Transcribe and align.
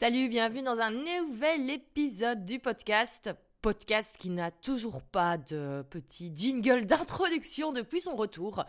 Salut, 0.00 0.28
bienvenue 0.28 0.62
dans 0.62 0.78
un 0.78 0.92
nouvel 0.92 1.68
épisode 1.70 2.44
du 2.44 2.60
podcast. 2.60 3.30
Podcast 3.62 4.16
qui 4.16 4.30
n'a 4.30 4.52
toujours 4.52 5.02
pas 5.02 5.38
de 5.38 5.84
petit 5.90 6.30
jingle 6.32 6.86
d'introduction 6.86 7.72
depuis 7.72 8.00
son 8.00 8.14
retour 8.14 8.64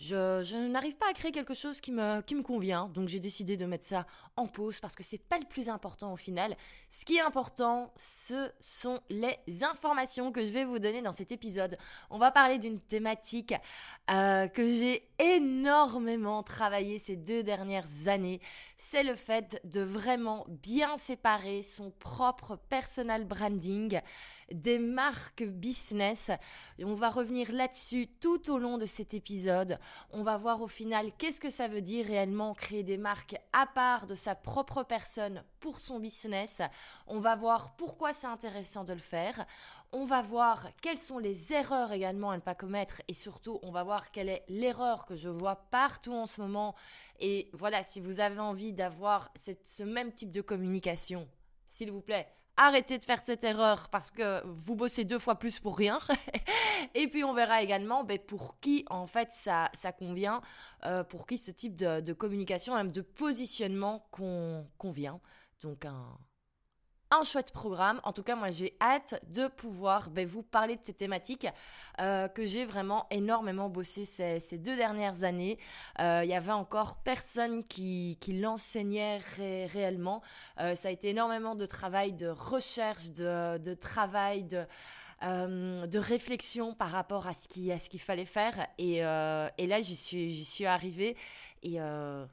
je, 0.00 0.56
n'arrive 0.68 0.96
pas 0.96 1.10
à 1.10 1.12
créer 1.12 1.30
quelque 1.30 1.52
chose 1.52 1.80
qui 1.82 1.92
me, 1.92 2.22
qui 2.22 2.34
me 2.34 2.42
convient, 2.42 2.88
donc 2.88 3.08
j'ai 3.08 3.20
décidé 3.20 3.58
de 3.58 3.66
mettre 3.66 3.84
ça 3.84 4.06
en 4.34 4.46
pause 4.46 4.80
parce 4.80 4.96
que 4.96 5.02
c'est 5.02 5.18
pas 5.18 5.38
le 5.38 5.44
plus 5.44 5.68
important 5.68 6.12
au 6.12 6.16
final. 6.16 6.56
Ce 6.88 7.04
qui 7.04 7.16
est 7.16 7.20
important, 7.20 7.92
ce 7.96 8.50
sont 8.60 9.00
les 9.10 9.36
informations 9.62 10.32
que 10.32 10.42
je 10.42 10.50
vais 10.50 10.64
vous 10.64 10.78
donner 10.78 11.02
dans 11.02 11.12
cet 11.12 11.32
épisode. 11.32 11.76
On 12.08 12.16
va 12.16 12.30
parler 12.30 12.58
d'une 12.58 12.80
thématique 12.80 13.52
euh, 14.10 14.48
que 14.48 14.66
j'ai 14.66 15.06
énormément 15.18 16.42
travaillé 16.42 16.98
ces 16.98 17.16
deux 17.16 17.42
dernières 17.42 17.88
années. 18.06 18.40
C'est 18.82 19.02
le 19.02 19.14
fait 19.14 19.60
de 19.64 19.82
vraiment 19.82 20.46
bien 20.48 20.96
séparer 20.96 21.62
son 21.62 21.90
propre 21.90 22.56
personal 22.70 23.26
branding 23.26 24.00
des 24.50 24.78
marques 24.78 25.44
business. 25.44 26.30
On 26.82 26.94
va 26.94 27.10
revenir 27.10 27.52
là-dessus 27.52 28.08
tout 28.20 28.50
au 28.50 28.58
long 28.58 28.78
de 28.78 28.86
cet 28.86 29.12
épisode. 29.12 29.78
On 30.12 30.22
va 30.22 30.38
voir 30.38 30.62
au 30.62 30.66
final 30.66 31.12
qu'est-ce 31.18 31.42
que 31.42 31.50
ça 31.50 31.68
veut 31.68 31.82
dire 31.82 32.06
réellement 32.06 32.54
créer 32.54 32.82
des 32.82 32.96
marques 32.96 33.36
à 33.52 33.66
part 33.66 34.06
de 34.06 34.14
sa 34.14 34.34
propre 34.34 34.82
personne 34.82 35.44
pour 35.60 35.78
son 35.78 36.00
business. 36.00 36.62
On 37.06 37.20
va 37.20 37.36
voir 37.36 37.76
pourquoi 37.76 38.14
c'est 38.14 38.28
intéressant 38.28 38.82
de 38.82 38.94
le 38.94 38.98
faire. 38.98 39.46
On 39.92 40.04
va 40.04 40.22
voir 40.22 40.68
quelles 40.82 40.98
sont 40.98 41.18
les 41.18 41.52
erreurs 41.52 41.92
également 41.92 42.30
à 42.30 42.36
ne 42.36 42.40
pas 42.40 42.54
commettre 42.54 43.02
et 43.08 43.14
surtout 43.14 43.58
on 43.62 43.72
va 43.72 43.82
voir 43.82 44.12
quelle 44.12 44.28
est 44.28 44.44
l'erreur 44.48 45.04
que 45.04 45.16
je 45.16 45.28
vois 45.28 45.56
partout 45.56 46.12
en 46.12 46.26
ce 46.26 46.40
moment. 46.40 46.76
Et 47.18 47.50
voilà, 47.52 47.82
si 47.82 48.00
vous 48.00 48.20
avez 48.20 48.38
envie 48.38 48.72
d'avoir 48.72 49.32
ce 49.36 49.82
même 49.82 50.12
type 50.12 50.30
de 50.30 50.42
communication, 50.42 51.28
s'il 51.66 51.90
vous 51.90 52.02
plaît, 52.02 52.28
arrêtez 52.56 52.98
de 52.98 53.04
faire 53.04 53.20
cette 53.20 53.42
erreur 53.42 53.88
parce 53.88 54.10
que 54.10 54.46
vous 54.46 54.76
bossez 54.76 55.04
deux 55.04 55.18
fois 55.18 55.38
plus 55.38 55.58
pour 55.58 55.76
rien. 55.76 55.98
et 56.94 57.08
puis 57.08 57.24
on 57.24 57.32
verra 57.32 57.62
également 57.62 58.04
ben, 58.04 58.18
pour 58.18 58.60
qui 58.60 58.84
en 58.90 59.06
fait 59.06 59.32
ça, 59.32 59.70
ça 59.74 59.92
convient, 59.92 60.40
euh, 60.84 61.02
pour 61.02 61.26
qui 61.26 61.36
ce 61.38 61.50
type 61.50 61.74
de, 61.74 62.12
communication, 62.12 62.74
même 62.74 62.92
de 62.92 63.02
positionnement 63.02 64.08
convient. 64.78 65.20
Donc 65.62 65.84
un, 65.84 66.18
un 67.10 67.24
chouette 67.24 67.50
programme. 67.52 68.00
En 68.04 68.12
tout 68.12 68.22
cas, 68.22 68.36
moi, 68.36 68.50
j'ai 68.50 68.76
hâte 68.80 69.20
de 69.28 69.48
pouvoir 69.48 70.10
ben, 70.10 70.26
vous 70.26 70.42
parler 70.42 70.76
de 70.76 70.80
ces 70.84 70.94
thématiques 70.94 71.46
euh, 72.00 72.28
que 72.28 72.46
j'ai 72.46 72.64
vraiment 72.64 73.06
énormément 73.10 73.68
bossé 73.68 74.04
ces, 74.04 74.58
deux 74.58 74.76
dernières 74.76 75.24
années. 75.24 75.58
Euh, 75.98 76.20
il 76.24 76.30
y 76.30 76.34
avait 76.34 76.52
encore 76.52 76.96
personne 76.96 77.64
qui, 77.64 78.16
l'enseignait 78.28 79.20
réellement. 79.38 80.22
Euh, 80.60 80.74
ça 80.76 80.88
a 80.88 80.90
été 80.92 81.08
énormément 81.08 81.54
de 81.56 81.66
travail, 81.66 82.12
de 82.12 82.28
recherche, 82.28 83.10
de, 83.10 83.74
travail, 83.74 84.44
de... 84.44 85.98
réflexion 85.98 86.74
par 86.74 86.90
rapport 86.90 87.26
à 87.26 87.34
ce 87.34 87.48
qu'il 87.48 88.00
fallait 88.00 88.24
faire. 88.24 88.68
Et, 88.78 89.00
là, 89.00 89.80
j'y 89.80 89.96
suis, 89.96 90.44
suis 90.44 90.66
arrivée. 90.66 91.16
Et, 91.62 91.76
et 91.76 91.80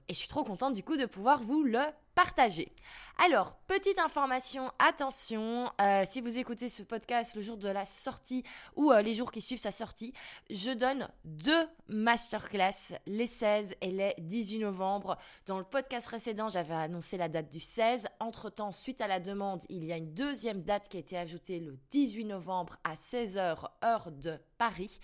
je 0.09 0.14
suis 0.14 0.28
trop 0.28 0.44
contente 0.44 0.73
du 0.73 0.83
coup 0.83 0.97
de 0.97 1.06
pouvoir 1.06 1.42
vous 1.42 1.64
le 1.64 1.81
partager. 2.17 2.73
Alors, 3.20 3.58
petite 3.67 4.00
information, 4.00 4.72
attention, 4.80 5.72
euh, 5.80 6.03
si 6.08 6.20
vous 6.20 6.39
écoutez 6.39 6.67
ce 6.67 6.81
podcast 6.81 7.36
le 7.36 7.44
jour 7.44 7.58
de 7.58 7.70
la 7.70 7.86
sortie 7.86 8.44
ou 8.75 8.92
euh, 8.92 9.03
les 9.03 9.14
jours 9.14 9.31
qui 9.31 9.39
suivent 9.39 9.59
sa 9.59 9.70
sortie, 9.70 10.14
je 10.50 10.72
donne 10.72 11.08
deux 11.25 11.67
masterclass, 11.89 12.98
les 13.05 13.28
16 13.28 13.75
et 13.81 13.92
les 13.92 14.16
18 14.17 14.58
novembre. 14.58 15.16
Dans 15.45 15.59
le 15.59 15.64
podcast 15.64 16.08
précédent, 16.08 16.50
j'avais 16.50 16.73
annoncé 16.73 17.17
la 17.17 17.30
date 17.30 17.52
du 17.52 17.59
16. 17.59 18.08
Entre-temps, 18.20 18.72
suite 18.72 19.02
à 19.02 19.08
la 19.08 19.20
demande, 19.20 19.64
il 19.70 19.86
y 19.86 19.94
a 19.94 19.98
une 19.98 20.16
deuxième 20.16 20.64
date 20.64 20.89
qui 20.89 20.98
a 20.98 21.02
été 21.02 21.20
ajoutée 21.20 21.59
le 21.59 21.78
18 21.92 22.25
novembre 22.25 22.78
à 22.83 22.95
16h, 22.95 23.64
heure 23.83 24.11
de 24.11 24.39
Paris. 24.58 25.00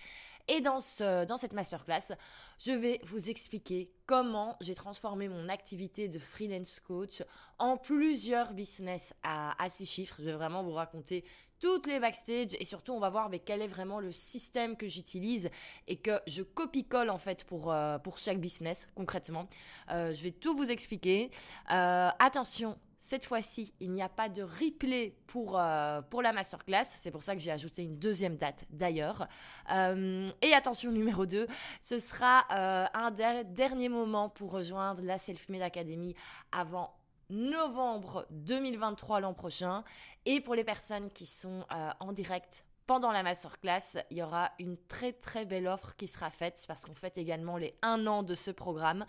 Et 0.48 0.60
dans, 0.60 0.80
ce, 0.80 1.24
dans 1.24 1.38
cette 1.38 1.54
masterclass, 1.54 2.14
je 2.58 2.72
vais 2.72 3.00
vous 3.04 3.30
expliquer 3.30 3.90
comment 4.06 4.56
j'ai 4.60 4.74
transformé 4.74 5.28
mon 5.28 5.48
activité 5.48 6.08
de 6.08 6.18
freelance 6.18 6.80
coach 6.80 7.22
en 7.58 7.78
plusieurs 7.78 8.52
business 8.52 9.14
à, 9.22 9.54
six 9.68 9.86
chiffres. 9.86 10.16
Je 10.18 10.24
vais 10.24 10.32
vraiment 10.32 10.62
vous 10.62 10.72
raconter 10.72 11.24
toutes 11.60 11.86
les 11.86 11.98
backstage 11.98 12.54
et 12.58 12.64
surtout 12.66 12.92
on 12.92 13.00
va 13.00 13.08
voir 13.08 13.30
mais 13.30 13.38
quel 13.38 13.62
est 13.62 13.68
vraiment 13.68 13.98
le 14.00 14.12
système 14.12 14.76
que 14.76 14.86
j'utilise 14.86 15.48
et 15.88 15.96
que 15.96 16.20
je 16.26 16.42
copie-colle 16.42 17.08
en 17.08 17.16
fait 17.16 17.44
pour, 17.44 17.72
euh, 17.72 17.96
pour 17.98 18.18
chaque 18.18 18.38
business 18.38 18.86
concrètement. 18.94 19.48
Euh, 19.90 20.12
je 20.12 20.22
vais 20.22 20.32
tout 20.32 20.54
vous 20.54 20.70
expliquer. 20.70 21.30
Euh, 21.70 22.10
attention, 22.18 22.76
cette 23.04 23.26
fois-ci, 23.26 23.74
il 23.80 23.92
n'y 23.92 24.00
a 24.00 24.08
pas 24.08 24.30
de 24.30 24.42
replay 24.42 25.14
pour, 25.26 25.58
euh, 25.58 26.00
pour 26.00 26.22
la 26.22 26.32
masterclass. 26.32 26.86
C'est 26.86 27.10
pour 27.10 27.22
ça 27.22 27.34
que 27.34 27.38
j'ai 27.38 27.50
ajouté 27.50 27.82
une 27.82 27.98
deuxième 27.98 28.38
date 28.38 28.64
d'ailleurs. 28.70 29.28
Euh, 29.70 30.26
et 30.40 30.54
attention 30.54 30.90
numéro 30.90 31.26
2, 31.26 31.46
ce 31.82 31.98
sera 31.98 32.46
euh, 32.50 32.86
un 32.94 33.10
dernier 33.10 33.90
moment 33.90 34.30
pour 34.30 34.52
rejoindre 34.52 35.02
la 35.02 35.18
Self-Made 35.18 35.60
Academy 35.60 36.14
avant 36.50 36.94
novembre 37.28 38.26
2023 38.30 39.20
l'an 39.20 39.34
prochain. 39.34 39.84
Et 40.24 40.40
pour 40.40 40.54
les 40.54 40.64
personnes 40.64 41.10
qui 41.10 41.26
sont 41.26 41.66
en 42.00 42.12
direct 42.14 42.64
pendant 42.86 43.12
la 43.12 43.22
masterclass, 43.22 44.02
il 44.10 44.18
y 44.18 44.22
aura 44.22 44.50
une 44.58 44.76
très 44.88 45.12
très 45.12 45.44
belle 45.44 45.66
offre 45.66 45.96
qui 45.96 46.06
sera 46.06 46.30
faite 46.30 46.62
parce 46.68 46.84
qu'on 46.84 46.94
fête 46.94 47.16
également 47.18 47.56
les 47.56 47.74
un 47.82 48.06
an 48.06 48.22
de 48.22 48.34
ce 48.34 48.50
programme. 48.50 49.06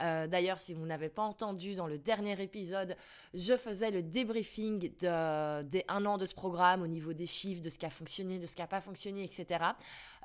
Euh, 0.00 0.26
d'ailleurs, 0.26 0.58
si 0.58 0.74
vous 0.74 0.84
n'avez 0.84 1.08
pas 1.08 1.22
entendu 1.22 1.74
dans 1.74 1.86
le 1.86 1.98
dernier 1.98 2.40
épisode, 2.42 2.96
je 3.32 3.56
faisais 3.56 3.90
le 3.90 4.02
débriefing 4.02 4.92
de, 4.98 5.62
des 5.62 5.84
un 5.88 6.04
an 6.04 6.18
de 6.18 6.26
ce 6.26 6.34
programme 6.34 6.82
au 6.82 6.86
niveau 6.86 7.12
des 7.12 7.26
chiffres, 7.26 7.62
de 7.62 7.70
ce 7.70 7.78
qui 7.78 7.86
a 7.86 7.90
fonctionné, 7.90 8.38
de 8.38 8.46
ce 8.46 8.54
qui 8.54 8.62
n'a 8.62 8.68
pas 8.68 8.80
fonctionné, 8.80 9.24
etc. 9.24 9.64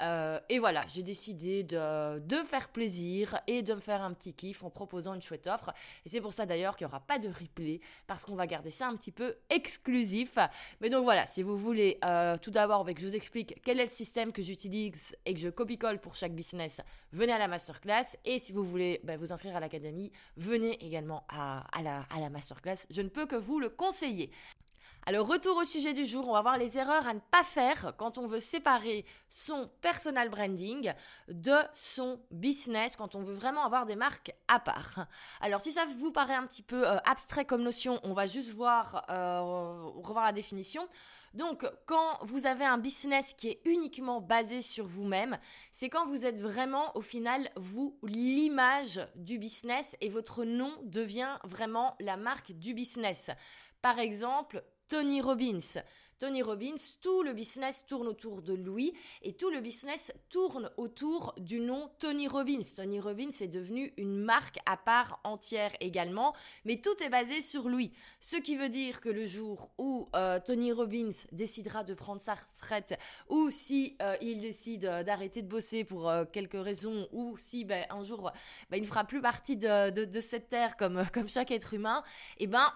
Euh, 0.01 0.39
et 0.49 0.59
voilà, 0.59 0.85
j'ai 0.87 1.03
décidé 1.03 1.63
de, 1.63 2.19
de, 2.19 2.37
faire 2.43 2.69
plaisir 2.69 3.39
et 3.47 3.61
de 3.61 3.73
me 3.73 3.79
faire 3.79 4.01
un 4.01 4.13
petit 4.13 4.33
kiff 4.33 4.63
en 4.63 4.69
proposant 4.69 5.13
une 5.13 5.21
chouette 5.21 5.47
offre. 5.47 5.73
Et 6.05 6.09
c'est 6.09 6.21
pour 6.21 6.33
ça 6.33 6.45
d'ailleurs 6.45 6.75
qu'il 6.75 6.87
n'y 6.87 6.91
aura 6.91 7.01
pas 7.01 7.19
de 7.19 7.27
replay 7.27 7.81
parce 8.07 8.25
qu'on 8.25 8.35
va 8.35 8.47
garder 8.47 8.69
ça 8.69 8.87
un 8.87 8.95
petit 8.95 9.11
peu 9.11 9.35
exclusif. 9.49 10.37
Mais 10.81 10.89
donc 10.89 11.03
voilà, 11.03 11.25
si 11.25 11.43
vous 11.43 11.57
voulez 11.57 11.99
euh, 12.05 12.37
tout 12.37 12.51
d'abord 12.51 12.85
que 12.85 12.99
je 12.99 13.05
vous 13.05 13.15
explique 13.15 13.61
quel 13.63 13.79
est 13.79 13.85
le 13.85 13.91
système 13.91 14.31
que 14.31 14.41
j'utilise 14.41 15.15
et 15.25 15.33
que 15.33 15.39
je 15.39 15.49
copie-colle 15.49 15.99
pour 15.99 16.15
chaque 16.15 16.33
business, 16.33 16.81
venez 17.11 17.33
à 17.33 17.37
la 17.37 17.47
masterclass. 17.47 18.15
Et 18.25 18.39
si 18.39 18.51
vous 18.53 18.63
voulez 18.63 19.01
ben, 19.03 19.17
vous 19.17 19.33
inscrire 19.33 19.55
à 19.55 19.59
l'académie, 19.59 20.11
venez 20.37 20.83
également 20.85 21.25
à, 21.29 21.65
à 21.77 22.19
la 22.19 22.29
masterclass. 22.29 22.77
Je 22.89 23.01
ne 23.01 23.09
peux 23.09 23.25
que 23.25 23.35
vous 23.35 23.59
le 23.59 23.69
conseiller. 23.69 24.31
Alors 25.05 25.27
retour 25.27 25.57
au 25.57 25.63
sujet 25.63 25.93
du 25.93 26.05
jour, 26.05 26.27
on 26.27 26.33
va 26.33 26.41
voir 26.41 26.57
les 26.57 26.77
erreurs 26.77 27.07
à 27.07 27.13
ne 27.13 27.19
pas 27.19 27.43
faire 27.43 27.93
quand 27.97 28.17
on 28.17 28.25
veut 28.25 28.39
séparer 28.39 29.05
son 29.29 29.69
personal 29.81 30.29
branding 30.29 30.93
de 31.29 31.55
son 31.73 32.19
business, 32.29 32.95
quand 32.95 33.15
on 33.15 33.21
veut 33.21 33.33
vraiment 33.33 33.63
avoir 33.65 33.85
des 33.85 33.95
marques 33.95 34.35
à 34.47 34.59
part. 34.59 35.07
Alors 35.41 35.61
si 35.61 35.71
ça 35.71 35.85
vous 35.97 36.11
paraît 36.11 36.35
un 36.35 36.45
petit 36.45 36.61
peu 36.61 36.87
euh, 36.87 36.97
abstrait 37.05 37.45
comme 37.45 37.63
notion, 37.63 37.99
on 38.03 38.13
va 38.13 38.27
juste 38.27 38.51
voir, 38.51 39.05
euh, 39.09 39.81
revoir 39.95 40.25
la 40.25 40.33
définition. 40.33 40.87
Donc 41.33 41.65
quand 41.85 42.19
vous 42.21 42.45
avez 42.45 42.65
un 42.65 42.77
business 42.77 43.33
qui 43.33 43.47
est 43.49 43.61
uniquement 43.65 44.21
basé 44.21 44.61
sur 44.61 44.85
vous-même, 44.85 45.39
c'est 45.71 45.89
quand 45.89 46.05
vous 46.05 46.25
êtes 46.25 46.37
vraiment 46.37 46.95
au 46.95 47.01
final 47.01 47.49
vous 47.55 47.97
l'image 48.03 49.01
du 49.15 49.39
business 49.39 49.95
et 50.01 50.09
votre 50.09 50.43
nom 50.43 50.71
devient 50.83 51.37
vraiment 51.45 51.95
la 51.99 52.17
marque 52.17 52.51
du 52.51 52.73
business. 52.73 53.31
Par 53.81 53.97
exemple, 53.97 54.63
Tony 54.89 55.21
Robbins. 55.21 55.81
Tony 56.17 56.41
Robbins, 56.41 56.75
tout 57.01 57.23
le 57.23 57.31
business 57.31 57.85
tourne 57.87 58.07
autour 58.07 58.41
de 58.41 58.53
lui 58.53 58.93
et 59.21 59.33
tout 59.33 59.49
le 59.51 59.61
business 59.61 60.11
tourne 60.29 60.69
autour 60.75 61.33
du 61.37 61.61
nom 61.61 61.89
Tony 61.99 62.27
Robbins. 62.27 62.63
Tony 62.75 62.99
Robbins 62.99 63.31
est 63.39 63.47
devenu 63.47 63.93
une 63.97 64.17
marque 64.17 64.57
à 64.65 64.75
part 64.75 65.21
entière 65.23 65.71
également, 65.79 66.35
mais 66.65 66.81
tout 66.81 67.01
est 67.01 67.09
basé 67.09 67.41
sur 67.41 67.69
lui. 67.69 67.93
Ce 68.19 68.35
qui 68.35 68.57
veut 68.57 68.67
dire 68.67 68.99
que 68.99 69.07
le 69.07 69.25
jour 69.25 69.71
où 69.77 70.09
euh, 70.13 70.39
Tony 70.43 70.73
Robbins 70.73 71.11
décidera 71.31 71.85
de 71.85 71.93
prendre 71.93 72.19
sa 72.19 72.33
retraite 72.33 72.99
ou 73.29 73.49
si 73.51 73.95
euh, 74.01 74.17
il 74.21 74.41
décide 74.41 74.85
euh, 74.85 75.03
d'arrêter 75.03 75.41
de 75.41 75.47
bosser 75.47 75.85
pour 75.85 76.11
quelques 76.33 76.61
raisons 76.61 77.07
ou 77.13 77.37
si 77.37 77.63
ben, 77.63 77.85
un 77.91 78.01
jour 78.01 78.31
ben, 78.69 78.77
il 78.77 78.81
ne 78.81 78.87
fera 78.87 79.05
plus 79.05 79.21
partie 79.21 79.55
de, 79.55 80.19
cette 80.19 80.49
terre 80.49 80.75
comme, 80.75 81.05
comme 81.13 81.29
chaque 81.29 81.51
être 81.51 81.75
humain, 81.75 82.03
eh 82.39 82.47
ben 82.47 82.73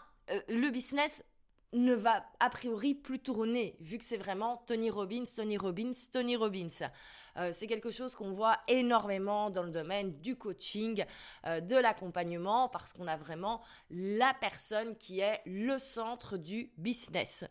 le 0.47 0.69
business 0.69 1.25
ne 1.73 1.93
va 1.93 2.23
a 2.39 2.49
priori 2.49 2.93
plus 2.93 3.19
tourner, 3.19 3.75
vu 3.79 3.97
que 3.97 4.03
c'est 4.03 4.17
vraiment 4.17 4.63
Tony 4.67 4.89
Robbins, 4.89 5.23
Tony 5.35 5.57
Robbins, 5.57 5.91
Tony 6.11 6.35
Robbins. 6.35 6.89
Euh, 7.37 7.49
c'est 7.51 7.67
quelque 7.67 7.91
chose 7.91 8.15
qu'on 8.15 8.31
voit 8.31 8.57
énormément 8.67 9.49
dans 9.49 9.63
le 9.63 9.71
domaine 9.71 10.19
du 10.21 10.35
coaching, 10.35 11.03
euh, 11.45 11.59
de 11.61 11.75
l'accompagnement, 11.75 12.69
parce 12.69 12.93
qu'on 12.93 13.07
a 13.07 13.17
vraiment 13.17 13.61
la 13.89 14.33
personne 14.35 14.95
qui 14.97 15.19
est 15.19 15.41
le 15.45 15.79
centre 15.79 16.37
du 16.37 16.71
business. 16.77 17.43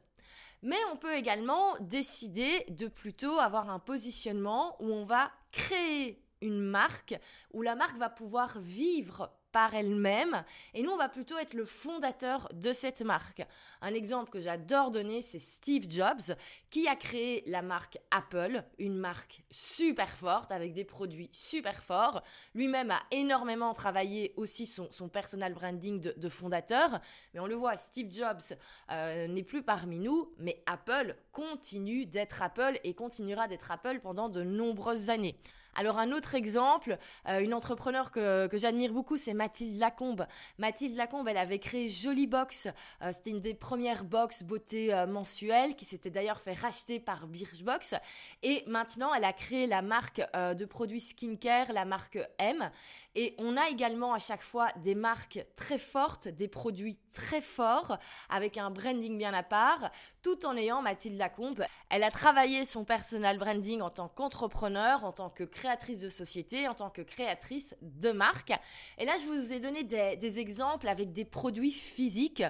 Mais 0.62 0.78
on 0.92 0.96
peut 0.96 1.14
également 1.14 1.74
décider 1.80 2.64
de 2.68 2.86
plutôt 2.86 3.38
avoir 3.38 3.68
un 3.68 3.80
positionnement 3.80 4.76
où 4.80 4.86
on 4.92 5.04
va 5.04 5.32
créer 5.50 6.24
une 6.40 6.60
marque, 6.60 7.18
où 7.52 7.62
la 7.62 7.74
marque 7.74 7.96
va 7.96 8.08
pouvoir 8.08 8.58
vivre 8.60 9.32
par 9.52 9.74
elle-même 9.74 10.44
et 10.74 10.82
nous, 10.82 10.90
on 10.90 10.96
va 10.96 11.08
plutôt 11.08 11.38
être 11.38 11.54
le 11.54 11.64
fondateur 11.64 12.48
de 12.54 12.72
cette 12.72 13.02
marque. 13.02 13.42
Un 13.80 13.94
exemple 13.94 14.30
que 14.30 14.40
j'adore 14.40 14.90
donner, 14.90 15.22
c'est 15.22 15.38
Steve 15.38 15.86
Jobs 15.88 16.36
qui 16.70 16.88
a 16.88 16.96
créé 16.96 17.42
la 17.46 17.62
marque 17.62 17.98
Apple, 18.10 18.64
une 18.78 18.96
marque 18.96 19.42
super 19.50 20.08
forte 20.08 20.52
avec 20.52 20.72
des 20.72 20.84
produits 20.84 21.30
super 21.32 21.82
forts. 21.82 22.22
Lui-même 22.54 22.90
a 22.90 23.02
énormément 23.10 23.74
travaillé 23.74 24.32
aussi 24.36 24.66
son, 24.66 24.88
personal 25.08 25.52
branding 25.52 26.00
de, 26.00 26.28
fondateur. 26.28 27.00
Mais 27.34 27.40
on 27.40 27.46
le 27.46 27.54
voit, 27.54 27.76
Steve 27.76 28.10
Jobs 28.10 28.56
euh, 28.90 29.26
n'est 29.28 29.42
plus 29.42 29.62
parmi 29.62 29.98
nous, 29.98 30.32
mais 30.38 30.62
Apple 30.66 31.16
continue 31.32 32.06
d'être 32.06 32.42
Apple 32.42 32.78
et 32.84 32.94
continuera 32.94 33.48
d'être 33.48 33.70
Apple 33.70 34.00
pendant 34.00 34.28
de 34.28 34.42
nombreuses 34.42 35.10
années. 35.10 35.36
Alors 35.74 35.98
un 35.98 36.12
autre 36.12 36.34
exemple, 36.34 36.98
euh, 37.28 37.40
une 37.40 37.54
entrepreneur 37.54 38.10
que, 38.10 38.48
j'admire 38.52 38.92
beaucoup, 38.92 39.16
c'est 39.16 39.32
Mathilde 39.32 39.78
Lacombe. 39.78 40.26
Mathilde 40.58 40.96
Lacombe, 40.96 41.28
elle 41.28 41.38
avait 41.38 41.58
créé 41.58 41.88
Jolie 41.88 42.26
Box. 42.26 42.68
Euh, 43.00 43.10
c'était 43.10 43.30
une 43.30 43.40
des 43.40 43.54
premières 43.54 44.04
box 44.04 44.42
beauté 44.42 44.92
euh, 44.92 45.06
mensuelles 45.06 45.74
qui 45.74 45.86
s'était 45.86 46.10
d'ailleurs 46.10 46.40
fait 46.40 46.52
racheter 46.52 47.00
par 47.00 47.26
Birchbox. 47.26 47.94
Et 48.42 48.64
maintenant, 48.66 49.14
elle 49.14 49.24
a 49.24 49.32
créé 49.32 49.66
la 49.66 49.80
marque 49.80 50.20
de 50.34 50.64
produits 50.64 51.00
skincare, 51.00 51.72
la 51.72 51.84
marque 51.84 52.18
M. 52.38 52.70
Et 53.14 53.34
on 53.38 53.56
a 53.56 53.68
également 53.68 54.12
à 54.14 54.18
chaque 54.18 54.42
fois 54.42 54.68
des 54.76 54.94
marques 54.94 55.44
très 55.56 55.78
fortes, 55.78 56.28
des 56.28 56.48
produits 56.48 56.98
très 57.12 57.40
forts, 57.40 57.98
avec 58.28 58.56
un 58.56 58.70
branding 58.70 59.16
bien 59.18 59.34
à 59.34 59.42
part, 59.42 59.90
tout 60.22 60.46
en 60.46 60.56
ayant 60.56 60.82
Mathilde 60.82 61.18
Lacombe. 61.18 61.64
Elle 61.90 62.04
a 62.04 62.10
travaillé 62.10 62.64
son 62.64 62.84
personal 62.84 63.38
branding 63.38 63.80
en 63.80 63.90
tant 63.90 64.08
qu'entrepreneur, 64.08 65.04
en 65.04 65.12
tant 65.12 65.30
que 65.30 65.44
créatrice 65.44 65.98
de 65.98 66.08
société, 66.08 66.68
en 66.68 66.74
tant 66.74 66.90
que 66.90 67.02
créatrice 67.02 67.74
de 67.82 68.12
marque. 68.12 68.52
Et 68.98 69.04
là, 69.04 69.14
je 69.18 69.26
vous 69.26 69.52
ai 69.52 69.60
donné 69.60 69.82
des, 69.82 70.38
exemples 70.38 70.88
avec 70.88 71.12
des 71.12 71.24
produits 71.24 71.72
physiques. 71.72 72.42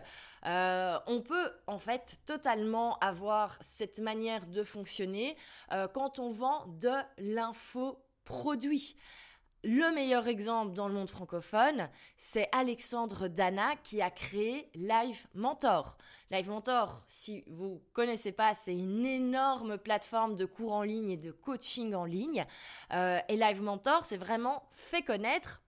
Euh, 0.46 0.98
on 1.06 1.20
peut 1.20 1.50
en 1.66 1.78
fait 1.78 2.20
totalement 2.26 2.98
avoir 2.98 3.56
cette 3.60 3.98
manière 3.98 4.46
de 4.46 4.62
fonctionner 4.62 5.36
euh, 5.72 5.88
quand 5.88 6.18
on 6.18 6.30
vend 6.30 6.66
de 6.66 6.92
l'infoproduit. 7.18 8.96
Le 9.64 9.94
meilleur 9.94 10.26
exemple 10.26 10.72
dans 10.72 10.88
le 10.88 10.94
monde 10.94 11.08
francophone, 11.08 11.88
c'est 12.18 12.48
Alexandre 12.50 13.28
Dana 13.28 13.76
qui 13.84 14.02
a 14.02 14.10
créé 14.10 14.68
Live 14.74 15.28
Mentor. 15.34 15.96
Live 16.32 16.50
Mentor, 16.50 17.04
si 17.06 17.44
vous 17.46 17.80
connaissez 17.92 18.32
pas, 18.32 18.54
c'est 18.54 18.74
une 18.74 19.06
énorme 19.06 19.78
plateforme 19.78 20.34
de 20.34 20.46
cours 20.46 20.72
en 20.72 20.82
ligne 20.82 21.12
et 21.12 21.16
de 21.16 21.30
coaching 21.30 21.94
en 21.94 22.04
ligne. 22.04 22.44
Euh, 22.92 23.20
et 23.28 23.36
Live 23.36 23.62
Mentor, 23.62 24.04
c'est 24.04 24.16
vraiment 24.16 24.64
fait 24.72 25.02
connaître 25.02 25.61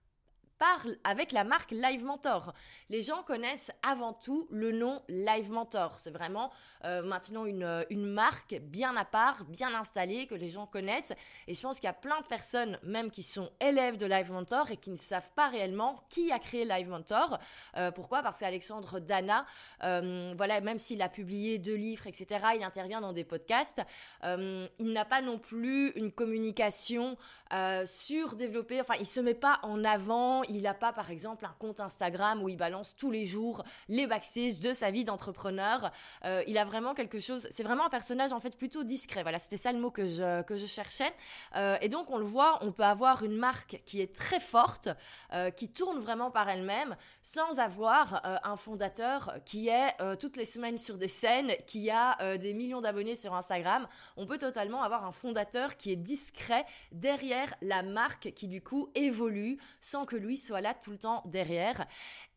parle 0.57 0.97
avec 1.03 1.31
la 1.31 1.43
marque 1.43 1.71
Live 1.71 2.03
Mentor. 2.03 2.53
Les 2.89 3.01
gens 3.01 3.23
connaissent 3.23 3.71
avant 3.83 4.13
tout 4.13 4.47
le 4.51 4.71
nom 4.71 5.01
Live 5.09 5.51
Mentor. 5.51 5.99
C'est 5.99 6.11
vraiment 6.11 6.51
euh, 6.85 7.01
maintenant 7.01 7.45
une, 7.45 7.85
une, 7.89 8.05
marque 8.05 8.55
bien 8.61 8.95
à 8.95 9.05
part, 9.05 9.43
bien 9.45 9.73
installée, 9.73 10.27
que 10.27 10.35
les 10.35 10.49
gens 10.49 10.65
connaissent. 10.65 11.13
Et 11.47 11.53
je 11.53 11.61
pense 11.61 11.79
qu'il 11.79 11.87
y 11.87 11.89
a 11.89 11.93
plein 11.93 12.19
de 12.21 12.25
personnes, 12.25 12.79
même 12.83 13.11
qui 13.11 13.23
sont 13.23 13.49
élèves 13.59 13.97
de 13.97 14.05
Live 14.05 14.31
Mentor 14.31 14.71
et 14.71 14.77
qui 14.77 14.91
ne 14.91 14.95
savent 14.95 15.29
pas 15.35 15.49
réellement 15.49 16.05
qui 16.09 16.31
a 16.31 16.39
créé 16.39 16.65
Live 16.65 16.89
Mentor. 16.89 17.39
Euh, 17.77 17.91
pourquoi? 17.91 18.21
Parce 18.21 18.39
qu'Alexandre 18.39 18.99
Dana, 18.99 19.45
euh, 19.83 20.33
voilà, 20.37 20.61
même 20.61 20.79
s'il 20.79 21.01
a 21.01 21.09
publié 21.09 21.57
deux 21.57 21.75
livres, 21.75 22.07
etc., 22.07 22.45
il 22.55 22.63
intervient 22.63 23.01
dans 23.01 23.13
des 23.13 23.23
podcasts, 23.23 23.81
il 24.23 24.69
n'a 24.93 25.05
pas 25.05 25.21
non 25.21 25.37
plus 25.37 25.91
une 25.91 26.11
communication 26.11 27.17
surdéveloppée. 27.85 28.81
Enfin, 28.81 28.95
il 28.99 29.05
se 29.05 29.19
met 29.19 29.33
pas 29.33 29.59
en 29.63 29.83
avant 29.83 30.05
il 30.49 30.61
n'a 30.61 30.73
pas, 30.73 30.93
par 30.93 31.11
exemple, 31.11 31.45
un 31.45 31.55
compte 31.59 31.79
Instagram 31.79 32.41
où 32.43 32.49
il 32.49 32.57
balance 32.57 32.95
tous 32.95 33.11
les 33.11 33.25
jours 33.25 33.63
les 33.87 34.07
backstage 34.07 34.59
de 34.59 34.73
sa 34.73 34.91
vie 34.91 35.03
d'entrepreneur. 35.03 35.91
Euh, 36.23 36.43
il 36.47 36.57
a 36.57 36.65
vraiment 36.65 36.93
quelque 36.93 37.19
chose. 37.19 37.47
C'est 37.51 37.63
vraiment 37.63 37.85
un 37.85 37.89
personnage 37.89 38.31
en 38.31 38.39
fait 38.39 38.57
plutôt 38.57 38.83
discret. 38.83 39.23
Voilà, 39.23 39.39
c'était 39.39 39.57
ça 39.57 39.71
le 39.71 39.79
mot 39.79 39.91
que 39.91 40.07
je, 40.07 40.41
que 40.43 40.55
je 40.55 40.65
cherchais. 40.65 41.13
Euh, 41.55 41.77
et 41.81 41.89
donc, 41.89 42.11
on 42.11 42.17
le 42.17 42.25
voit, 42.25 42.59
on 42.61 42.71
peut 42.71 42.83
avoir 42.83 43.23
une 43.23 43.35
marque 43.35 43.81
qui 43.85 44.01
est 44.01 44.15
très 44.15 44.39
forte, 44.39 44.89
euh, 45.33 45.51
qui 45.51 45.69
tourne 45.69 45.99
vraiment 45.99 46.31
par 46.31 46.49
elle-même, 46.49 46.95
sans 47.21 47.59
avoir 47.59 48.21
un 48.43 48.55
fondateur 48.55 49.33
qui 49.45 49.69
est 49.69 49.95
toutes 50.19 50.37
les 50.37 50.45
semaines 50.45 50.77
sur 50.77 50.97
des 50.97 51.07
scènes, 51.07 51.53
qui 51.67 51.89
a 51.89 52.37
des 52.37 52.53
millions 52.53 52.81
d'abonnés 52.81 53.15
sur 53.15 53.33
Instagram. 53.33 53.87
On 54.17 54.25
peut 54.25 54.37
totalement 54.37 54.83
avoir 54.83 55.05
un 55.05 55.11
fondateur 55.11 55.77
qui 55.77 55.91
est 55.91 55.95
discret 55.95 56.65
derrière 56.91 57.34
la 57.61 57.83
marque 57.83 58.33
qui 58.33 58.47
du 58.47 58.61
coup 58.61 58.89
évolue 58.95 59.57
sans 59.81 60.05
que 60.05 60.15
lui 60.15 60.37
soit 60.37 60.61
là 60.61 60.73
tout 60.73 60.91
le 60.91 60.97
temps 60.97 61.23
derrière. 61.25 61.85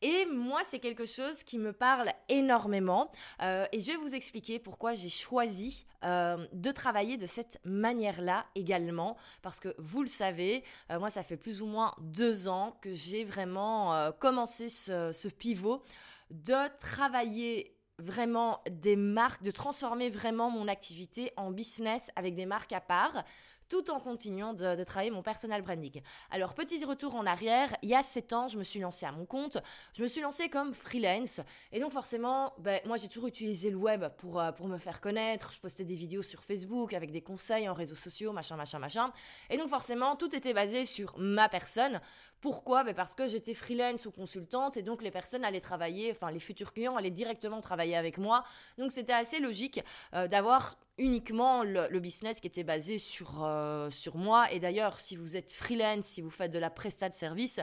Et 0.03 0.27
moi, 0.27 0.61
c'est 0.65 0.79
quelque 0.79 1.05
chose 1.05 1.43
qui 1.43 1.59
me 1.59 1.73
parle 1.73 2.11
énormément. 2.29 3.11
Euh, 3.43 3.67
et 3.73 3.81
je 3.81 3.87
vais 3.89 3.97
vous 3.97 4.15
expliquer 4.15 4.59
pourquoi 4.59 4.95
j'ai 4.95 5.09
choisi 5.09 5.87
euh, 6.05 6.47
de 6.53 6.71
travailler 6.71 7.17
de 7.17 7.27
cette 7.27 7.59
manière-là 7.65 8.47
également. 8.55 9.17
Parce 9.43 9.61
que 9.61 9.75
vous 9.79 10.03
le 10.03 10.09
savez, 10.09 10.63
euh, 10.91 10.99
moi, 10.99 11.11
ça 11.11 11.23
fait 11.23 11.37
plus 11.37 11.63
ou 11.63 11.67
moins 11.67 11.95
deux 12.01 12.49
ans 12.49 12.79
que 12.81 12.95
j'ai 12.95 13.25
vraiment 13.25 14.13
commencé 14.21 14.69
ce, 14.69 15.13
ce 15.13 15.29
pivot 15.29 15.83
de 16.31 16.79
travailler 16.79 17.75
vraiment 17.99 18.61
des 18.71 18.97
marques, 18.97 19.43
de 19.43 19.51
transformer 19.51 20.09
vraiment 20.09 20.51
mon 20.51 20.69
activité 20.69 21.33
en 21.37 21.51
business 21.51 22.11
avec 22.17 22.35
des 22.35 22.47
marques 22.47 22.73
à 22.73 22.81
part 22.81 23.25
tout 23.69 23.91
en 23.91 24.01
continuant 24.01 24.55
de, 24.55 24.83
travailler 24.85 25.11
mon 25.11 25.23
personal 25.23 25.63
branding. 25.63 26.01
Alors, 26.31 26.55
petit 26.55 26.85
retour 26.85 27.15
en 27.15 27.27
arrière, 27.27 27.77
il 27.83 27.91
y 27.91 27.95
a 27.95 28.03
7 28.03 28.33
ans, 28.33 28.49
je 28.49 28.59
me 28.59 28.65
suis 28.65 28.81
lancée 28.81 29.07
à 29.07 29.13
mon 29.13 29.27
compte. 29.27 29.59
Je 29.95 30.03
me 30.03 30.09
suis 30.09 30.21
lancée 30.21 30.49
comme 30.49 30.75
freelance. 30.75 31.41
Et 31.73 31.81
donc, 31.81 31.93
forcément, 31.93 32.55
ben, 32.59 32.81
moi, 32.87 32.97
j'ai 32.97 33.09
toujours 33.09 33.29
utilisé 33.29 33.71
le 33.71 33.77
web 33.77 34.07
pour, 34.19 34.41
euh, 34.41 34.53
pour 34.53 34.69
me 34.69 34.79
faire 34.79 35.01
connaître. 35.01 35.53
Je 35.53 35.61
postais 35.61 35.85
des 35.85 35.95
vidéos 35.95 36.23
sur 36.23 36.45
Facebook 36.45 36.93
avec 36.93 37.11
des 37.11 37.21
conseils 37.21 37.69
en 37.69 37.75
réseaux 37.75 37.95
sociaux, 37.95 38.33
machin, 38.33 38.57
machin, 38.57 38.79
machin. 38.79 39.13
Et 39.51 39.57
donc, 39.57 39.69
forcément, 39.69 40.17
tout 40.17 40.35
était 40.35 40.55
basé 40.55 40.85
sur 40.85 41.19
ma 41.19 41.49
personne. 41.49 42.01
Pourquoi? 42.41 42.85
Ben 42.85 42.95
Parce 42.95 43.15
que 43.15 43.27
j'étais 43.27 43.55
freelance 43.55 44.07
ou 44.07 44.13
consultante 44.13 44.77
et 44.77 44.83
donc 44.83 45.03
les 45.03 45.11
personnes 45.11 45.45
allaient 45.45 45.61
travailler, 45.61 46.13
enfin 46.13 46.31
les 46.31 46.39
futurs 46.39 46.73
clients 46.73 46.97
allaient 46.97 47.11
directement 47.11 47.61
travailler 47.61 47.97
avec 47.97 48.17
moi. 48.19 48.45
Donc 48.79 48.93
c'était 48.93 49.13
assez 49.13 49.41
logique 49.41 49.83
euh, 50.15 50.29
d'avoir 50.29 50.77
uniquement 50.99 51.63
le, 51.63 51.99
business 51.99 52.41
qui 52.41 52.47
était 52.47 52.65
basé 52.65 52.99
sur, 52.99 53.45
euh, 53.45 53.91
sur 53.91 54.17
moi. 54.17 54.53
Et 54.53 54.59
d'ailleurs, 54.59 55.01
si 55.01 55.17
vous 55.17 55.37
êtes 55.37 55.53
freelance, 55.53 56.05
si 56.05 56.21
vous 56.21 56.31
faites 56.31 56.53
de 56.53 56.59
la 56.59 56.71
prestat 56.71 57.09
de 57.09 57.15
service, 57.15 57.61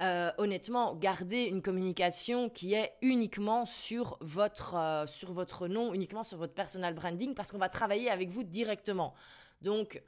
euh, 0.00 0.30
honnêtement, 0.38 0.94
gardez 0.94 1.44
une 1.44 1.62
communication 1.62 2.48
qui 2.48 2.74
est 2.74 2.92
uniquement 3.02 3.66
sur 3.66 4.16
votre, 4.20 4.74
euh, 4.76 5.06
sur 5.06 5.32
votre 5.32 5.68
nom, 5.68 5.92
uniquement 5.92 6.24
sur 6.24 6.38
votre 6.38 6.54
personal 6.54 6.94
branding, 6.94 7.34
parce 7.34 7.52
qu'on 7.52 7.58
va 7.58 7.68
travailler 7.68 8.10
avec 8.10 8.30
vous 8.30 8.42
directement. 8.42 9.14
Donc, 9.62 10.02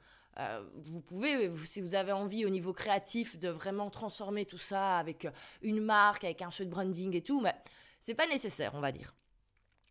vous 0.85 0.99
pouvez, 1.01 1.51
si 1.67 1.79
vous 1.79 1.93
avez 1.93 2.11
envie 2.11 2.43
au 2.43 2.49
niveau 2.49 2.73
créatif 2.73 3.37
de 3.37 3.49
vraiment 3.49 3.91
transformer 3.91 4.45
tout 4.45 4.57
ça 4.57 4.97
avec 4.97 5.27
une 5.61 5.79
marque, 5.79 6.23
avec 6.23 6.41
un 6.41 6.49
show 6.49 6.63
de 6.63 6.71
branding 6.71 7.15
et 7.15 7.21
tout, 7.21 7.39
mais 7.39 7.53
c'est 8.01 8.15
pas 8.15 8.25
nécessaire, 8.25 8.71
on 8.73 8.79
va 8.79 8.91
dire. 8.91 9.13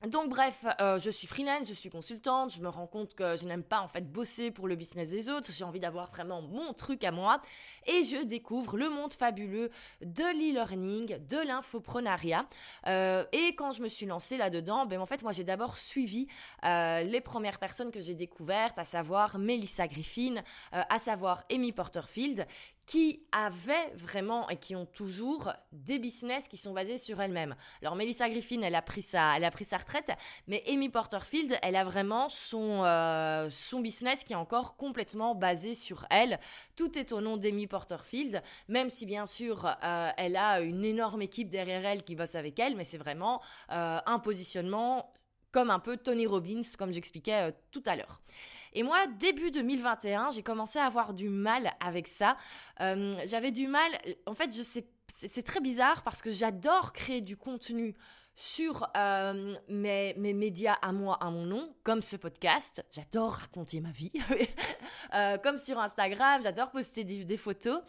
Donc 0.09 0.31
bref, 0.31 0.65
euh, 0.81 0.99
je 0.99 1.11
suis 1.11 1.29
freelance, 1.29 1.69
je 1.69 1.75
suis 1.75 1.89
consultante, 1.89 2.53
je 2.53 2.61
me 2.61 2.69
rends 2.69 2.89
compte 2.89 3.15
que 3.15 3.37
je 3.37 3.47
n'aime 3.47 3.63
pas 3.63 3.81
en 3.81 3.87
fait 3.87 4.01
bosser 4.01 4.51
pour 4.51 4.67
le 4.67 4.75
business 4.75 5.11
des 5.11 5.29
autres, 5.29 5.53
j'ai 5.53 5.63
envie 5.63 5.79
d'avoir 5.79 6.11
vraiment 6.11 6.43
mon 6.43 6.73
truc 6.73 7.05
à 7.05 7.13
moi 7.13 7.41
et 7.87 8.03
je 8.03 8.25
découvre 8.25 8.77
le 8.77 8.91
monde 8.91 9.13
fabuleux 9.13 9.71
de 10.01 10.25
l'e-learning, 10.25 11.25
de 11.29 11.47
l'infoprenariat. 11.47 12.47
Euh, 12.89 13.25
et 13.31 13.55
quand 13.55 13.71
je 13.71 13.81
me 13.81 13.87
suis 13.87 14.07
lancée 14.07 14.37
là-dedans, 14.37 14.87
ben 14.87 15.01
en 15.01 15.07
fait 15.07 15.23
moi 15.23 15.31
j'ai 15.31 15.45
d'abord 15.45 15.79
suivi 15.79 16.27
euh, 16.65 17.05
les 17.05 17.21
premières 17.21 17.61
personnes 17.61 17.93
que 17.93 18.01
j'ai 18.01 18.17
découvertes, 18.17 18.81
à 18.81 18.85
savoir 18.85 19.39
Melissa 19.39 19.87
Griffin, 19.87 20.43
à 20.73 20.99
savoir 20.99 21.45
Amy 21.49 21.71
Porterfield, 21.71 22.45
qui 22.87 23.23
avaient 23.33 23.93
vraiment 23.95 24.49
et 24.49 24.57
qui 24.57 24.75
ont 24.75 24.87
toujours 24.87 25.53
des 25.73 25.99
business 25.99 26.49
qui 26.49 26.57
sont 26.57 26.73
basés 26.73 26.99
sur 26.99 27.21
elles-mêmes. 27.21 27.55
Alors 27.81 27.97
Melissa 27.97 28.29
Griffin, 28.29 28.63
elle 28.63 28.75
a 28.75 28.83
pris 28.83 29.03
sa, 29.03 29.37
elle 29.37 29.45
a 29.45 29.51
pris 29.51 29.65
sa 29.65 29.79
retraite, 29.79 30.11
mais 30.47 30.63
Amy 30.69 30.89
Porterfield, 30.89 31.59
elle 31.63 31.77
a 31.77 31.85
vraiment 31.85 32.29
son, 32.29 32.85
euh, 32.85 33.49
son 33.51 33.81
business 33.81 34.25
qui 34.25 34.33
est 34.33 34.37
encore 34.37 34.77
complètement 34.77 35.35
basé 35.35 35.75
sur 35.75 36.07
elle. 36.11 36.39
Tout 36.77 36.99
est 36.99 37.13
au 37.13 37.21
nom 37.21 37.37
d'Amy 37.37 37.67
Porterfield, 37.67 38.43
même 38.69 38.91
si 38.91 39.07
bien 39.07 39.27
sûr 39.27 39.67
euh, 39.67 40.11
elle 40.17 40.37
a 40.37 40.61
une 40.61 40.85
énorme 40.85 41.23
équipe 41.23 41.49
derrière 41.49 41.85
elle 41.87 42.03
qui 42.03 42.17
bosse 42.17 42.35
avec 42.35 42.59
elle, 42.59 42.77
mais 42.77 42.85
c'est 42.85 42.99
vraiment 42.99 43.41
euh, 43.71 44.01
un 44.05 44.19
positionnement 44.19 45.13
comme 45.53 45.71
un 45.71 45.79
peu 45.79 45.97
Tony 45.97 46.27
Robbins, 46.27 46.63
comme 46.79 46.93
j'expliquais 46.93 47.55
tout 47.71 47.83
à 47.87 47.95
l'heure. 47.95 48.21
Et 48.73 48.83
moi, 48.83 49.07
début 49.07 49.51
2021, 49.51 50.31
j'ai 50.31 50.43
commencé 50.43 50.79
à 50.79 50.87
avoir 50.87 51.13
du 51.13 51.29
mal 51.29 51.73
avec 51.79 52.09
ça. 52.09 52.37
J'avais 52.81 53.53
du 53.53 53.69
mal, 53.69 53.93
en 54.27 54.35
fait, 54.35 54.51
c'est 55.09 55.43
très 55.43 55.61
bizarre 55.61 56.03
parce 56.03 56.23
que 56.23 56.31
j'adore 56.31 56.93
créer 56.95 57.21
du 57.21 57.37
contenu 57.37 57.95
sur 58.35 58.89
euh, 58.97 59.55
mes, 59.69 60.15
mes, 60.15 60.33
médias 60.33 60.77
à 60.81 60.93
moi, 60.93 61.19
à 61.21 61.31
mon 61.31 61.45
nom, 61.45 61.75
comme 61.83 62.03
ce 62.03 62.17
podcast. 62.17 62.85
J'adore 62.91 63.33
raconter 63.33 63.81
ma 63.81 63.91
vie. 63.91 64.13
Euh, 65.15 65.37
comme 65.37 65.59
sur 65.59 65.79
Instagram, 65.79 66.43
j'adore 66.43 66.71
poster 66.71 67.05
des, 67.05 67.37
photos. 67.37 67.81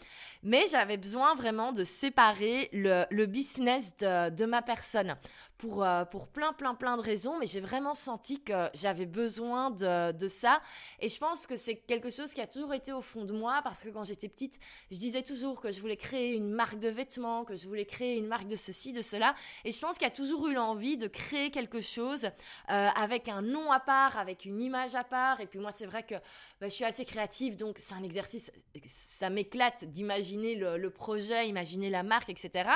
Mais 0.41 0.65
j'avais 0.69 0.97
besoin 0.97 1.35
vraiment 1.35 1.71
de 1.71 1.83
séparer 1.83 2.69
le, 2.73 3.05
le 3.11 3.25
business 3.27 3.95
de, 3.97 4.29
de, 4.29 4.45
ma 4.45 4.61
personne 4.61 5.15
pour, 5.57 5.83
euh, 5.83 6.03
pour 6.03 6.27
plein, 6.27 6.51
plein, 6.51 6.75
plein 6.75 6.97
de 6.97 7.01
raisons. 7.01 7.39
Mais 7.39 7.45
j'ai 7.45 7.61
vraiment 7.61 7.93
senti 7.93 8.41
que 8.41 8.69
j'avais 8.73 9.05
besoin 9.05 9.71
de, 9.71 10.11
de, 10.11 10.27
ça. 10.27 10.61
Et 10.99 11.07
je 11.07 11.17
pense 11.17 11.47
que 11.47 11.55
c'est 11.55 11.75
quelque 11.75 12.09
chose 12.09 12.33
qui 12.33 12.41
a 12.41 12.47
toujours 12.47 12.73
été 12.73 12.91
au 12.91 13.01
fond 13.01 13.23
de 13.23 13.33
moi 13.33 13.61
parce 13.63 13.83
que 13.83 13.89
quand 13.89 14.03
j'étais 14.03 14.27
petite, 14.27 14.59
je 14.91 14.97
disais 14.97 15.23
toujours 15.23 15.61
que 15.61 15.71
je 15.71 15.79
voulais 15.79 15.97
créer 15.97 16.33
une 16.35 16.51
marque 16.51 16.79
de 16.79 16.89
vêtements, 16.89 17.45
que 17.45 17.55
je 17.55 17.67
voulais 17.67 17.85
créer 17.85 18.17
une 18.17 18.27
marque 18.27 18.47
de 18.47 18.57
ceci, 18.57 18.91
de 18.91 19.01
cela. 19.01 19.35
Et 19.63 19.71
je 19.71 19.79
pense 19.79 19.97
qu'il 19.97 20.07
y 20.07 20.11
a 20.11 20.13
toujours 20.13 20.32
eu 20.47 20.53
l'envie 20.53 20.97
de 20.97 21.07
créer 21.07 21.51
quelque 21.51 21.81
chose 21.81 22.25
euh, 22.25 22.89
avec 22.95 23.29
un 23.29 23.41
nom 23.41 23.71
à 23.71 23.79
part, 23.79 24.17
avec 24.17 24.45
une 24.45 24.61
image 24.61 24.95
à 24.95 25.03
part. 25.03 25.39
Et 25.41 25.47
puis 25.47 25.59
moi, 25.59 25.71
c'est 25.71 25.85
vrai 25.85 26.03
que 26.03 26.15
bah, 26.63 26.69
je 26.69 26.75
suis 26.75 26.85
assez 26.85 27.03
créative, 27.03 27.57
donc 27.57 27.77
c'est 27.77 27.93
un 27.93 28.03
exercice, 28.03 28.49
ça 28.87 29.29
m'éclate 29.29 29.83
d'imaginer 29.83 30.55
le, 30.55 30.89
projet, 30.89 31.49
imaginer 31.49 31.89
la 31.89 32.03
marque, 32.03 32.29
etc. 32.29 32.69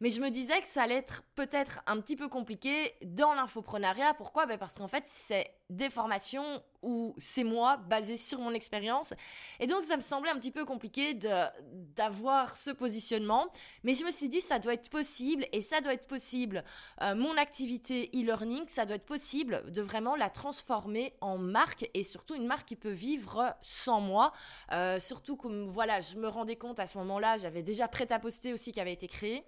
Mais 0.00 0.10
je 0.10 0.20
me 0.20 0.30
disais 0.30 0.60
que 0.60 0.66
ça 0.66 0.82
allait 0.82 0.96
être 0.96 1.22
peut-être 1.36 1.80
un 1.86 2.00
petit 2.00 2.16
peu 2.16 2.26
compliqué 2.26 2.92
dans 3.04 3.32
l'infoprenariat. 3.32 4.14
Pourquoi? 4.14 4.46
Bah, 4.46 4.58
Parce 4.58 4.78
qu'en 4.78 4.88
fait, 4.88 5.04
c'est 5.06 5.48
des 5.68 5.90
formations 5.90 6.60
où 6.82 7.14
c'est 7.18 7.44
moi, 7.44 7.76
basé 7.76 8.16
sur 8.16 8.40
mon 8.40 8.52
expérience. 8.52 9.14
Et 9.60 9.66
donc, 9.66 9.84
ça 9.84 9.96
me 9.96 10.00
semblait 10.00 10.30
un 10.30 10.38
petit 10.38 10.50
peu 10.50 10.64
compliqué 10.64 11.14
d'avoir 11.14 12.56
ce 12.56 12.70
positionnement. 12.70 13.46
Mais 13.84 13.94
je 13.94 14.04
me 14.04 14.10
suis 14.10 14.28
dit, 14.28 14.40
ça 14.40 14.58
doit 14.58 14.74
être 14.74 14.88
possible. 14.88 15.46
Et 15.52 15.60
ça 15.60 15.80
doit 15.80 15.92
être 15.92 16.08
possible. 16.08 16.64
Euh, 17.02 17.14
mon 17.14 17.36
activité 17.36 18.10
e-learning, 18.14 18.64
ça 18.66 18.86
doit 18.86 18.96
être 18.96 19.04
possible 19.04 19.70
de 19.70 19.82
vraiment 19.82 20.16
la 20.16 20.30
transformer 20.30 21.14
en 21.20 21.38
marque. 21.38 21.88
Et 21.94 22.02
surtout, 22.02 22.34
une 22.34 22.46
marque 22.46 22.66
qui 22.66 22.76
peut 22.76 22.90
vivre 22.90 23.19
sans 23.62 24.00
moi. 24.00 24.32
Euh, 24.72 25.00
surtout 25.00 25.36
comme, 25.36 25.66
voilà, 25.66 26.00
je 26.00 26.16
me 26.16 26.28
rendais 26.28 26.56
compte 26.56 26.80
à 26.80 26.86
ce 26.86 26.98
moment-là, 26.98 27.36
j'avais 27.36 27.62
déjà 27.62 27.88
prêt 27.88 28.10
à 28.12 28.18
poster 28.18 28.52
aussi 28.52 28.72
qui 28.72 28.80
avait 28.80 28.92
été 28.92 29.08
créé. 29.08 29.44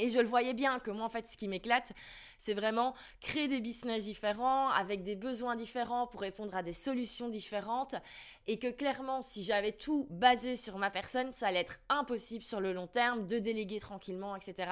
Et 0.00 0.10
je 0.10 0.20
le 0.20 0.26
voyais 0.26 0.54
bien 0.54 0.78
que 0.78 0.92
moi, 0.92 1.04
en 1.04 1.08
fait, 1.08 1.26
ce 1.26 1.36
qui 1.36 1.48
m'éclate, 1.48 1.92
c'est 2.38 2.54
vraiment 2.54 2.94
créer 3.20 3.48
des 3.48 3.60
business 3.60 4.04
différents, 4.04 4.68
avec 4.70 5.02
des 5.02 5.16
besoins 5.16 5.56
différents 5.56 6.06
pour 6.06 6.20
répondre 6.20 6.54
à 6.56 6.62
des 6.62 6.72
solutions 6.72 7.28
différentes. 7.28 7.96
Et 8.46 8.60
que 8.60 8.70
clairement, 8.70 9.22
si 9.22 9.42
j'avais 9.42 9.72
tout 9.72 10.06
basé 10.10 10.54
sur 10.54 10.78
ma 10.78 10.90
personne, 10.90 11.32
ça 11.32 11.48
allait 11.48 11.60
être 11.60 11.80
impossible 11.88 12.44
sur 12.44 12.60
le 12.60 12.72
long 12.72 12.86
terme 12.86 13.26
de 13.26 13.40
déléguer 13.40 13.80
tranquillement, 13.80 14.36
etc. 14.36 14.70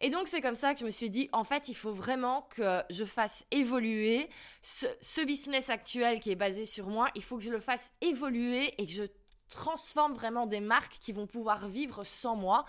Et 0.00 0.10
donc, 0.10 0.26
c'est 0.26 0.40
comme 0.40 0.56
ça 0.56 0.74
que 0.74 0.80
je 0.80 0.84
me 0.84 0.90
suis 0.90 1.10
dit, 1.10 1.28
en 1.32 1.44
fait, 1.44 1.68
il 1.68 1.74
faut 1.74 1.92
vraiment 1.92 2.42
que 2.50 2.82
je 2.90 3.04
fasse 3.04 3.46
évoluer 3.52 4.28
ce, 4.62 4.86
ce 5.00 5.20
business 5.20 5.70
actuel 5.70 6.18
qui 6.18 6.32
est 6.32 6.36
basé 6.36 6.66
sur 6.66 6.88
moi. 6.88 7.08
Il 7.14 7.22
faut 7.22 7.36
que 7.36 7.44
je 7.44 7.52
le 7.52 7.60
fasse 7.60 7.92
évoluer 8.00 8.74
et 8.78 8.86
que 8.86 8.92
je 8.92 9.04
transforme 9.48 10.12
vraiment 10.12 10.46
des 10.46 10.60
marques 10.60 10.98
qui 11.00 11.12
vont 11.12 11.28
pouvoir 11.28 11.68
vivre 11.68 12.04
sans 12.04 12.34
moi 12.34 12.64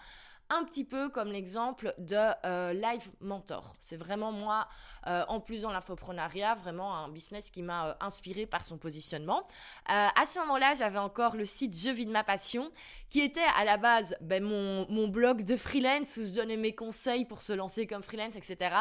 un 0.50 0.64
petit 0.64 0.86
peu 0.86 1.10
comme 1.10 1.32
l'exemple 1.32 1.94
de 1.98 2.16
euh, 2.46 2.74
Live 2.74 3.10
Mentor. 3.22 3.76
C'est 3.80 3.98
vraiment 3.98 4.32
moi, 4.32 4.68
euh, 5.08 5.26
en 5.28 5.40
plus 5.40 5.62
dans 5.62 5.72
l'infoprenariat, 5.72 6.56
vraiment 6.56 6.96
un 6.96 7.10
business 7.10 7.50
qui 7.50 7.62
m'a 7.62 7.90
euh, 7.90 7.94
inspiré 8.00 8.46
par 8.46 8.64
son 8.64 8.78
positionnement. 8.78 9.48
à 9.88 10.26
ce 10.26 10.40
moment-là, 10.40 10.74
j'avais 10.76 11.00
encore 11.00 11.36
le 11.36 11.46
site 11.46 11.78
Je 11.78 11.90
vis 11.90 12.06
de 12.06 12.12
ma 12.12 12.24
passion, 12.24 12.72
qui 13.10 13.22
était 13.22 13.40
à 13.56 13.64
la 13.64 13.78
base 13.78 14.16
ben, 14.22 14.44
mon, 14.44 15.08
blog 15.08 15.44
de 15.44 15.56
freelance 15.56 16.18
où 16.18 16.26
je 16.26 16.36
donnais 16.36 16.58
mes 16.58 16.76
conseils 16.76 17.26
pour 17.26 17.42
se 17.42 17.54
lancer 17.54 17.88
comme 17.88 18.04
freelance, 18.04 18.36
etc. 18.36 18.76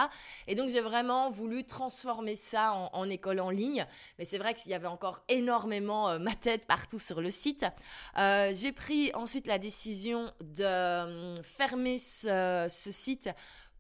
Et 0.47 0.55
donc 0.55 0.71
j'ai 0.71 0.81
vraiment 0.81 1.31
voulu 1.31 1.65
transformer 1.65 2.35
ça 2.37 2.73
en, 2.73 2.91
en 2.93 3.09
école 3.09 3.41
en 3.41 3.51
ligne. 3.51 3.87
Mais 4.19 4.25
c'est 4.25 4.39
vrai 4.39 4.55
qu'il 4.55 4.73
y 4.73 4.75
avait 4.75 4.87
encore 4.87 5.23
énormément 5.29 6.19
ma 6.19 6.35
tête 6.35 6.67
partout 6.67 6.99
sur 6.99 7.21
le 7.21 7.31
site. 7.31 7.65
j'ai 8.17 8.73
pris 8.73 9.11
ensuite 9.15 9.47
la 9.47 9.59
décision 9.59 10.33
de 10.41 11.41
fermer 11.43 11.99
ce, 11.99 12.67
site 12.69 13.31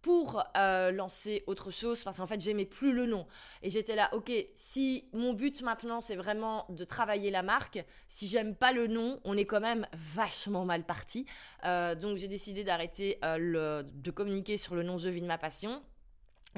pour 0.06 0.40
euh, 0.56 0.92
lancer 0.92 1.42
autre 1.48 1.72
chose 1.72 2.04
parce 2.04 2.18
qu'en 2.18 2.28
fait 2.28 2.40
j'aimais 2.40 2.64
plus 2.64 2.92
le 2.92 3.06
nom. 3.06 3.26
Et 3.64 3.70
j'étais 3.70 3.96
là 3.96 4.08
ok 4.14 4.30
si 4.54 5.08
mon 5.12 5.32
but 5.32 5.62
maintenant 5.62 6.00
c'est 6.00 6.14
vraiment 6.14 6.64
de 6.68 6.84
travailler 6.84 7.32
la 7.32 7.42
marque 7.42 7.84
si 8.06 8.28
j'aime 8.28 8.54
pas 8.54 8.70
le 8.70 8.86
nom 8.86 9.18
on 9.24 9.36
est 9.36 9.46
quand 9.46 9.58
même 9.58 9.84
vachement 9.92 10.64
mal 10.64 10.84
parti. 10.84 11.26
Euh, 11.64 11.96
donc 11.96 12.18
j'ai 12.18 12.28
décidé 12.28 12.62
d'arrêter 12.62 13.18
euh, 13.24 13.82
de 13.82 14.10
communiquer 14.12 14.56
sur 14.58 14.76
le 14.76 14.84
nom 14.84 14.96
je 14.96 15.08
vis 15.08 15.22
de 15.22 15.26
ma 15.26 15.38
passion 15.38 15.82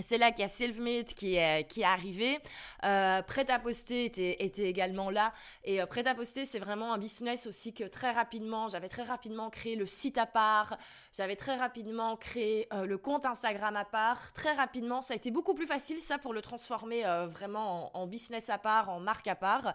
c'est 0.03 0.19
là 0.19 0.31
qu'il 0.31 0.43
y 0.43 0.45
a 0.45 0.49
Selfmade 0.49 1.07
qui 1.15 1.37
est, 1.37 1.69
qui 1.69 1.81
est 1.81 1.85
arrivé. 1.85 2.39
Euh, 2.85 3.23
Prêt 3.23 3.51
à 3.51 3.59
poster 3.59 4.05
était, 4.05 4.37
était 4.45 4.65
également 4.65 5.11
là. 5.11 5.33
Et 5.65 5.81
euh, 5.81 5.87
Prêt 5.87 6.07
à 6.07 6.15
poster, 6.15 6.45
c'est 6.45 6.59
vraiment 6.59 6.93
un 6.93 6.99
business 6.99 7.47
aussi 7.47 7.73
que 7.73 7.85
très 7.85 8.13
rapidement, 8.13 8.69
j'avais 8.69 8.89
très 8.89 9.03
rapidement 9.03 9.51
créé 9.51 9.77
le 9.77 9.87
site 9.87 10.19
à 10.19 10.27
part. 10.27 10.79
J'avais 11.13 11.37
très 11.37 11.57
rapidement 11.57 12.17
créé 12.17 12.69
euh, 12.73 12.85
le 12.85 12.99
compte 12.99 13.27
Instagram 13.27 13.77
à 13.77 13.85
part. 13.85 14.33
Très 14.33 14.53
rapidement, 14.53 15.03
ça 15.03 15.15
a 15.15 15.17
été 15.17 15.31
beaucoup 15.31 15.55
plus 15.55 15.67
facile 15.67 16.01
ça 16.03 16.19
pour 16.19 16.33
le 16.33 16.43
transformer 16.43 17.07
euh, 17.07 17.27
vraiment 17.27 17.97
en, 17.97 18.07
business 18.07 18.51
à 18.51 18.59
part, 18.59 18.89
en 18.89 19.01
marque 19.01 19.27
à 19.27 19.35
part. 19.35 19.75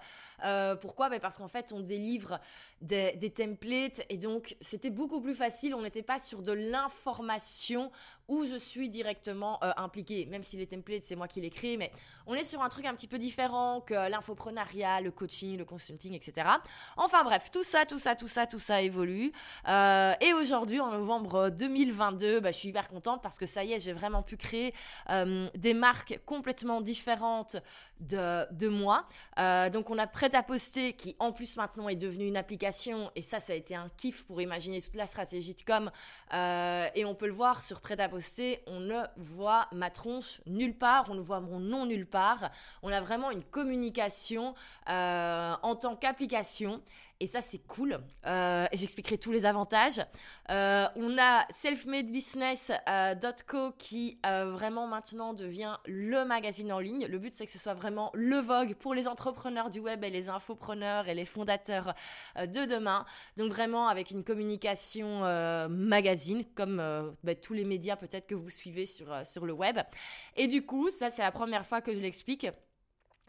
pourquoi? 0.81 1.09
Ben 1.09 1.19
Parce 1.19 1.37
qu'en 1.37 1.47
fait, 1.47 1.71
on 1.73 1.81
délivre 1.81 2.39
des, 2.81 3.13
des 3.13 3.29
templates 3.29 4.01
et 4.09 4.17
donc 4.17 4.55
c'était 4.61 4.89
beaucoup 4.89 5.21
plus 5.21 5.35
facile. 5.35 5.75
On 5.75 5.81
n'était 5.81 6.03
pas 6.03 6.19
sur 6.19 6.41
de 6.41 6.51
l'information 6.51 7.91
où 8.27 8.45
je 8.45 8.55
suis 8.55 8.89
directement 8.89 9.59
impliqué. 9.77 10.25
Même 10.25 10.43
si 10.43 10.57
les 10.57 10.67
templates, 10.67 11.03
c'est 11.03 11.15
moi 11.15 11.27
qui 11.27 11.41
les 11.41 11.49
crée, 11.49 11.77
mais 11.77 11.91
on 12.27 12.33
est 12.33 12.43
sur 12.43 12.61
un 12.61 12.69
truc 12.69 12.85
un 12.85 12.93
petit 12.93 13.07
peu 13.07 13.17
différent 13.17 13.81
que 13.81 13.93
l'infoprenariat, 14.09 15.01
le 15.01 15.11
coaching, 15.11 15.57
le 15.57 15.65
consulting, 15.65 16.13
etc. 16.13 16.47
Enfin 16.97 17.23
bref, 17.23 17.51
tout 17.51 17.63
ça, 17.63 17.85
tout 17.85 17.99
ça, 17.99 18.15
tout 18.15 18.27
ça, 18.27 18.47
tout 18.47 18.59
ça 18.59 18.81
évolue. 18.81 19.31
Euh, 19.67 20.13
et 20.21 20.33
aujourd'hui, 20.33 20.79
en 20.79 20.91
novembre 20.91 21.49
2022, 21.49 22.39
bah, 22.39 22.51
je 22.51 22.57
suis 22.57 22.69
hyper 22.69 22.87
contente 22.87 23.21
parce 23.21 23.37
que 23.37 23.45
ça 23.45 23.63
y 23.63 23.73
est, 23.73 23.79
j'ai 23.79 23.93
vraiment 23.93 24.23
pu 24.23 24.37
créer 24.37 24.73
euh, 25.09 25.47
des 25.55 25.73
marques 25.73 26.19
complètement 26.25 26.81
différentes 26.81 27.57
de, 27.99 28.67
moi. 28.67 29.07
Euh, 29.39 29.69
donc 29.69 29.89
on 29.89 29.97
a 29.97 30.07
prêt 30.07 30.35
à 30.35 30.43
poster 30.43 30.93
qui 30.93 31.15
en 31.19 31.31
plus 31.31 31.55
maintenant 31.55 31.87
est 31.87 31.95
devenu 31.95 32.27
une 32.27 32.35
application 32.35 33.11
et 33.15 33.21
ça, 33.21 33.39
ça 33.39 33.53
a 33.53 33.55
été 33.55 33.75
un 33.75 33.89
kiff 33.97 34.25
pour 34.25 34.41
imaginer 34.41 34.81
toute 34.81 34.95
la 34.95 35.05
stratégie 35.07 35.53
de 35.53 35.61
com. 35.61 35.89
et 36.33 37.05
on 37.05 37.15
peut 37.15 37.27
le 37.27 37.33
voir 37.33 37.61
sur 37.61 37.79
prêt 37.79 37.99
à 37.99 38.09
poster, 38.09 38.61
on 38.67 38.79
ne 38.79 39.03
voit 39.17 39.67
ma 39.71 39.89
nulle 40.47 40.77
part, 40.77 41.05
on 41.09 41.15
ne 41.15 41.21
voit 41.21 41.39
mon 41.39 41.59
nom 41.59 41.85
nulle 41.85 42.05
part. 42.05 42.12
On 42.81 42.91
a 42.91 43.01
vraiment 43.01 43.31
une 43.31 43.43
communication 43.43 44.55
euh, 44.89 45.53
en 45.61 45.75
tant 45.75 45.95
qu'application. 45.95 46.81
Et 47.19 47.27
ça, 47.27 47.41
c'est 47.41 47.59
cool. 47.59 47.99
Euh, 48.25 48.65
et 48.71 48.77
j'expliquerai 48.77 49.17
tous 49.17 49.31
les 49.31 49.45
avantages. 49.45 50.01
Euh, 50.49 50.87
on 50.95 51.17
a 51.17 51.45
selfmadebusiness.co 51.51 53.71
qui 53.77 54.19
vraiment 54.23 54.87
maintenant 54.87 55.33
devient 55.33 55.77
le 55.85 56.25
magazine 56.25 56.73
en 56.73 56.79
ligne. 56.79 57.05
Le 57.05 57.19
but, 57.19 57.33
c'est 57.33 57.45
que 57.45 57.51
ce 57.51 57.59
soit 57.59 57.75
vraiment 57.75 58.09
le 58.13 58.37
Vogue 58.37 58.75
pour 58.75 58.93
les 58.93 59.07
entrepreneurs 59.07 59.69
du 59.69 59.79
web 59.79 60.03
et 60.03 60.09
les 60.09 60.27
infopreneurs 60.29 61.07
et 61.07 61.15
les 61.15 61.25
fondateurs 61.25 61.93
de 62.37 62.65
demain. 62.65 63.05
Donc 63.37 63.51
vraiment 63.51 63.87
avec 63.87 64.11
une 64.11 64.23
communication 64.23 65.21
magazine, 65.69 66.43
comme 66.55 66.77
bah, 67.23 67.35
tous 67.35 67.53
les 67.53 67.63
médias 67.63 67.95
peut-être 67.95 68.27
que 68.27 68.35
vous 68.35 68.49
suivez 68.49 68.85
sur, 68.85 69.25
sur 69.25 69.45
le 69.45 69.53
web. 69.53 69.79
Et 70.35 70.47
du 70.47 70.65
coup, 70.65 70.89
ça 70.89 71.09
c'est 71.09 71.21
la 71.21 71.31
première 71.31 71.65
fois 71.65 71.79
que 71.81 71.93
je 71.93 71.99
l'explique. 71.99 72.47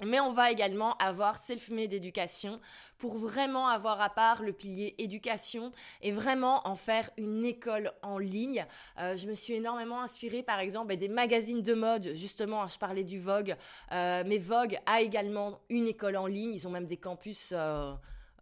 Mais 0.03 0.19
on 0.19 0.33
va 0.33 0.51
également 0.51 0.97
avoir 0.97 1.39
self-made 1.39 1.93
éducation 1.93 2.61
pour 2.99 3.17
vraiment 3.17 3.69
avoir 3.69 4.01
à 4.01 4.11
part 4.11 4.43
le 4.43 4.53
pilier 4.53 4.95
éducation 4.99 5.71
et 6.03 6.11
vraiment 6.11 6.67
en 6.67 6.75
faire 6.75 7.11
une 7.17 7.45
école 7.45 7.93
en 8.03 8.19
ligne. 8.19 8.67
Euh, 8.99 9.15
je 9.15 9.29
me 9.29 9.35
suis 9.35 9.55
énormément 9.55 10.01
inspirée 10.01 10.43
par 10.43 10.59
exemple 10.59 10.89
bah, 10.89 10.97
des 10.97 11.09
magazines 11.09 11.63
de 11.63 11.75
mode. 11.75 12.11
Justement, 12.15 12.67
je 12.67 12.77
parlais 12.79 13.05
du 13.05 13.21
Vogue. 13.21 13.55
Euh, 13.93 14.25
mais 14.27 14.39
Vogue 14.39 14.79
a 14.87 15.01
également 15.01 15.61
une 15.69 15.87
école 15.87 16.17
en 16.17 16.27
ligne. 16.27 16.55
Ils 16.55 16.67
ont 16.67 16.71
même 16.71 16.87
des 16.87 16.97
campus. 16.97 17.53
Euh, 17.53 17.95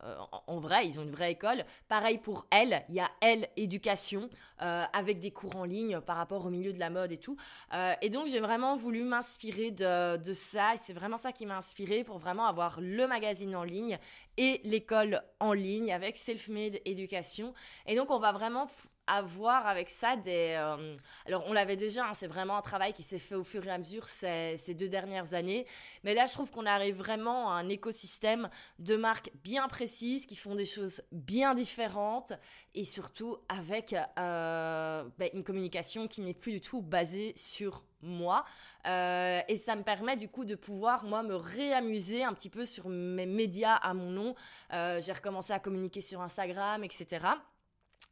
euh, 0.05 0.17
en 0.47 0.59
vrai, 0.59 0.87
ils 0.87 0.99
ont 0.99 1.03
une 1.03 1.11
vraie 1.11 1.33
école. 1.33 1.65
Pareil 1.89 2.19
pour 2.19 2.47
elle, 2.51 2.85
il 2.89 2.97
y 2.97 3.01
a 3.01 3.11
elle 3.21 3.49
éducation 3.57 4.29
euh, 4.61 4.85
avec 4.93 5.21
des 5.21 5.31
cours 5.31 5.57
en 5.57 5.65
ligne 5.65 6.01
par 6.01 6.17
rapport 6.17 6.45
au 6.45 6.51
milieu 6.51 6.73
de 6.73 6.79
la 6.79 6.91
mode 6.91 7.13
et 7.13 7.19
tout. 7.19 7.37
Euh, 7.73 7.95
et 8.03 8.11
donc 8.11 8.27
j'ai 8.27 8.41
vraiment 8.41 8.77
voulu 8.77 9.05
m'inspirer 9.05 9.71
de, 9.71 10.33
ça 10.33 10.75
et 10.75 10.77
c'est 10.77 10.93
vraiment 10.93 11.19
ça 11.19 11.33
qui 11.33 11.47
m'a 11.47 11.57
inspiré 11.57 12.05
pour 12.05 12.19
vraiment 12.19 12.47
avoir 12.47 12.81
le 12.81 13.07
magazine 13.07 13.55
en 13.55 13.65
ligne 13.65 13.99
et 14.37 14.61
l'école 14.65 15.23
en 15.41 15.53
ligne 15.53 15.93
avec 15.93 16.17
Self-Made 16.17 16.81
Éducation. 16.85 17.55
Et 17.87 17.95
donc 17.95 18.11
on 18.11 18.19
va 18.19 18.33
vraiment 18.33 18.67
avoir 19.07 19.67
avec 19.67 19.91
ça 19.91 20.17
des... 20.17 20.55
Euh, 20.57 20.97
alors 21.27 21.45
on 21.47 21.53
l'avait 21.53 21.77
déjà, 21.77 22.07
hein, 22.07 22.15
c'est 22.15 22.27
vraiment 22.27 22.57
un 22.57 22.63
travail 22.63 22.93
qui 22.93 23.03
s'est 23.03 23.19
fait 23.19 23.35
au 23.35 23.45
fur 23.45 23.67
et 23.67 23.71
à 23.71 23.79
mesure 23.79 24.09
ces, 24.09 24.57
ces 24.57 24.75
deux 24.75 24.89
dernières 24.89 25.35
années, 25.35 25.67
mais 26.05 26.15
là 26.15 26.27
je 26.27 26.33
trouve 26.33 26.51
qu'on 26.51 26.67
arrive 26.67 26.97
vraiment 26.97 27.51
à 27.51 27.55
un 27.55 27.69
écosystème 27.69 28.49
de 28.79 28.97
marques 28.97 29.31
bien 29.43 29.69
précises 29.69 30.27
qui 30.27 30.37
font 30.37 30.55
des 30.55 30.67
choses 30.67 31.03
bien 31.11 31.55
différentes 31.55 32.33
et 32.75 32.85
surtout 32.85 33.39
avec 33.49 33.95
euh, 34.19 35.05
ben, 35.19 35.31
une 35.35 35.45
communication 35.45 36.07
qui 36.07 36.21
n'est 36.21 36.35
plus 36.35 36.53
du 36.53 36.61
tout 36.61 36.81
basée 36.81 37.35
sur 37.37 37.85
moi. 38.03 38.45
Euh, 38.87 39.41
et 39.47 39.57
ça 39.59 39.77
me 39.77 39.83
permet 39.83 40.17
du 40.17 40.29
coup 40.29 40.45
de 40.45 40.57
pouvoir, 40.57 41.05
moi, 41.05 41.23
me 41.23 41.37
réamuser 41.37 42.25
un 42.25 42.33
petit 42.33 42.51
peu 42.51 42.65
sur 42.65 42.89
mes 42.89 43.27
médias 43.27 43.77
à 43.77 43.95
mon 43.95 44.11
nom. 44.11 44.35
J'ai 44.73 45.13
recommencé 45.13 45.53
à 45.53 45.61
communiquer 45.61 46.01
sur 46.01 46.21
Instagram, 46.21 46.83
etc. 46.83 47.21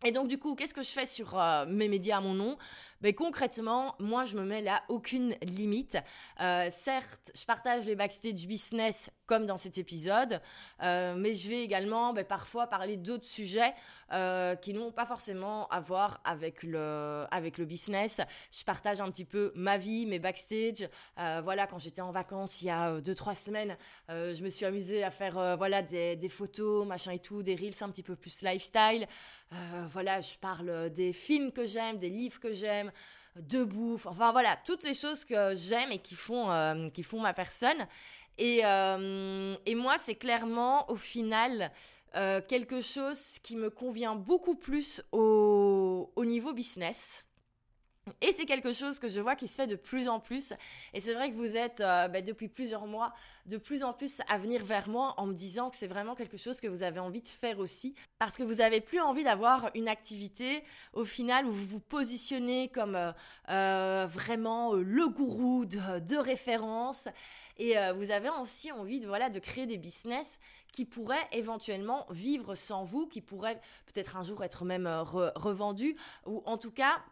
Et 0.05 0.13
donc 0.13 0.29
du 0.29 0.39
coup, 0.39 0.55
qu'est-ce 0.55 0.73
que 0.73 0.83
je 0.83 0.89
fais 0.89 1.07
sur 1.07 1.39
euh, 1.39 1.67
mes 1.67 1.89
médias 1.89 2.19
à 2.19 2.21
mon 2.21 2.35
nom? 2.35 2.57
Mais 3.03 3.15
concrètement, 3.15 3.95
moi, 3.99 4.25
je 4.25 4.37
me 4.37 4.45
mets 4.45 4.61
là 4.61 4.83
aucune 4.89 5.35
limite. 5.43 5.97
Euh, 6.41 6.69
certes, 6.71 7.33
je 7.35 7.45
partage 7.45 7.87
les 7.87 7.97
backstage 7.97 8.47
business 8.47 9.11
comme 9.27 9.47
dans 9.47 9.57
cet 9.57 9.79
épisode, 9.79 10.41
euh, 10.83 11.15
mais 11.17 11.35
je 11.35 11.49
vais 11.49 11.63
également 11.63 12.13
ben, 12.13 12.25
parfois 12.25 12.67
parler 12.67 12.97
d'autres 12.97 13.27
sujets 13.27 13.73
qui 14.61 14.75
n'ont 14.75 14.91
pas 14.91 15.07
forcément 15.07 15.69
à 15.69 15.79
voir 15.79 16.21
avec 16.25 16.65
le, 16.65 17.27
avec 17.31 17.59
le 17.59 17.65
business. 17.65 18.21
Je 18.51 18.65
partage 18.65 19.01
un 19.01 19.09
petit 19.09 19.25
peu 19.25 19.53
ma 19.55 19.77
vie, 19.77 20.05
mes 20.05 20.19
backstage. 20.19 20.89
voilà, 21.17 21.69
quand 21.69 21.79
j'étais 21.79 22.01
en 22.01 22.11
vacances 22.11 22.61
il 22.61 22.65
y 22.65 22.71
a 22.71 23.01
2-3 23.01 23.37
semaines, 23.37 23.77
je 24.09 24.43
me 24.43 24.51
suis 24.51 24.67
amusée 24.67 25.05
à 25.05 25.13
faire 25.13 25.57
voilà, 25.57 25.83
des, 25.83 26.17
des, 26.17 26.29
photos, 26.29 26.85
machin 26.89 27.13
et 27.13 27.21
tout, 27.21 27.45
des 27.45 27.55
reels 27.55 27.83
un 27.83 27.89
petit 27.89 28.03
peu 28.03 28.17
plus 28.17 28.43
lifestyle. 28.43 29.07
voilà, 29.91 30.21
je 30.21 30.35
parle 30.41 30.91
des 30.91 31.13
films 31.13 31.53
que 31.53 31.65
j'aime, 31.65 31.99
des 31.99 32.11
livres 32.11 32.41
que 32.41 32.53
j'aime, 32.53 32.90
de 33.37 33.65
bouffe, 33.65 34.07
enfin 34.07 34.33
voilà, 34.33 34.57
toutes 34.65 34.83
les 34.83 34.95
choses 34.95 35.25
que 35.25 35.55
j'aime 35.55 35.93
et 35.93 35.99
qui 35.99 36.15
font, 36.15 36.51
euh, 36.51 36.91
qui 36.91 37.05
ma 37.15 37.33
personne. 37.33 37.87
Et, 38.39 38.61
euh, 38.65 39.55
et 39.67 39.75
moi, 39.75 39.99
c'est 39.99 40.15
clairement 40.15 40.91
au 40.91 40.95
final 40.95 41.71
euh, 42.17 42.41
quelque 42.47 42.81
chose 42.81 43.39
qui 43.43 43.57
me 43.57 43.71
convient 43.71 44.15
beaucoup 44.15 44.55
plus 44.55 45.03
au 45.13 46.25
niveau 46.25 46.53
business. 46.53 47.25
Et 48.23 48.33
c'est 48.37 48.47
quelque 48.47 48.73
chose 48.73 48.99
que 48.99 49.09
je 49.09 49.21
vois 49.21 49.37
qui 49.37 49.47
se 49.47 49.55
fait 49.55 49.67
de 49.67 49.77
plus 49.77 50.09
en 50.09 50.21
plus. 50.21 50.53
Et 50.95 51.01
c'est 51.01 51.15
vrai 51.15 51.31
que 51.31 51.37
vous 51.37 51.57
êtes, 51.57 51.81
euh, 51.81 52.09
bah, 52.09 52.23
depuis 52.23 52.49
plusieurs 52.49 52.87
mois, 52.87 53.13
de 53.47 53.57
plus 53.57 53.85
en 53.85 53.93
plus 53.93 54.21
à 54.29 54.39
venir 54.39 54.65
vers 54.65 54.89
moi 54.89 55.15
en 55.17 55.27
me 55.27 55.35
disant 55.35 55.71
que 55.71 55.77
c'est 55.77 55.87
vraiment 55.87 56.15
quelque 56.15 56.37
chose 56.37 56.61
que 56.61 56.67
vous 56.67 56.83
avez 56.83 56.99
envie 56.99 57.21
de 57.21 57.29
faire 57.29 57.59
aussi. 57.59 57.95
Parce 58.19 58.37
que 58.37 58.43
vous 58.43 58.57
n'avez 58.57 58.81
plus 58.81 59.01
envie 59.01 59.25
d'avoir 59.25 59.71
une 59.75 59.89
activité, 59.89 60.65
au 60.93 61.05
final, 61.05 61.47
où 61.47 61.53
vous 61.53 61.67
vous 61.67 61.81
positionnez 61.81 62.69
comme 62.69 62.97
euh, 62.97 63.13
euh, 63.49 64.07
vraiment 64.09 64.75
le 64.75 65.09
gourou 65.09 65.67
de, 65.67 66.17
référence. 66.17 67.09
Et 67.59 67.75
vous 67.95 68.11
avez 68.11 68.31
aussi 68.41 68.73
envie 68.73 69.01
de, 69.01 69.07
voilà, 69.07 69.29
de 69.29 69.39
créer 69.39 69.67
des 69.67 69.77
business 69.77 70.39
qui 70.73 70.87
pourraient 70.87 71.29
éventuellement 71.31 72.07
vivre 72.09 72.55
sans 72.55 72.85
vous, 72.85 73.07
qui 73.07 73.21
pourraient 73.21 73.61
peut-être 73.85 74.17
un 74.17 74.23
jour 74.23 74.43
être 74.43 74.65
même 74.65 74.87
revendus, 74.87 75.95
ou 76.25 76.43
en 76.47 76.57
tout 76.57 76.71
cas 76.71 77.03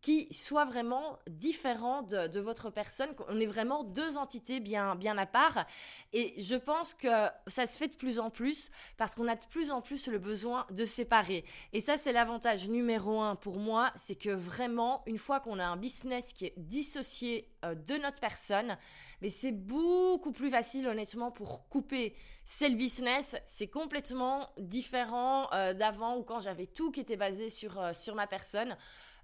qui 0.00 0.28
soit 0.32 0.64
vraiment 0.64 1.18
différent 1.28 2.02
de, 2.02 2.38
votre 2.38 2.70
personne. 2.70 3.08
On 3.28 3.40
est 3.40 3.46
vraiment 3.46 3.82
deux 3.82 4.16
entités 4.16 4.60
bien, 4.60 4.94
bien 4.94 5.18
à 5.18 5.26
part. 5.26 5.66
Et 6.12 6.34
je 6.40 6.54
pense 6.54 6.94
que 6.94 7.28
ça 7.46 7.66
se 7.66 7.76
fait 7.76 7.88
de 7.88 7.96
plus 7.96 8.18
en 8.18 8.30
plus 8.30 8.70
parce 8.98 9.14
qu'on 9.14 9.26
a 9.26 9.34
de 9.34 9.44
plus 9.46 9.70
en 9.70 9.80
plus 9.80 10.06
le 10.06 10.18
besoin 10.18 10.66
de 10.70 10.84
séparer. 10.84 11.44
Et 11.72 11.80
ça, 11.80 11.96
c'est 11.98 12.12
l'avantage 12.12 12.68
numéro 12.68 13.20
un 13.20 13.36
pour 13.36 13.58
moi, 13.58 13.92
c'est 13.96 14.14
que 14.14 14.30
vraiment, 14.30 15.02
une 15.06 15.18
fois 15.18 15.40
qu'on 15.40 15.58
a 15.58 15.66
un 15.66 15.76
business 15.76 16.32
qui 16.32 16.46
est 16.46 16.54
dissocié 16.56 17.48
euh, 17.64 17.74
de 17.74 17.94
notre 17.94 18.20
personne, 18.20 18.76
mais 19.22 19.30
c'est 19.30 19.52
beaucoup 19.52 20.32
plus 20.32 20.50
facile 20.50 20.86
honnêtement 20.86 21.30
pour 21.30 21.68
couper. 21.68 22.14
C'est 22.44 22.68
le 22.68 22.76
business, 22.76 23.36
c'est 23.46 23.66
complètement 23.66 24.48
différent 24.58 25.48
euh, 25.52 25.74
d'avant 25.74 26.16
ou 26.16 26.22
quand 26.22 26.40
j'avais 26.40 26.66
tout 26.66 26.90
qui 26.90 27.00
était 27.00 27.16
basé 27.16 27.48
sur, 27.48 27.80
euh, 27.80 27.92
sur 27.92 28.14
ma 28.14 28.26
personne. 28.26 28.76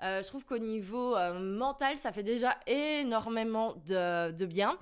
Euh, 0.03 0.23
je 0.23 0.29
trouve 0.29 0.45
qu'au 0.45 0.59
niveau 0.59 1.17
mental, 1.39 1.97
ça 1.99 2.11
fait 2.11 2.25
déjà 2.25 2.59
énormément 2.67 3.75
de, 3.87 4.45
bien. 4.47 4.77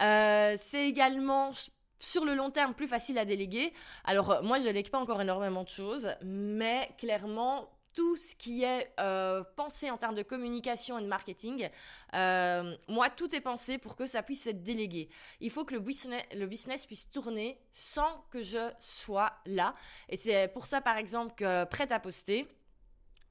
Euh, 0.00 0.54
c'est 0.58 0.88
également 0.88 1.50
sur 1.98 2.24
le 2.24 2.34
long 2.34 2.50
terme 2.50 2.74
plus 2.74 2.86
facile 2.86 3.18
à 3.18 3.24
déléguer. 3.24 3.72
Alors 4.04 4.42
moi, 4.42 4.58
je 4.58 4.64
délègue 4.64 4.90
pas 4.90 4.98
encore 4.98 5.20
énormément 5.20 5.64
de 5.64 5.68
choses, 5.68 6.14
mais 6.22 6.88
clairement, 6.98 7.68
tout 7.94 8.16
ce 8.16 8.34
qui 8.34 8.64
est 8.64 8.92
pensé 9.56 9.90
en 9.90 9.96
termes 9.96 10.14
de 10.14 10.22
communication 10.22 10.98
et 10.98 11.02
de 11.02 11.06
marketing, 11.06 11.68
moi, 12.12 13.10
tout 13.16 13.34
est 13.34 13.40
pensé 13.40 13.78
pour 13.78 13.96
que 13.96 14.06
ça 14.06 14.22
puisse 14.22 14.46
être 14.46 14.62
délégué. 14.62 15.08
Il 15.40 15.50
faut 15.50 15.64
que 15.64 15.74
le 15.74 15.80
business, 15.80 16.24
le 16.34 16.46
business 16.46 16.86
puisse 16.86 17.10
tourner 17.10 17.58
sans 17.72 18.24
que 18.30 18.42
je 18.42 18.70
sois 18.80 19.32
là. 19.46 19.74
Et 20.08 20.16
c'est 20.16 20.48
pour 20.48 20.66
ça, 20.66 20.80
par 20.80 20.96
exemple, 20.96 21.34
que 21.36 21.64
Prêt 21.64 21.92
à 21.92 22.00
poster, 22.00 22.48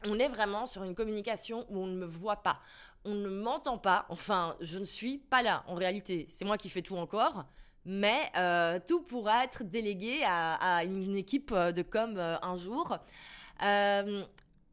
on 0.05 0.19
est 0.19 0.27
vraiment 0.27 0.65
sur 0.65 0.83
une 0.83 0.95
communication 0.95 1.65
où 1.69 1.79
on 1.79 1.87
ne 1.87 1.95
me 1.95 2.05
voit 2.05 2.37
pas, 2.37 2.59
on 3.05 3.13
ne 3.13 3.29
m'entend 3.29 3.77
pas, 3.77 4.05
enfin, 4.09 4.55
je 4.61 4.79
ne 4.79 4.85
suis 4.85 5.17
pas 5.17 5.41
là 5.41 5.63
en 5.67 5.75
réalité. 5.75 6.25
C'est 6.29 6.45
moi 6.45 6.57
qui 6.57 6.69
fais 6.69 6.81
tout 6.81 6.95
encore, 6.95 7.45
mais 7.85 8.31
euh, 8.37 8.79
tout 8.85 9.01
pourra 9.01 9.43
être 9.43 9.63
délégué 9.63 10.23
à, 10.25 10.83
une 10.83 11.15
équipe 11.15 11.53
de 11.53 11.81
com 11.81 12.15
euh, 12.17 12.37
un 12.41 12.55
jour. 12.55 12.97
Euh, 13.61 14.23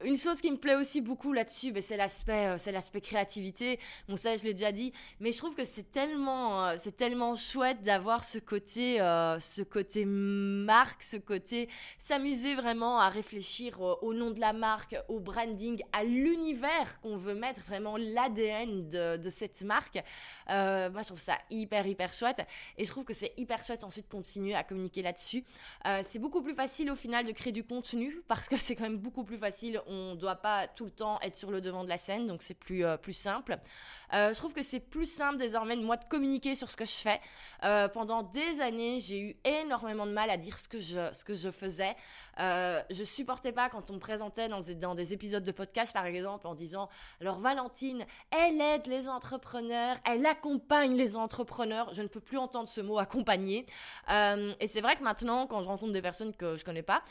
une 0.05 0.17
chose 0.17 0.41
qui 0.41 0.51
me 0.51 0.57
plaît 0.57 0.77
aussi 0.77 1.01
beaucoup 1.01 1.33
là-dessus, 1.33 1.73
ben, 1.73 1.83
c'est 1.83 1.97
l'aspect, 1.97 2.47
euh, 2.47 2.59
c'est 2.59 2.73
l'aspect 2.73 3.01
créativité. 3.01 3.79
Bon, 4.09 4.17
ça, 4.17 4.37
je 4.37 4.45
l'ai 4.45 4.55
déjà 4.55 4.73
dit, 4.73 4.93
mais 5.21 5.33
je 5.33 5.39
trouve 5.39 5.55
que 5.55 5.65
c'est 5.65 5.91
tellement, 5.91 6.67
euh, 6.67 7.35
chouette 7.37 7.83
d'avoir 7.83 8.25
ce 8.25 8.39
côté, 8.39 9.01
euh, 9.01 9.39
ce 9.41 9.63
côté 9.63 10.05
marque, 10.05 11.03
ce 11.03 11.17
côté 11.17 11.69
s'amuser 11.99 12.55
vraiment 12.55 12.99
à 12.99 13.09
réfléchir 13.09 13.81
au 13.81 14.15
nom 14.15 14.31
de 14.31 14.41
la 14.41 14.53
marque, 14.53 14.97
au 15.09 15.21
branding, 15.21 15.83
à 15.93 16.05
l'univers 16.05 17.01
qu'on 17.03 17.17
veut 17.17 17.35
mettre, 17.35 17.61
vraiment 17.63 17.97
l'ADN 17.97 18.89
de, 18.89 19.31
cette 19.31 19.63
marque. 19.63 20.03
moi, 20.49 21.03
je 21.03 21.07
trouve 21.07 21.21
ça 21.21 21.39
hyper, 21.51 21.87
hyper 21.87 22.13
chouette, 22.13 22.43
et 22.79 22.85
je 22.85 22.91
trouve 22.91 23.05
que 23.05 23.15
c'est 23.15 23.33
hyper 23.37 23.63
chouette 23.63 23.85
ensuite 23.85 24.07
de 24.07 24.11
continuer 24.11 24.55
à 24.55 24.65
communiquer 24.65 25.03
là-dessus. 25.03 25.45
c'est 26.03 26.19
beaucoup 26.19 26.43
plus 26.43 26.55
facile 26.55 26.91
au 26.91 26.97
final 26.97 27.27
de 27.27 27.33
créer 27.33 27.53
du 27.53 27.65
contenu 27.65 28.23
parce 28.27 28.49
que 28.49 28.57
c'est 28.57 28.75
quand 28.75 28.85
même 28.85 28.99
beaucoup 28.99 29.25
plus 29.25 29.39
facile 29.39 29.81
on 29.91 30.13
ne 30.13 30.15
doit 30.15 30.37
pas 30.37 30.69
tout 30.69 30.85
le 30.85 30.91
temps 30.91 31.19
être 31.21 31.37
sur 31.37 31.51
le 31.51 31.61
devant 31.61 31.85
de 31.85 31.89
la 31.89 31.97
scène, 31.97 32.27
donc 32.27 32.43
c'est 32.43 32.55
plus, 32.55 32.85
euh, 32.85 32.97
plus 32.97 33.13
simple. 33.13 33.59
Euh, 34.13 34.33
je 34.33 34.39
trouve 34.39 34.53
que 34.53 34.63
c'est 34.63 34.81
plus 34.81 35.07
simple 35.07 35.37
désormais 35.37 35.77
de 35.77 35.83
moi 35.83 35.97
de 35.97 36.05
communiquer 36.05 36.55
sur 36.55 36.71
ce 36.71 36.77
que 36.77 36.85
je 36.85 36.93
fais. 36.93 37.21
Euh, 37.65 37.89
pendant 37.89 38.23
des 38.23 38.61
années, 38.61 39.01
j'ai 39.01 39.21
eu 39.21 39.37
énormément 39.45 40.07
de 40.07 40.13
mal 40.13 40.31
à 40.31 40.37
dire 40.37 40.59
ce 40.59 40.69
que 40.69 40.79
je, 40.79 41.13
ce 41.13 41.25
que 41.25 41.35
je 41.35 41.51
faisais. 41.51 41.95
Je 42.39 43.05
supportais 43.05 43.53
pas 43.53 43.69
quand 43.69 43.91
on 43.91 43.95
me 43.95 43.99
présentait 43.99 44.49
dans, 44.49 44.61
dans 44.81 44.95
des 44.95 45.13
épisodes 45.13 45.45
de 45.45 45.53
podcast, 45.53 45.93
par 45.93 46.07
exemple, 46.07 46.47
en 46.47 46.55
disant 46.55 46.89
alors 47.21 47.39
Valentine, 47.39 48.07
elle 48.31 48.61
aide 48.61 48.87
les 48.87 49.09
entrepreneurs, 49.09 49.97
elle 50.07 50.25
accompagne 50.25 50.95
les 50.95 51.17
entrepreneurs. 51.17 51.93
Je 51.93 52.03
ne 52.03 52.09
peux 52.09 52.21
plus 52.21 52.39
entendre 52.39 52.69
ce 52.69 52.81
mot 52.81 52.99
accompagner. 52.99 53.67
et 54.09 54.67
c'est 54.67 54.81
vrai 54.81 54.97
que 54.97 55.03
maintenant, 55.03 55.47
quand 55.47 55.63
je 55.63 55.69
rencontre 55.69 55.93
des 55.93 56.03
personnes 56.03 56.35
que 56.35 56.57
je 56.57 56.65
connais 56.65 56.83
pas 56.83 57.03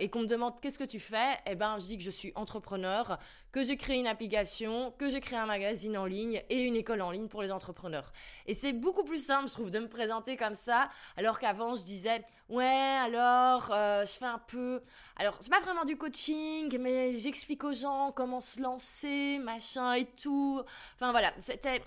et 0.00 0.10
qu'on 0.10 0.20
me 0.20 0.26
demande 0.26 0.60
qu'est-ce 0.60 0.78
que 0.78 0.84
tu 0.84 1.00
fais, 1.00 1.38
eh 1.46 1.54
ben 1.54 1.78
je 1.78 1.86
dis 1.86 1.96
que 1.96 2.04
je 2.04 2.10
entrepreneur, 2.34 3.18
que 3.52 3.62
j'ai 3.64 3.76
créé 3.76 3.98
une 3.98 4.06
application, 4.06 4.92
que 4.98 5.08
j'ai 5.10 5.20
créé 5.20 5.38
un 5.38 5.46
magazine 5.46 5.96
en 5.96 6.06
ligne 6.06 6.42
et 6.50 6.62
une 6.62 6.76
école 6.76 7.02
en 7.02 7.10
ligne 7.10 7.28
pour 7.28 7.42
les 7.42 7.52
entrepreneurs. 7.52 8.12
Et 8.46 8.54
c'est 8.54 8.72
beaucoup 8.72 9.04
plus 9.04 9.24
simple, 9.24 9.48
je 9.48 9.52
trouve, 9.52 9.70
de 9.70 9.78
me 9.78 9.88
présenter 9.88 10.36
comme 10.36 10.54
ça, 10.54 10.88
alors 11.16 11.38
qu'avant, 11.38 11.74
je 11.76 11.82
disais, 11.82 12.24
ouais, 12.48 12.64
alors, 12.64 13.70
euh, 13.72 14.04
je 14.04 14.12
fais 14.12 14.24
un 14.24 14.38
peu... 14.38 14.82
Alors, 15.16 15.36
c'est 15.40 15.50
pas 15.50 15.60
vraiment 15.60 15.84
du 15.84 15.96
coaching, 15.96 16.76
mais 16.78 17.12
j'explique 17.12 17.62
aux 17.64 17.72
gens 17.72 18.10
comment 18.10 18.40
se 18.40 18.60
lancer, 18.60 19.38
machin 19.38 19.94
et 19.94 20.06
tout. 20.06 20.60
Enfin, 20.96 21.12
voilà, 21.12 21.32
c'était... 21.38 21.82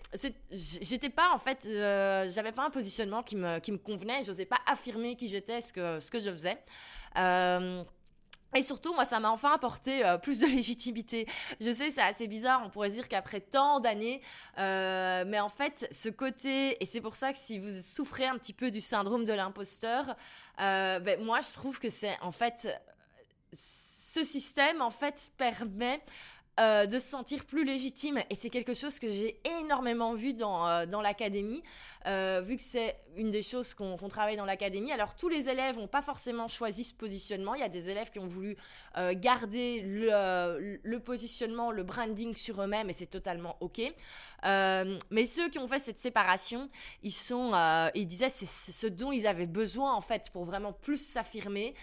J'étais 0.51 1.09
pas, 1.09 1.31
en 1.33 1.37
fait, 1.37 1.65
euh, 1.65 2.29
j'avais 2.29 2.53
pas 2.53 2.65
un 2.65 2.69
positionnement 2.69 3.23
qui 3.23 3.35
me, 3.35 3.59
qui 3.59 3.71
me 3.71 3.77
convenait, 3.77 4.23
j'osais 4.23 4.45
pas 4.45 4.59
affirmer 4.65 5.15
qui 5.15 5.27
j'étais, 5.27 5.59
ce 5.61 5.73
que, 5.73 5.99
ce 5.99 6.09
que 6.09 6.19
je 6.19 6.31
faisais. 6.31 6.57
Euh, 7.17 7.83
et 8.57 8.63
surtout, 8.63 8.93
moi, 8.93 9.05
ça 9.05 9.19
m'a 9.19 9.31
enfin 9.31 9.53
apporté 9.53 10.05
euh, 10.05 10.17
plus 10.17 10.39
de 10.39 10.45
légitimité. 10.55 11.27
Je 11.61 11.71
sais, 11.71 11.91
c'est 11.91 12.01
assez 12.01 12.27
bizarre, 12.27 12.61
on 12.65 12.69
pourrait 12.69 12.89
dire 12.89 13.07
qu'après 13.07 13.39
tant 13.39 13.79
d'années, 13.79 14.21
euh, 14.57 15.23
mais 15.27 15.39
en 15.39 15.49
fait, 15.49 15.87
ce 15.91 16.09
côté, 16.09 16.81
et 16.81 16.85
c'est 16.85 17.01
pour 17.01 17.15
ça 17.15 17.31
que 17.31 17.37
si 17.37 17.59
vous 17.59 17.81
souffrez 17.81 18.25
un 18.25 18.37
petit 18.37 18.53
peu 18.53 18.71
du 18.71 18.81
syndrome 18.81 19.25
de 19.25 19.33
l'imposteur, 19.33 20.15
euh, 20.59 20.99
ben, 20.99 21.23
moi, 21.23 21.39
je 21.41 21.53
trouve 21.53 21.79
que 21.79 21.89
c'est 21.89 22.17
en 22.21 22.31
fait, 22.31 22.67
ce 23.53 24.23
système, 24.23 24.81
en 24.81 24.91
fait, 24.91 25.31
permet 25.37 26.01
de 26.59 26.97
se 26.97 27.07
sentir 27.07 27.45
plus 27.45 27.63
légitime. 27.63 28.19
Et 28.31 28.35
c'est 28.35 28.49
quelque 28.49 28.73
chose 28.73 28.97
que 28.97 29.07
j'ai 29.07 29.39
énormément 29.59 30.15
vu 30.15 30.33
dans, 30.33 30.87
dans 30.87 31.01
l'académie, 31.01 31.61
euh, 32.07 32.41
vu 32.43 32.57
que 32.57 32.61
c'est 32.61 32.97
une 33.15 33.31
des 33.31 33.41
choses 33.41 33.73
qu'on 33.73 33.97
travaille 34.07 34.37
dans 34.37 34.45
l'académie. 34.45 34.91
Alors 34.91 35.15
tous 35.15 35.29
les 35.29 35.49
élèves 35.49 35.77
n'ont 35.77 35.87
pas 35.87 36.01
forcément 36.01 36.47
choisi 36.47 36.83
ce 36.83 36.93
positionnement. 36.93 37.55
Il 37.55 37.61
y 37.61 37.63
a 37.63 37.69
des 37.69 37.89
élèves 37.89 38.11
qui 38.11 38.19
ont 38.19 38.27
voulu 38.27 38.55
garder 39.15 39.81
le, 39.81 40.97
positionnement, 40.99 41.71
le 41.71 41.83
branding 41.83 42.35
sur 42.35 42.61
eux-mêmes, 42.61 42.89
et 42.89 42.93
c'est 42.93 43.07
totalement 43.07 43.57
OK. 43.59 43.81
mais 44.43 45.25
ceux 45.25 45.49
qui 45.49 45.57
ont 45.57 45.67
fait 45.67 45.79
cette 45.79 45.99
séparation, 45.99 46.69
ils, 47.01 47.11
sont, 47.11 47.53
ils 47.95 48.05
disaient 48.05 48.29
c'est 48.29 48.45
ce 48.45 48.85
dont 48.85 49.11
ils 49.11 49.25
avaient 49.25 49.47
besoin 49.47 49.93
en 49.93 50.01
fait 50.01 50.29
pour 50.31 50.45
vraiment 50.45 50.73
plus 50.73 50.97
s'affirmer, 50.97 51.73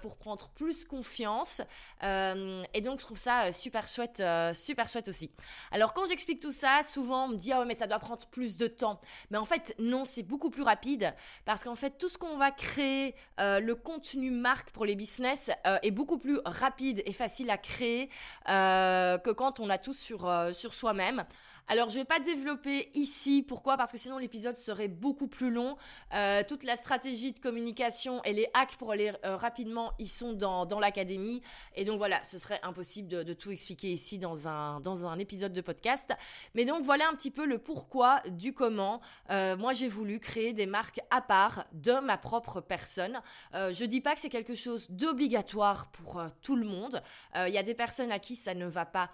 pour 0.00 0.16
prendre 0.16 0.48
plus 0.48 0.86
confiance. 0.86 1.60
et 2.02 2.80
donc 2.80 3.00
je 3.00 3.04
trouve 3.04 3.18
ça 3.18 3.52
super 3.52 3.86
chouette 3.86 4.20
euh, 4.20 4.54
super 4.54 4.88
chouette 4.88 5.08
aussi. 5.08 5.30
Alors 5.70 5.92
quand 5.92 6.06
j'explique 6.06 6.40
tout 6.40 6.52
ça, 6.52 6.82
souvent 6.84 7.26
on 7.26 7.28
me 7.28 7.36
dit 7.36 7.52
ah 7.52 7.64
mais 7.64 7.74
ça 7.74 7.86
doit 7.86 7.98
prendre 7.98 8.26
plus 8.26 8.56
de 8.56 8.66
temps. 8.66 9.00
Mais 9.30 9.38
en 9.38 9.44
fait 9.44 9.59
non, 9.78 10.04
c'est 10.04 10.22
beaucoup 10.22 10.50
plus 10.50 10.62
rapide 10.62 11.14
parce 11.44 11.64
qu'en 11.64 11.74
fait 11.74 11.98
tout 11.98 12.08
ce 12.08 12.18
qu'on 12.18 12.36
va 12.36 12.50
créer, 12.50 13.14
euh, 13.40 13.60
le 13.60 13.74
contenu 13.74 14.30
marque 14.30 14.70
pour 14.70 14.84
les 14.84 14.96
business 14.96 15.50
euh, 15.66 15.78
est 15.82 15.90
beaucoup 15.90 16.18
plus 16.18 16.38
rapide 16.44 17.02
et 17.06 17.12
facile 17.12 17.50
à 17.50 17.58
créer 17.58 18.08
que 18.46 19.32
quand 19.32 19.60
on 19.60 19.70
a 19.70 19.78
tout 19.78 19.94
sur 19.94 20.30
sur 20.52 20.74
soi-même. 20.74 21.24
Alors, 21.72 21.88
je 21.88 21.94
ne 21.94 22.00
vais 22.00 22.04
pas 22.04 22.18
développer 22.18 22.90
ici. 22.94 23.44
Pourquoi? 23.46 23.76
Parce 23.76 23.92
que 23.92 23.96
sinon, 23.96 24.18
l'épisode 24.18 24.56
serait 24.56 24.88
beaucoup 24.88 25.28
plus 25.28 25.52
long. 25.52 25.76
Euh, 26.14 26.42
toute 26.42 26.64
la 26.64 26.76
stratégie 26.76 27.30
de 27.30 27.38
communication 27.38 28.20
et 28.24 28.32
les 28.32 28.48
hacks 28.54 28.74
pour 28.76 28.90
aller 28.90 29.12
euh, 29.24 29.36
rapidement, 29.36 29.92
ils 30.00 30.08
sont 30.08 30.32
dans, 30.32 30.66
l'académie. 30.80 31.42
Et 31.76 31.84
donc, 31.84 31.98
voilà, 31.98 32.24
ce 32.24 32.38
serait 32.38 32.58
impossible 32.64 33.06
de, 33.06 33.34
tout 33.34 33.52
expliquer 33.52 33.92
ici 33.92 34.18
dans 34.18 34.48
un, 34.48 34.80
dans 34.80 35.06
un 35.06 35.16
épisode 35.20 35.52
de 35.52 35.60
podcast. 35.60 36.12
Mais 36.56 36.64
donc, 36.64 36.82
voilà 36.82 37.08
un 37.08 37.14
petit 37.14 37.30
peu 37.30 37.46
le 37.46 37.58
pourquoi 37.58 38.20
du 38.30 38.52
comment. 38.52 39.00
Euh, 39.30 39.56
moi, 39.56 39.72
j'ai 39.72 39.86
voulu 39.86 40.18
créer 40.18 40.52
des 40.52 40.66
marques 40.66 40.98
à 41.10 41.20
part 41.22 41.66
de 41.70 41.92
ma 42.00 42.18
propre 42.18 42.60
personne. 42.60 43.20
je 43.52 43.84
ne 43.84 43.86
dis 43.86 44.00
pas 44.00 44.16
que 44.16 44.20
c'est 44.20 44.28
quelque 44.28 44.56
chose 44.56 44.90
d'obligatoire 44.90 45.92
pour 45.92 46.20
tout 46.42 46.56
le 46.56 46.66
monde. 46.66 47.00
Il 47.36 47.52
y 47.52 47.58
a 47.58 47.62
des 47.62 47.74
personnes 47.74 48.10
à 48.10 48.18
qui 48.18 48.34
ça 48.34 48.54
ne 48.54 48.66
va 48.66 48.86
pas 48.86 49.10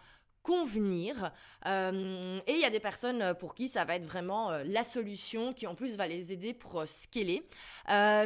convenir. 0.47 1.33
Euh, 1.67 2.39
et 2.47 2.53
il 2.53 2.61
y 2.61 2.65
a 2.65 2.71
des 2.71 2.79
personnes 2.79 3.35
pour 3.41 3.57
qui 3.57 3.69
ça 3.69 3.85
va 3.85 3.97
être 3.97 4.07
vraiment 4.07 4.53
euh, 4.53 4.63
la 4.65 4.85
solution 4.85 5.53
qui 5.53 5.67
en 5.67 5.75
plus 5.75 5.97
va 5.97 6.07
les 6.07 6.33
aider 6.33 6.55
pour 6.55 6.81
euh, 6.81 6.87
scaler. 6.87 7.49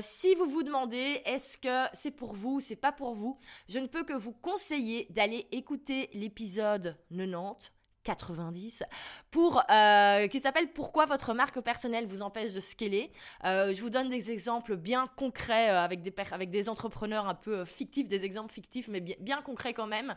si 0.03 0.35
vous 0.35 0.47
vous 0.47 0.63
demandez 0.63 1.23
est-ce 1.25 1.57
que 1.57 1.97
c'est 1.97 2.11
pour 2.11 2.35
vous 2.35 2.57
ou 2.57 2.61
c'est 2.61 2.77
pas 2.77 2.93
pour 2.93 3.15
vous, 3.15 3.39
je 3.69 3.79
ne 3.79 3.87
peux 3.87 4.05
que 4.05 4.13
vous 4.13 4.33
conseiller 4.33 5.07
d'aller 5.11 5.49
écouter 5.51 6.11
l'épisode 6.13 6.99
90 7.11 7.80
90 8.05 8.83
pour 9.31 9.63
euh, 9.71 10.27
qui 10.29 10.41
s'appelle 10.41 10.73
Pourquoi 10.73 11.07
votre 11.07 11.35
marque 11.35 11.61
personnelle 11.61 12.07
vous 12.07 12.23
empêche 12.23 12.53
de 12.53 12.61
scaler. 12.61 13.11
Euh, 13.45 13.73
je 13.75 13.81
vous 13.81 13.91
donne 13.91 14.09
des 14.09 14.31
exemples 14.31 14.77
bien 14.77 15.09
concrets 15.17 15.71
euh, 15.71 15.81
avec, 15.81 16.03
des 16.03 16.15
avec 16.33 16.51
des 16.51 16.69
entrepreneurs 16.69 17.29
un 17.29 17.35
peu 17.35 17.65
fictifs, 17.65 18.09
des 18.09 18.25
exemples 18.25 18.53
fictifs 18.53 18.89
mais 18.89 19.01
bien, 19.01 19.43
concrets 19.43 19.75
quand 19.75 19.87
même. 19.87 20.15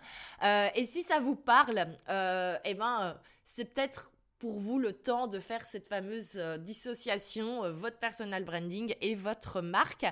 et 0.75 0.85
si 0.85 1.03
ça 1.03 1.19
vous 1.19 1.35
parle, 1.35 1.87
eh 2.09 2.73
ben 2.73 3.17
c'est 3.45 3.65
peut-être 3.65 4.11
pour 4.39 4.59
vous 4.59 4.79
le 4.79 4.91
temps 4.91 5.27
de 5.27 5.39
faire 5.39 5.63
cette 5.63 5.87
fameuse 5.87 6.35
dissociation, 6.59 7.71
votre 7.71 7.97
personal 7.97 8.43
branding 8.43 8.95
et 9.01 9.15
votre 9.15 9.61
marque. 9.61 10.05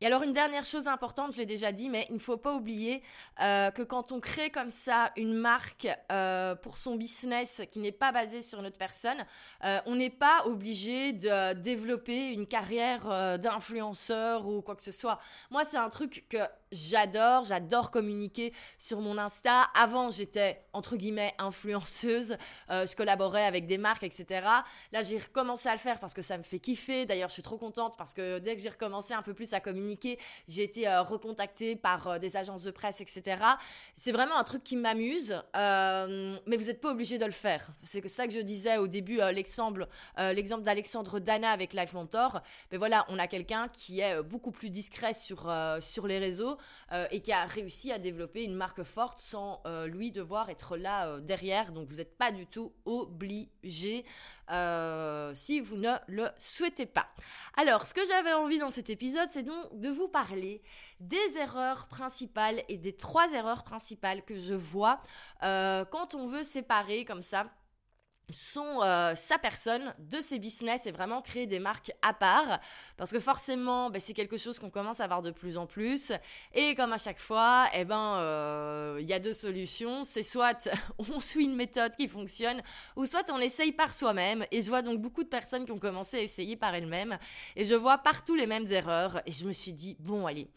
Et 0.00 0.06
alors 0.06 0.22
une 0.22 0.32
dernière 0.32 0.64
chose 0.64 0.88
importante, 0.88 1.32
je 1.32 1.38
l'ai 1.38 1.46
déjà 1.46 1.70
dit, 1.70 1.88
mais 1.88 2.06
il 2.10 2.14
ne 2.14 2.18
faut 2.20 2.36
pas 2.36 2.52
oublier 2.52 3.02
euh, 3.40 3.70
que 3.70 3.82
quand 3.82 4.10
on 4.10 4.18
crée 4.18 4.50
comme 4.50 4.70
ça 4.70 5.12
une 5.16 5.34
marque 5.34 5.88
euh, 6.10 6.56
pour 6.56 6.78
son 6.78 6.96
business 6.96 7.62
qui 7.70 7.78
n'est 7.78 7.92
pas 7.92 8.10
basée 8.10 8.42
sur 8.42 8.60
notre 8.60 8.76
personne, 8.76 9.24
euh, 9.64 9.80
on 9.86 9.94
n'est 9.94 10.10
pas 10.10 10.46
obligé 10.46 11.12
de 11.12 11.52
développer 11.54 12.32
une 12.32 12.46
carrière 12.46 13.38
d'influenceur 13.38 14.46
ou 14.48 14.62
quoi 14.62 14.74
que 14.74 14.82
ce 14.82 14.92
soit. 14.92 15.20
Moi, 15.50 15.64
c'est 15.64 15.76
un 15.76 15.88
truc 15.88 16.26
que 16.28 16.38
j'adore, 16.72 17.44
j'adore 17.44 17.92
communiquer 17.92 18.52
sur 18.78 19.00
mon 19.00 19.16
Insta. 19.16 19.62
Avant, 19.74 20.10
j'étais 20.10 20.64
entre 20.72 20.96
guillemets 20.96 21.34
influenceuse, 21.38 22.36
je 22.68 22.96
collaborais 22.96 23.44
avec 23.44 23.66
des 23.66 23.78
marques, 23.78 24.02
etc. 24.02 24.46
Là, 24.92 25.02
j'ai 25.02 25.18
recommencé 25.18 25.68
à 25.68 25.72
le 25.72 25.78
faire 25.78 26.00
parce 26.00 26.14
que 26.14 26.22
ça 26.22 26.36
me 26.36 26.42
fait 26.42 26.58
kiffer. 26.58 27.06
D'ailleurs, 27.06 27.28
je 27.28 27.34
suis 27.34 27.42
trop 27.42 27.58
contente 27.58 27.96
parce 27.96 28.12
que 28.12 28.38
dès 28.40 28.56
que 28.56 28.62
j'ai 28.62 28.70
recommencé 28.70 29.14
un 29.14 29.22
peu 29.22 29.34
plus 29.34 29.52
à 29.54 29.60
communiquer, 29.60 29.83
j'ai 30.48 30.62
été 30.62 30.88
euh, 30.88 31.02
recontactée 31.02 31.76
par 31.76 32.08
euh, 32.08 32.18
des 32.18 32.36
agences 32.36 32.62
de 32.62 32.70
presse, 32.70 33.00
etc. 33.00 33.42
C'est 33.96 34.12
vraiment 34.12 34.36
un 34.36 34.44
truc 34.44 34.64
qui 34.64 34.76
m'amuse, 34.76 35.42
euh, 35.56 36.36
mais 36.46 36.56
vous 36.56 36.66
n'êtes 36.66 36.80
pas 36.80 36.90
obligé 36.90 37.18
de 37.18 37.24
le 37.24 37.30
faire. 37.30 37.68
C'est 37.82 38.06
ça 38.08 38.26
que 38.26 38.32
je 38.32 38.40
disais 38.40 38.78
au 38.78 38.86
début, 38.86 39.20
l'exemple, 39.32 39.86
l'exemple 40.18 40.62
d'Alexandre 40.62 41.18
Dana 41.18 41.50
avec 41.50 41.74
Life 41.74 41.92
Mentor. 41.94 42.42
Mais 42.70 42.78
voilà, 42.78 43.06
on 43.08 43.18
a 43.18 43.26
quelqu'un 43.26 43.68
qui 43.68 44.00
est 44.00 44.22
beaucoup 44.22 44.50
plus 44.50 44.70
discret 44.70 45.14
sur, 45.14 45.52
sur 45.80 46.06
les 46.06 46.18
réseaux 46.18 46.58
et 47.10 47.20
qui 47.20 47.32
a 47.32 47.44
réussi 47.46 47.92
à 47.92 47.98
développer 47.98 48.44
une 48.44 48.54
marque 48.54 48.82
forte 48.82 49.20
sans 49.20 49.62
lui 49.86 50.12
devoir 50.12 50.50
être 50.50 50.76
là 50.76 51.18
derrière. 51.20 51.72
Donc 51.72 51.88
vous 51.88 51.96
n'êtes 51.96 52.16
pas 52.16 52.30
du 52.30 52.46
tout 52.46 52.72
obligé 52.84 54.04
euh, 54.50 55.32
si 55.34 55.60
vous 55.60 55.76
ne 55.76 55.92
le 56.06 56.26
souhaitez 56.38 56.86
pas. 56.86 57.06
Alors, 57.56 57.86
ce 57.86 57.94
que 57.94 58.04
j'avais 58.06 58.32
envie 58.32 58.58
dans 58.58 58.70
cet 58.70 58.90
épisode, 58.90 59.28
c'est 59.30 59.42
donc 59.42 59.80
de 59.80 59.88
vous 59.88 60.08
parler 60.08 60.62
des 61.00 61.38
erreurs 61.38 61.86
principales 61.86 62.62
et 62.68 62.78
des 62.78 62.94
trois 62.94 63.32
erreurs 63.32 63.64
principales 63.64 64.24
que 64.24 64.38
je 64.38 64.54
vois 64.54 65.00
euh, 65.42 65.84
quand 65.84 66.14
on 66.14 66.26
veut 66.26 66.42
séparer 66.42 67.04
comme 67.04 67.22
ça 67.22 67.46
son, 68.30 68.80
euh, 68.82 69.14
sa 69.14 69.38
personne 69.38 69.94
de 69.98 70.20
ses 70.20 70.38
business 70.38 70.86
et 70.86 70.92
vraiment 70.92 71.20
créer 71.20 71.46
des 71.46 71.58
marques 71.58 71.92
à 72.02 72.14
part. 72.14 72.60
Parce 72.96 73.12
que 73.12 73.20
forcément 73.20 73.90
ben, 73.90 74.00
c'est 74.00 74.14
quelque 74.14 74.36
chose 74.36 74.58
qu'on 74.58 74.70
commence 74.70 75.00
à 75.00 75.06
voir 75.06 75.22
de 75.22 75.30
plus 75.30 75.56
en 75.58 75.66
plus. 75.66 76.12
Et 76.54 76.74
comme 76.74 76.92
à 76.92 76.98
chaque 76.98 77.18
fois 77.18 77.66
eh 77.74 77.84
ben 77.84 78.16
euh, 78.16 78.98
il 79.00 79.06
y 79.06 79.12
a 79.12 79.18
deux 79.18 79.32
solutions. 79.32 80.04
C'est 80.04 80.22
soit 80.22 80.68
on 80.98 81.20
suit 81.20 81.44
une 81.44 81.56
méthode 81.56 81.94
qui 81.96 82.08
fonctionne 82.08 82.62
ou 82.96 83.06
soit 83.06 83.30
on 83.30 83.38
essaye 83.38 83.72
par 83.72 83.92
soi-même. 83.92 84.46
Et 84.50 84.62
je 84.62 84.68
vois 84.68 84.82
donc 84.82 85.00
beaucoup 85.00 85.22
de 85.22 85.28
personnes 85.28 85.64
qui 85.64 85.72
ont 85.72 85.78
commencé 85.78 86.18
à 86.18 86.20
essayer 86.20 86.56
par 86.56 86.74
elles-mêmes. 86.74 87.18
Et 87.56 87.64
je 87.64 87.74
vois 87.74 87.98
partout 87.98 88.34
les 88.34 88.46
mêmes 88.46 88.66
erreurs. 88.70 89.20
Et 89.26 89.32
je 89.32 89.44
me 89.44 89.52
suis 89.52 89.72
dit 89.72 89.96
bon 90.00 90.26
allez 90.26 90.48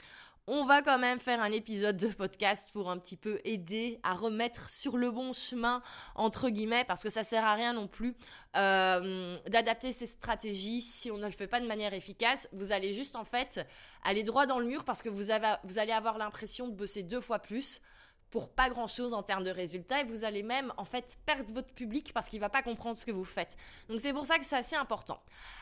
on 0.47 0.63
va 0.63 0.81
quand 0.81 0.97
même 0.97 1.19
faire 1.19 1.41
un 1.41 1.51
épisode 1.51 1.97
de 1.97 2.07
podcast 2.07 2.69
pour 2.71 2.89
un 2.89 2.97
petit 2.97 3.17
peu 3.17 3.41
aider 3.43 3.99
à 4.03 4.13
remettre 4.13 4.69
sur 4.69 4.97
le 4.97 5.11
bon 5.11 5.33
chemin, 5.33 5.83
entre 6.15 6.49
guillemets, 6.49 6.85
parce 6.85 7.03
que 7.03 7.09
ça 7.09 7.25
sert 7.25 7.43
à 7.43 7.53
rien 7.53 7.73
non 7.73 7.87
plus 7.87 8.15
euh, 8.55 9.37
d'adapter 9.49 9.91
ces 9.91 10.05
stratégies 10.05 10.81
si 10.81 11.11
on 11.11 11.17
ne 11.17 11.25
le 11.25 11.31
fait 11.31 11.47
pas 11.47 11.59
de 11.59 11.67
manière 11.67 11.93
efficace. 11.93 12.47
Vous 12.53 12.71
allez 12.71 12.93
juste 12.93 13.17
en 13.17 13.25
fait 13.25 13.67
aller 14.03 14.23
droit 14.23 14.45
dans 14.45 14.59
le 14.59 14.65
mur 14.65 14.85
parce 14.85 15.01
que 15.01 15.09
vous, 15.09 15.31
avez, 15.31 15.55
vous 15.65 15.79
allez 15.79 15.91
avoir 15.91 16.17
l'impression 16.17 16.69
de 16.69 16.73
bosser 16.73 17.03
deux 17.03 17.21
fois 17.21 17.39
plus 17.39 17.81
pour 18.31 18.49
pas 18.49 18.69
grand 18.69 18.87
chose 18.87 19.13
en 19.13 19.23
termes 19.23 19.43
de 19.43 19.49
résultats 19.49 20.01
et 20.01 20.03
vous 20.03 20.23
allez 20.23 20.43
même 20.43 20.73
en 20.77 20.85
fait 20.85 21.17
perdre 21.25 21.51
votre 21.53 21.73
public 21.73 22.11
parce 22.13 22.27
qu'il 22.29 22.39
va 22.39 22.49
pas 22.49 22.61
comprendre 22.61 22.97
ce 22.97 23.05
que 23.05 23.11
vous 23.11 23.25
faites. 23.25 23.55
Donc 23.89 24.01
c'est 24.01 24.13
pour 24.13 24.25
ça 24.25 24.37
que 24.37 24.45
c'est 24.45 24.57
assez 24.57 24.75
important. 24.75 25.21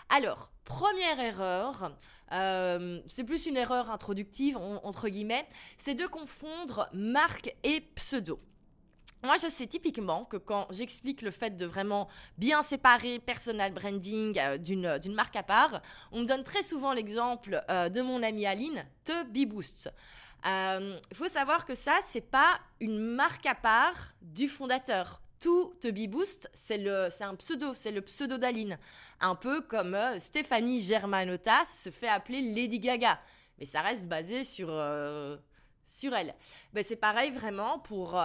Alors, 0.09 0.51
première 0.63 1.19
erreur, 1.19 1.95
euh, 2.31 2.99
c'est 3.07 3.23
plus 3.23 3.45
une 3.45 3.57
erreur 3.57 3.91
introductive 3.91 4.57
entre 4.57 5.09
guillemets, 5.09 5.47
c'est 5.77 5.95
de 5.95 6.07
confondre 6.07 6.89
marque 6.93 7.55
et 7.63 7.81
pseudo. 7.95 8.39
Moi, 9.25 9.37
je 9.41 9.49
sais 9.49 9.65
typiquement 9.65 10.25
que 10.25 10.37
quand 10.37 10.67
j'explique 10.69 11.23
le 11.23 11.31
fait 11.31 11.55
de 11.55 11.65
vraiment 11.65 12.07
bien 12.37 12.61
séparer 12.61 13.17
personal 13.17 13.73
branding 13.73 14.37
euh, 14.37 14.57
d'une 14.59 15.15
marque 15.15 15.35
à 15.35 15.41
part, 15.41 15.81
on 16.11 16.21
me 16.21 16.25
donne 16.25 16.43
très 16.43 16.61
souvent 16.61 16.93
l'exemple 16.93 17.63
euh, 17.69 17.89
de 17.89 18.01
mon 18.01 18.21
amie 18.21 18.45
Aline, 18.45 18.85
The 19.03 19.27
Bee 19.27 19.47
Boost. 19.47 19.91
Il 20.45 20.51
euh, 20.51 20.99
faut 21.11 21.27
savoir 21.27 21.65
que 21.65 21.73
ça, 21.73 21.97
c'est 22.05 22.21
pas 22.21 22.59
une 22.79 22.99
marque 22.99 23.47
à 23.47 23.55
part 23.55 24.13
du 24.21 24.47
fondateur. 24.47 25.19
Tout 25.39 25.73
te 25.81 26.07
Boost, 26.07 26.49
c'est 26.53 26.87
un 27.21 27.35
pseudo, 27.35 27.73
c'est 27.73 27.91
le 27.91 28.01
pseudo 28.01 28.37
d'Aline. 28.37 28.77
Un 29.19 29.33
peu 29.33 29.61
comme 29.61 29.95
euh, 29.95 30.19
Stéphanie 30.19 30.79
Germanotas 30.79 31.65
se 31.65 31.89
fait 31.89 32.07
appeler 32.07 32.41
Lady 32.53 32.79
Gaga. 32.79 33.19
Mais 33.57 33.65
ça 33.65 33.81
reste 33.81 34.05
basé 34.05 34.43
sur, 34.43 34.67
euh, 34.69 35.35
sur 35.87 36.13
elle. 36.13 36.35
Ben, 36.73 36.83
c'est 36.83 36.95
pareil 36.95 37.31
vraiment 37.31 37.79
pour 37.79 38.21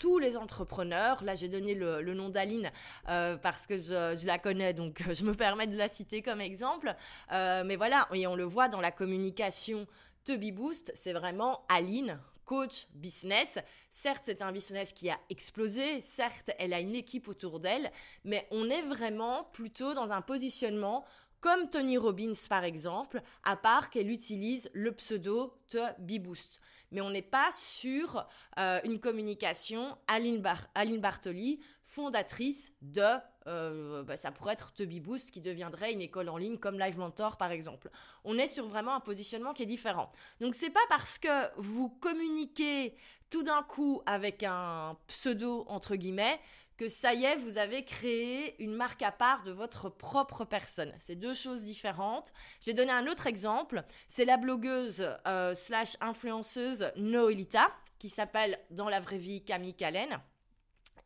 tous 0.00 0.18
les 0.18 0.36
entrepreneurs. 0.36 1.22
Là, 1.22 1.36
j'ai 1.36 1.48
donné 1.48 1.74
le, 1.74 2.14
nom 2.14 2.28
d'Aline 2.28 2.72
parce 3.04 3.68
que 3.68 3.78
je, 3.78 4.26
la 4.26 4.38
connais, 4.38 4.72
donc 4.72 5.00
je 5.14 5.24
me 5.24 5.34
permets 5.34 5.68
de 5.68 5.76
la 5.76 5.88
citer 5.88 6.22
comme 6.22 6.40
exemple. 6.40 6.92
mais 7.30 7.76
voilà, 7.76 8.08
et 8.12 8.26
on 8.26 8.34
le 8.34 8.44
voit 8.44 8.68
dans 8.68 8.80
la 8.80 8.90
communication 8.90 9.86
Tubby 10.24 10.52
Boost, 10.52 10.92
c'est 10.94 11.12
vraiment 11.12 11.64
Aline, 11.68 12.18
coach 12.44 12.86
business. 12.94 13.58
Certes, 13.90 14.22
c'est 14.24 14.42
un 14.42 14.52
business 14.52 14.92
qui 14.92 15.10
a 15.10 15.18
explosé, 15.30 16.00
certes, 16.00 16.50
elle 16.58 16.72
a 16.72 16.80
une 16.80 16.94
équipe 16.94 17.28
autour 17.28 17.60
d'elle, 17.60 17.90
mais 18.24 18.46
on 18.50 18.68
est 18.70 18.82
vraiment 18.82 19.44
plutôt 19.52 19.94
dans 19.94 20.12
un 20.12 20.22
positionnement 20.22 21.04
comme 21.40 21.68
Tony 21.68 21.98
Robbins 21.98 22.32
par 22.48 22.62
exemple, 22.62 23.20
à 23.42 23.56
part 23.56 23.90
qu'elle 23.90 24.10
utilise 24.10 24.70
le 24.74 24.92
pseudo 24.92 25.52
de 25.72 25.80
Beboost. 25.98 26.60
Mais 26.92 27.00
on 27.00 27.10
n'est 27.10 27.20
pas 27.20 27.50
sur 27.52 28.26
euh, 28.58 28.80
une 28.84 29.00
communication 29.00 29.98
Aline, 30.06 30.42
Aline 30.74 31.00
Bartoli, 31.00 31.58
fondatrice 31.84 32.70
de, 32.80 33.18
euh, 33.46 34.02
bah, 34.02 34.16
ça 34.16 34.30
pourrait 34.30 34.54
être 34.54 34.72
The 34.74 34.82
Beboost 34.82 35.30
qui 35.30 35.40
deviendrait 35.40 35.92
une 35.92 36.00
école 36.00 36.28
en 36.28 36.36
ligne 36.36 36.58
comme 36.58 36.78
Live 36.78 36.98
Mentor 36.98 37.36
par 37.36 37.50
exemple. 37.50 37.90
On 38.24 38.38
est 38.38 38.48
sur 38.48 38.66
vraiment 38.66 38.94
un 38.94 39.00
positionnement 39.00 39.52
qui 39.52 39.62
est 39.62 39.66
différent. 39.66 40.12
Donc 40.40 40.54
c'est 40.54 40.70
pas 40.70 40.80
parce 40.88 41.18
que 41.18 41.60
vous 41.60 41.88
communiquez 41.88 42.94
tout 43.30 43.42
d'un 43.42 43.62
coup 43.62 44.02
avec 44.06 44.42
un 44.42 44.96
pseudo 45.06 45.64
entre 45.68 45.96
guillemets 45.96 46.38
que 46.76 46.88
ça 46.88 47.14
y 47.14 47.24
est, 47.24 47.36
vous 47.36 47.58
avez 47.58 47.84
créé 47.84 48.60
une 48.62 48.74
marque 48.74 49.02
à 49.02 49.12
part 49.12 49.44
de 49.44 49.52
votre 49.52 49.88
propre 49.88 50.44
personne. 50.44 50.92
C'est 50.98 51.14
deux 51.14 51.34
choses 51.34 51.64
différentes. 51.64 52.32
Je 52.60 52.66
vais 52.66 52.74
donner 52.74 52.92
un 52.92 53.06
autre 53.06 53.26
exemple. 53.26 53.84
C'est 54.08 54.24
la 54.24 54.36
blogueuse 54.36 55.06
euh, 55.26 55.54
slash 55.54 55.96
influenceuse 56.00 56.90
Noelita, 56.96 57.70
qui 57.98 58.08
s'appelle 58.08 58.58
dans 58.70 58.88
la 58.88 59.00
vraie 59.00 59.18
vie 59.18 59.44
Camille 59.44 59.74
Callen. 59.74 60.18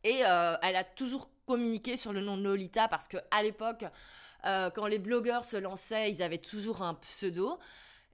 Et 0.03 0.25
euh, 0.25 0.57
elle 0.63 0.77
a 0.77 0.85
toujours 0.85 1.29
communiqué 1.47 1.97
sur 1.97 2.13
le 2.13 2.21
nom 2.21 2.37
Noelita 2.37 2.89
parce 2.89 3.09
que 3.09 3.17
à 3.31 3.43
l'époque, 3.43 3.85
euh, 4.45 4.71
quand 4.71 4.87
les 4.87 4.99
blogueurs 4.99 5.45
se 5.45 5.57
lançaient, 5.57 6.11
ils 6.11 6.23
avaient 6.23 6.39
toujours 6.39 6.83
un 6.83 6.95
pseudo. 6.95 7.59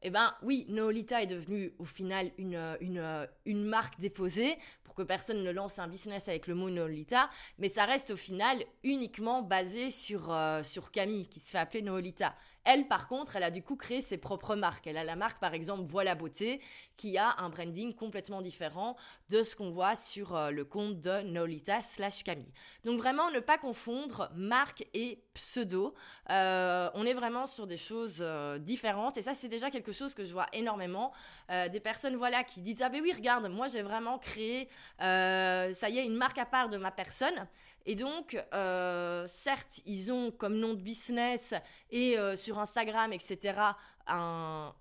Eh 0.03 0.11
ben 0.11 0.35
oui, 0.43 0.67
Noelita 0.69 1.23
est 1.23 1.27
devenue 1.27 1.73
au 1.79 1.85
final 1.85 2.33
une, 2.37 2.77
une, 2.81 3.29
une 3.45 3.65
marque 3.65 4.01
déposée 4.01 4.59
que 4.95 5.03
personne 5.03 5.43
ne 5.43 5.51
lance 5.51 5.79
un 5.79 5.89
business 5.89 6.29
avec 6.29 6.47
le 6.47 6.55
mot 6.55 6.71
Noolita, 6.71 7.31
mais 7.59 7.69
ça 7.69 7.85
reste 7.85 8.11
au 8.11 8.17
final 8.17 8.63
uniquement 8.83 9.43
basé 9.43 9.91
sur, 9.91 10.33
euh, 10.33 10.63
sur 10.63 10.91
Camille, 10.91 11.29
qui 11.29 11.41
se 11.41 11.51
fait 11.51 11.59
appeler 11.59 11.83
Noolita. 11.83 12.35
Elle, 12.65 12.87
par 12.87 13.09
contre, 13.09 13.35
elle 13.37 13.43
a 13.43 13.51
du 13.51 13.63
coup 13.63 13.75
créé 13.75 14.01
ses 14.01 14.19
propres 14.19 14.55
marques. 14.55 14.87
Elle 14.87 14.97
a 14.97 15.03
la 15.03 15.17
marque, 15.17 15.41
par 15.41 15.53
exemple, 15.53 15.83
Voilà 15.85 16.15
Beauté, 16.15 16.61
qui 16.97 17.19
a 17.19 17.35
un 17.39 17.49
branding 17.49 17.93
complètement 17.95 18.41
différent 18.41 18.97
de 19.31 19.43
ce 19.43 19.57
qu'on 19.57 19.71
voit 19.71 19.97
sur 19.97 20.37
euh, 20.37 20.51
le 20.51 20.65
compte 20.65 21.01
de 21.01 21.23
Nolita 21.23 21.83
slash 21.83 22.23
Camille. 22.23 22.53
Donc 22.85 22.99
vraiment, 22.99 23.31
ne 23.33 23.41
pas 23.41 23.59
confondre 23.59 24.31
marque 24.37 24.87
et 24.95 25.25
pseudo. 25.35 25.95
Euh, 26.31 26.89
on 26.95 27.05
est 27.05 27.15
vraiment 27.15 27.49
sur 27.49 27.67
des 27.67 27.77
choses 27.77 28.19
euh, 28.21 28.59
différentes. 28.59 29.17
Et 29.17 29.23
ça, 29.23 29.35
c'est 29.35 29.49
déjà 29.49 29.71
quelque 29.71 29.92
chose 29.93 30.15
que 30.15 30.25
je 30.25 30.33
vois 30.33 30.47
énormément. 30.53 31.13
des 31.49 31.81
personnes, 31.81 32.17
voilà, 32.17 32.45
qui 32.45 32.61
disent, 32.61 32.83
ah 32.83 32.89
ben 32.89 33.01
oui, 33.03 33.13
regarde, 33.13 33.49
moi 33.49 33.69
j'ai 33.69 33.83
vraiment 33.83 34.19
créé, 34.19 34.69
ça 34.99 35.89
y 35.89 35.99
est, 35.99 36.05
une 36.05 36.17
marque 36.17 36.39
à 36.39 36.47
part 36.47 36.69
de 36.69 36.77
ma 36.79 36.91
personne. 36.91 37.47
Et 37.85 37.97
donc, 37.97 38.41
euh, 38.55 39.25
certes, 39.27 39.81
ils 39.87 40.13
ont 40.13 40.31
comme 40.31 40.57
nom 40.57 40.75
de 40.75 40.81
business 40.81 41.55
et 41.91 42.19
euh, 42.19 42.37
sur 42.37 42.59
Instagram, 42.59 43.13
etc., 43.13 43.61
un, 44.07 44.75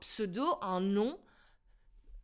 pseudo, 0.00 0.58
un 0.62 0.80
nom 0.80 1.18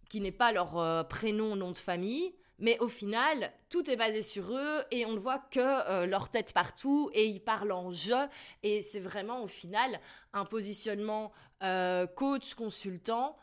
qui 0.08 0.20
n'est 0.20 0.32
pas 0.32 0.52
leur 0.52 0.78
euh, 0.78 1.02
prénom, 1.04 1.56
nom 1.56 1.72
de 1.72 1.78
famille. 1.78 2.34
Mais 2.58 2.78
au 2.78 2.88
final, 2.88 3.52
tout 3.68 3.90
est 3.90 3.96
basé 3.96 4.22
sur 4.22 4.56
eux 4.56 4.82
et 4.90 5.04
on 5.04 5.12
ne 5.12 5.18
voit 5.18 5.38
que 5.38 6.06
leur 6.06 6.30
tête 6.30 6.52
partout 6.54 7.10
et 7.12 7.26
ils 7.26 7.40
parlent 7.40 7.72
en 7.72 7.90
jeu. 7.90 8.16
Et 8.62 8.82
c'est 8.82 9.00
vraiment 9.00 9.42
au 9.42 9.46
final 9.46 10.00
un 10.32 10.46
positionnement 10.46 11.32
coach, 12.14 12.54
consultant 12.54 13.36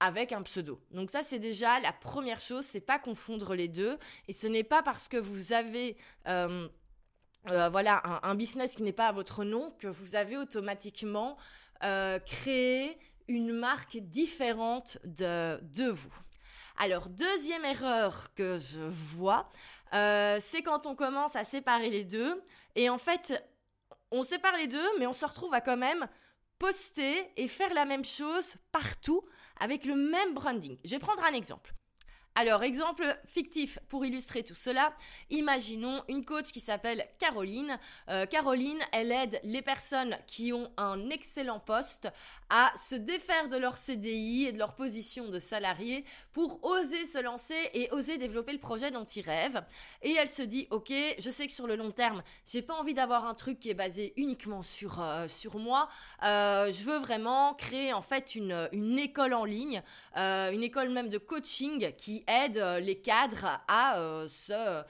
avec 0.00 0.32
un 0.32 0.42
pseudo. 0.42 0.80
Donc 0.90 1.10
ça 1.10 1.22
c'est 1.22 1.38
déjà 1.38 1.80
la 1.80 1.92
première 1.92 2.40
chose, 2.40 2.64
c'est 2.64 2.80
pas 2.80 2.98
confondre 2.98 3.54
les 3.54 3.68
deux 3.68 3.98
et 4.28 4.32
ce 4.32 4.46
n'est 4.46 4.64
pas 4.64 4.82
parce 4.82 5.08
que 5.08 5.16
vous 5.16 5.52
avez 5.52 5.96
euh, 6.28 6.68
euh, 7.48 7.68
voilà 7.70 8.02
un, 8.22 8.34
business 8.34 8.74
qui 8.74 8.82
n'est 8.82 8.92
pas 8.92 9.08
à 9.08 9.12
votre 9.12 9.44
nom 9.44 9.72
que 9.78 9.86
vous 9.86 10.14
avez 10.14 10.36
automatiquement 10.36 11.36
euh, 11.84 12.18
créé 12.18 12.98
une 13.28 13.52
marque 13.52 13.96
différente 13.96 14.98
de, 15.04 15.58
de 15.62 15.88
vous. 15.88 16.14
Alors 16.76 17.08
deuxième 17.08 17.64
erreur 17.64 18.34
que 18.34 18.58
je 18.58 18.80
vois, 18.80 19.48
c'est 19.92 20.62
quand 20.64 20.86
on 20.86 20.94
commence 20.94 21.36
à 21.36 21.44
séparer 21.44 21.90
les 21.90 22.04
deux 22.04 22.42
et 22.74 22.88
en 22.90 22.98
fait 22.98 23.44
on 24.10 24.22
sépare 24.22 24.56
les 24.56 24.66
deux 24.66 24.98
mais 24.98 25.06
on 25.06 25.12
se 25.12 25.24
retrouve 25.24 25.54
à 25.54 25.60
quand 25.60 25.76
même 25.76 26.08
poster 26.58 27.30
et 27.36 27.48
faire 27.48 27.72
la 27.74 27.84
même 27.84 28.04
chose 28.04 28.54
partout 28.72 29.22
avec 29.60 29.84
le 29.84 29.94
même 29.94 30.34
branding. 30.34 30.78
Je 30.84 30.90
vais 30.90 30.98
prendre 30.98 31.22
un 31.24 31.32
exemple. 31.32 31.74
Alors, 32.36 32.64
exemple 32.64 33.04
fictif 33.26 33.78
pour 33.88 34.04
illustrer 34.04 34.42
tout 34.42 34.56
cela, 34.56 34.92
imaginons 35.30 36.02
une 36.08 36.24
coach 36.24 36.50
qui 36.50 36.58
s'appelle 36.58 37.06
Caroline. 37.20 37.78
Euh, 38.08 38.26
Caroline, 38.26 38.80
elle 38.90 39.12
aide 39.12 39.38
les 39.44 39.62
personnes 39.62 40.16
qui 40.26 40.52
ont 40.52 40.68
un 40.76 41.10
excellent 41.10 41.60
poste 41.60 42.08
à 42.50 42.72
se 42.76 42.96
défaire 42.96 43.48
de 43.48 43.56
leur 43.56 43.76
CDI 43.76 44.46
et 44.46 44.52
de 44.52 44.58
leur 44.58 44.74
position 44.74 45.28
de 45.28 45.38
salarié 45.38 46.04
pour 46.32 46.58
oser 46.64 47.06
se 47.06 47.22
lancer 47.22 47.70
et 47.72 47.88
oser 47.92 48.18
développer 48.18 48.52
le 48.52 48.58
projet 48.58 48.90
dont 48.90 49.04
ils 49.04 49.22
rêvent. 49.24 49.62
Et 50.02 50.14
elle 50.14 50.28
se 50.28 50.42
dit, 50.42 50.66
ok, 50.70 50.92
je 51.16 51.30
sais 51.30 51.46
que 51.46 51.52
sur 51.52 51.68
le 51.68 51.76
long 51.76 51.92
terme, 51.92 52.24
j'ai 52.46 52.62
pas 52.62 52.74
envie 52.74 52.94
d'avoir 52.94 53.26
un 53.26 53.34
truc 53.34 53.60
qui 53.60 53.70
est 53.70 53.74
basé 53.74 54.12
uniquement 54.16 54.64
sur, 54.64 55.00
euh, 55.00 55.28
sur 55.28 55.60
moi. 55.60 55.88
Euh, 56.24 56.72
je 56.72 56.82
veux 56.82 56.98
vraiment 56.98 57.54
créer 57.54 57.92
en 57.92 58.02
fait 58.02 58.34
une, 58.34 58.68
une 58.72 58.98
école 58.98 59.34
en 59.34 59.44
ligne, 59.44 59.84
une 60.16 60.64
école 60.64 60.88
même 60.88 61.08
de 61.08 61.18
coaching 61.18 61.92
qui 61.96 62.23
aide 62.26 62.58
euh, 62.58 62.80
les 62.80 62.96
cadres 62.96 63.60
à 63.68 63.98
euh, 63.98 64.28
se... 64.28 64.82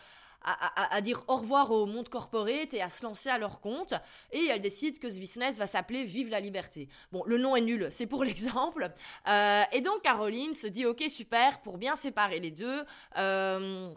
À, 0.47 1.01
dire 1.01 1.25
au 1.27 1.37
revoir 1.37 1.71
au 1.71 1.87
monde 1.87 2.11
corporate 2.11 2.75
et 2.75 2.83
à 2.83 2.91
se 2.91 3.03
lancer 3.03 3.31
à 3.31 3.39
leur 3.39 3.63
compte. 3.63 3.95
Et 4.31 4.45
elle 4.51 4.61
décide 4.61 4.99
que 4.99 5.11
ce 5.11 5.19
business 5.19 5.57
va 5.57 5.67
s'appeler 5.67 6.05
Vive 6.05 6.29
la 6.29 6.39
liberté. 6.39 6.91
Bon, 7.13 7.23
le 7.25 7.39
nom 7.39 7.57
est 7.57 7.63
nul, 7.63 7.89
c'est 7.91 8.07
pour 8.07 8.25
l'exemple. 8.25 8.93
Euh, 9.27 9.63
et 9.73 9.81
donc 9.81 10.03
Caroline 10.03 10.53
se 10.53 10.67
dit, 10.67 10.85
ok, 10.85 11.03
super, 11.09 11.63
pour 11.63 11.79
bien 11.79 11.97
séparer 11.97 12.41
les 12.41 12.51
deux, 12.51 12.85
je 13.17 13.95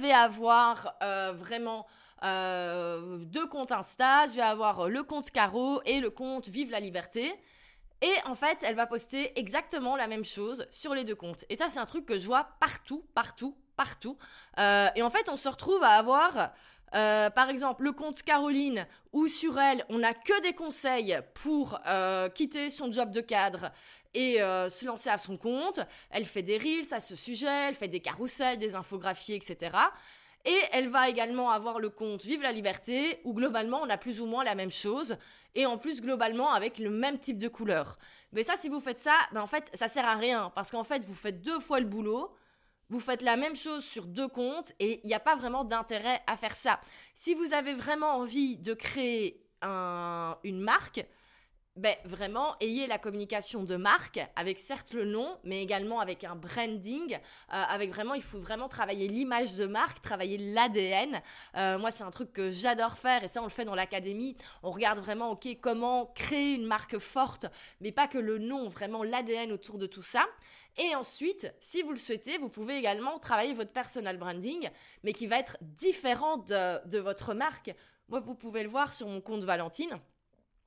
vais 0.00 0.12
avoir 0.12 0.94
vraiment... 1.34 1.84
deux 2.22 3.46
comptes 3.48 3.72
Insta, 3.72 4.28
je 4.28 4.36
vais 4.36 4.42
avoir 4.42 4.88
le 4.88 5.02
compte 5.02 5.32
Caro 5.32 5.82
et 5.84 5.98
le 5.98 6.10
compte 6.10 6.48
Vive 6.48 6.70
la 6.70 6.78
liberté. 6.78 7.34
Et 8.02 8.14
en 8.26 8.34
fait, 8.34 8.58
elle 8.62 8.74
va 8.74 8.86
poster 8.86 9.38
exactement 9.38 9.96
la 9.96 10.06
même 10.06 10.24
chose 10.24 10.66
sur 10.70 10.94
les 10.94 11.04
deux 11.04 11.14
comptes. 11.14 11.44
Et 11.48 11.56
ça, 11.56 11.68
c'est 11.68 11.78
un 11.78 11.86
truc 11.86 12.04
que 12.06 12.18
je 12.18 12.26
vois 12.26 12.48
partout, 12.60 13.04
partout, 13.14 13.56
partout. 13.76 14.18
Euh, 14.58 14.88
et 14.94 15.02
en 15.02 15.10
fait, 15.10 15.28
on 15.28 15.36
se 15.36 15.48
retrouve 15.48 15.82
à 15.82 15.92
avoir, 15.92 16.52
euh, 16.94 17.30
par 17.30 17.48
exemple, 17.48 17.84
le 17.84 17.92
compte 17.92 18.22
Caroline, 18.22 18.86
où 19.12 19.26
sur 19.28 19.58
elle, 19.58 19.84
on 19.88 19.98
n'a 19.98 20.12
que 20.12 20.42
des 20.42 20.52
conseils 20.52 21.18
pour 21.34 21.80
euh, 21.86 22.28
quitter 22.28 22.68
son 22.70 22.90
job 22.90 23.10
de 23.10 23.20
cadre 23.20 23.70
et 24.16 24.36
se 24.38 24.86
lancer 24.86 25.10
à 25.10 25.16
son 25.16 25.36
compte. 25.36 25.80
Elle 26.08 26.24
fait 26.24 26.42
des 26.42 26.56
reels 26.56 26.94
à 26.94 27.00
ce 27.00 27.16
sujet, 27.16 27.68
elle 27.68 27.74
fait 27.74 27.88
des 27.88 27.98
carousels, 27.98 28.60
des 28.60 28.76
infographies, 28.76 29.34
etc. 29.34 29.72
Et 30.44 30.58
elle 30.72 30.88
va 30.88 31.08
également 31.08 31.50
avoir 31.50 31.78
le 31.80 31.88
compte 31.88 32.24
Vive 32.24 32.42
la 32.42 32.52
liberté, 32.52 33.20
où 33.24 33.32
globalement 33.32 33.80
on 33.82 33.88
a 33.88 33.96
plus 33.96 34.20
ou 34.20 34.26
moins 34.26 34.44
la 34.44 34.54
même 34.54 34.70
chose, 34.70 35.16
et 35.54 35.66
en 35.66 35.78
plus 35.78 36.00
globalement 36.00 36.52
avec 36.52 36.78
le 36.78 36.90
même 36.90 37.18
type 37.18 37.38
de 37.38 37.48
couleur. 37.48 37.98
Mais 38.32 38.42
ça, 38.42 38.56
si 38.56 38.68
vous 38.68 38.80
faites 38.80 38.98
ça, 38.98 39.16
ben 39.32 39.40
en 39.40 39.46
fait, 39.46 39.70
ça 39.74 39.88
sert 39.88 40.06
à 40.06 40.16
rien, 40.16 40.50
parce 40.54 40.70
qu'en 40.70 40.84
fait, 40.84 41.04
vous 41.06 41.14
faites 41.14 41.40
deux 41.40 41.60
fois 41.60 41.80
le 41.80 41.86
boulot, 41.86 42.34
vous 42.90 43.00
faites 43.00 43.22
la 43.22 43.36
même 43.36 43.56
chose 43.56 43.84
sur 43.84 44.04
deux 44.04 44.28
comptes, 44.28 44.72
et 44.80 45.00
il 45.02 45.06
n'y 45.06 45.14
a 45.14 45.20
pas 45.20 45.36
vraiment 45.36 45.64
d'intérêt 45.64 46.20
à 46.26 46.36
faire 46.36 46.54
ça. 46.54 46.80
Si 47.14 47.34
vous 47.34 47.54
avez 47.54 47.72
vraiment 47.72 48.16
envie 48.16 48.56
de 48.56 48.74
créer 48.74 49.40
une 49.62 50.60
marque, 50.60 51.06
ben, 51.76 51.96
vraiment, 52.04 52.54
ayez 52.60 52.86
la 52.86 52.98
communication 52.98 53.64
de 53.64 53.74
marque 53.74 54.20
avec 54.36 54.60
certes 54.60 54.92
le 54.92 55.04
nom, 55.04 55.38
mais 55.42 55.60
également 55.60 55.98
avec 55.98 56.22
un 56.22 56.36
branding. 56.36 57.14
Euh, 57.14 57.18
avec 57.48 57.90
vraiment, 57.90 58.14
il 58.14 58.22
faut 58.22 58.38
vraiment 58.38 58.68
travailler 58.68 59.08
l'image 59.08 59.56
de 59.56 59.66
marque, 59.66 60.00
travailler 60.00 60.38
l'ADN. 60.38 61.20
Euh, 61.56 61.76
moi, 61.78 61.90
c'est 61.90 62.04
un 62.04 62.12
truc 62.12 62.32
que 62.32 62.52
j'adore 62.52 62.96
faire 62.96 63.24
et 63.24 63.28
ça, 63.28 63.40
on 63.40 63.44
le 63.44 63.50
fait 63.50 63.64
dans 63.64 63.74
l'académie. 63.74 64.36
On 64.62 64.70
regarde 64.70 65.00
vraiment, 65.00 65.32
ok, 65.32 65.48
comment 65.60 66.06
créer 66.14 66.54
une 66.54 66.66
marque 66.66 66.98
forte, 66.98 67.46
mais 67.80 67.90
pas 67.90 68.06
que 68.06 68.18
le 68.18 68.38
nom, 68.38 68.68
vraiment 68.68 69.02
l'ADN 69.02 69.50
autour 69.50 69.78
de 69.78 69.86
tout 69.86 70.02
ça. 70.02 70.24
Et 70.76 70.94
ensuite, 70.94 71.52
si 71.60 71.82
vous 71.82 71.90
le 71.90 71.96
souhaitez, 71.96 72.38
vous 72.38 72.48
pouvez 72.48 72.76
également 72.76 73.18
travailler 73.18 73.52
votre 73.52 73.72
personal 73.72 74.16
branding, 74.16 74.70
mais 75.02 75.12
qui 75.12 75.26
va 75.26 75.40
être 75.40 75.56
différent 75.60 76.36
de, 76.36 76.86
de 76.86 76.98
votre 77.00 77.34
marque. 77.34 77.74
Moi, 78.08 78.20
vous 78.20 78.36
pouvez 78.36 78.62
le 78.62 78.68
voir 78.68 78.92
sur 78.92 79.08
mon 79.08 79.20
compte 79.20 79.42
Valentine 79.42 79.98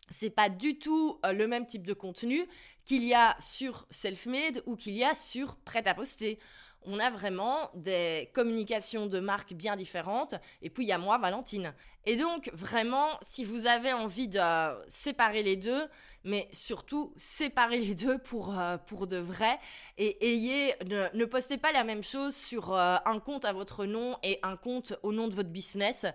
c'est 0.10 0.30
pas 0.30 0.50
du 0.50 0.80
tout 0.80 1.20
euh, 1.26 1.34
le 1.34 1.48
même 1.48 1.66
type 1.66 1.86
de 1.86 1.94
contenu 1.94 2.48
qu'il 2.86 3.04
y 3.04 3.14
a 3.14 3.36
sur 3.40 3.86
Selfmade 3.90 4.64
ou 4.66 4.76
qu'il 4.76 4.96
y 4.96 5.04
a 5.04 5.14
sur 5.14 5.58
Prêt 5.58 5.88
à 5.88 5.94
poster. 5.94 6.40
On 6.84 7.00
a 7.00 7.10
vraiment 7.10 7.70
des 7.76 8.30
communications 8.34 9.08
de 9.08 9.20
marques 9.20 9.54
bien 9.54 9.76
différentes. 9.76 10.36
Et 10.62 10.70
puis 10.70 10.86
il 10.86 10.88
y 10.88 10.94
a 10.94 10.98
moi, 10.98 11.18
Valentine. 11.18 11.74
Et 12.10 12.16
donc, 12.16 12.50
vraiment, 12.54 13.20
si 13.22 13.44
vous 13.44 13.68
avez 13.68 13.92
envie 13.92 14.30
de 14.30 14.40
séparer 14.88 15.44
les 15.44 15.58
deux, 15.58 15.90
mais 16.28 16.50
surtout 16.52 17.14
séparer 17.16 17.80
les 17.80 17.96
deux 17.96 18.18
pour, 18.18 18.58
euh, 18.60 18.78
pour 18.78 19.08
de 19.08 19.18
vrai, 19.18 19.60
et 19.98 20.18
ayez, 20.30 20.76
ne, 20.86 21.26
postez 21.26 21.58
pas 21.58 21.72
la 21.72 21.84
même 21.84 22.04
chose 22.04 22.36
sur 22.36 22.74
euh, 22.74 22.98
un 23.06 23.20
compte 23.20 23.46
à 23.46 23.54
votre 23.54 23.86
nom 23.86 24.18
et 24.24 24.40
un 24.44 24.58
compte 24.58 24.94
au 25.04 25.14
nom 25.14 25.28
de 25.28 25.34
votre 25.34 25.50
business. 25.50 26.06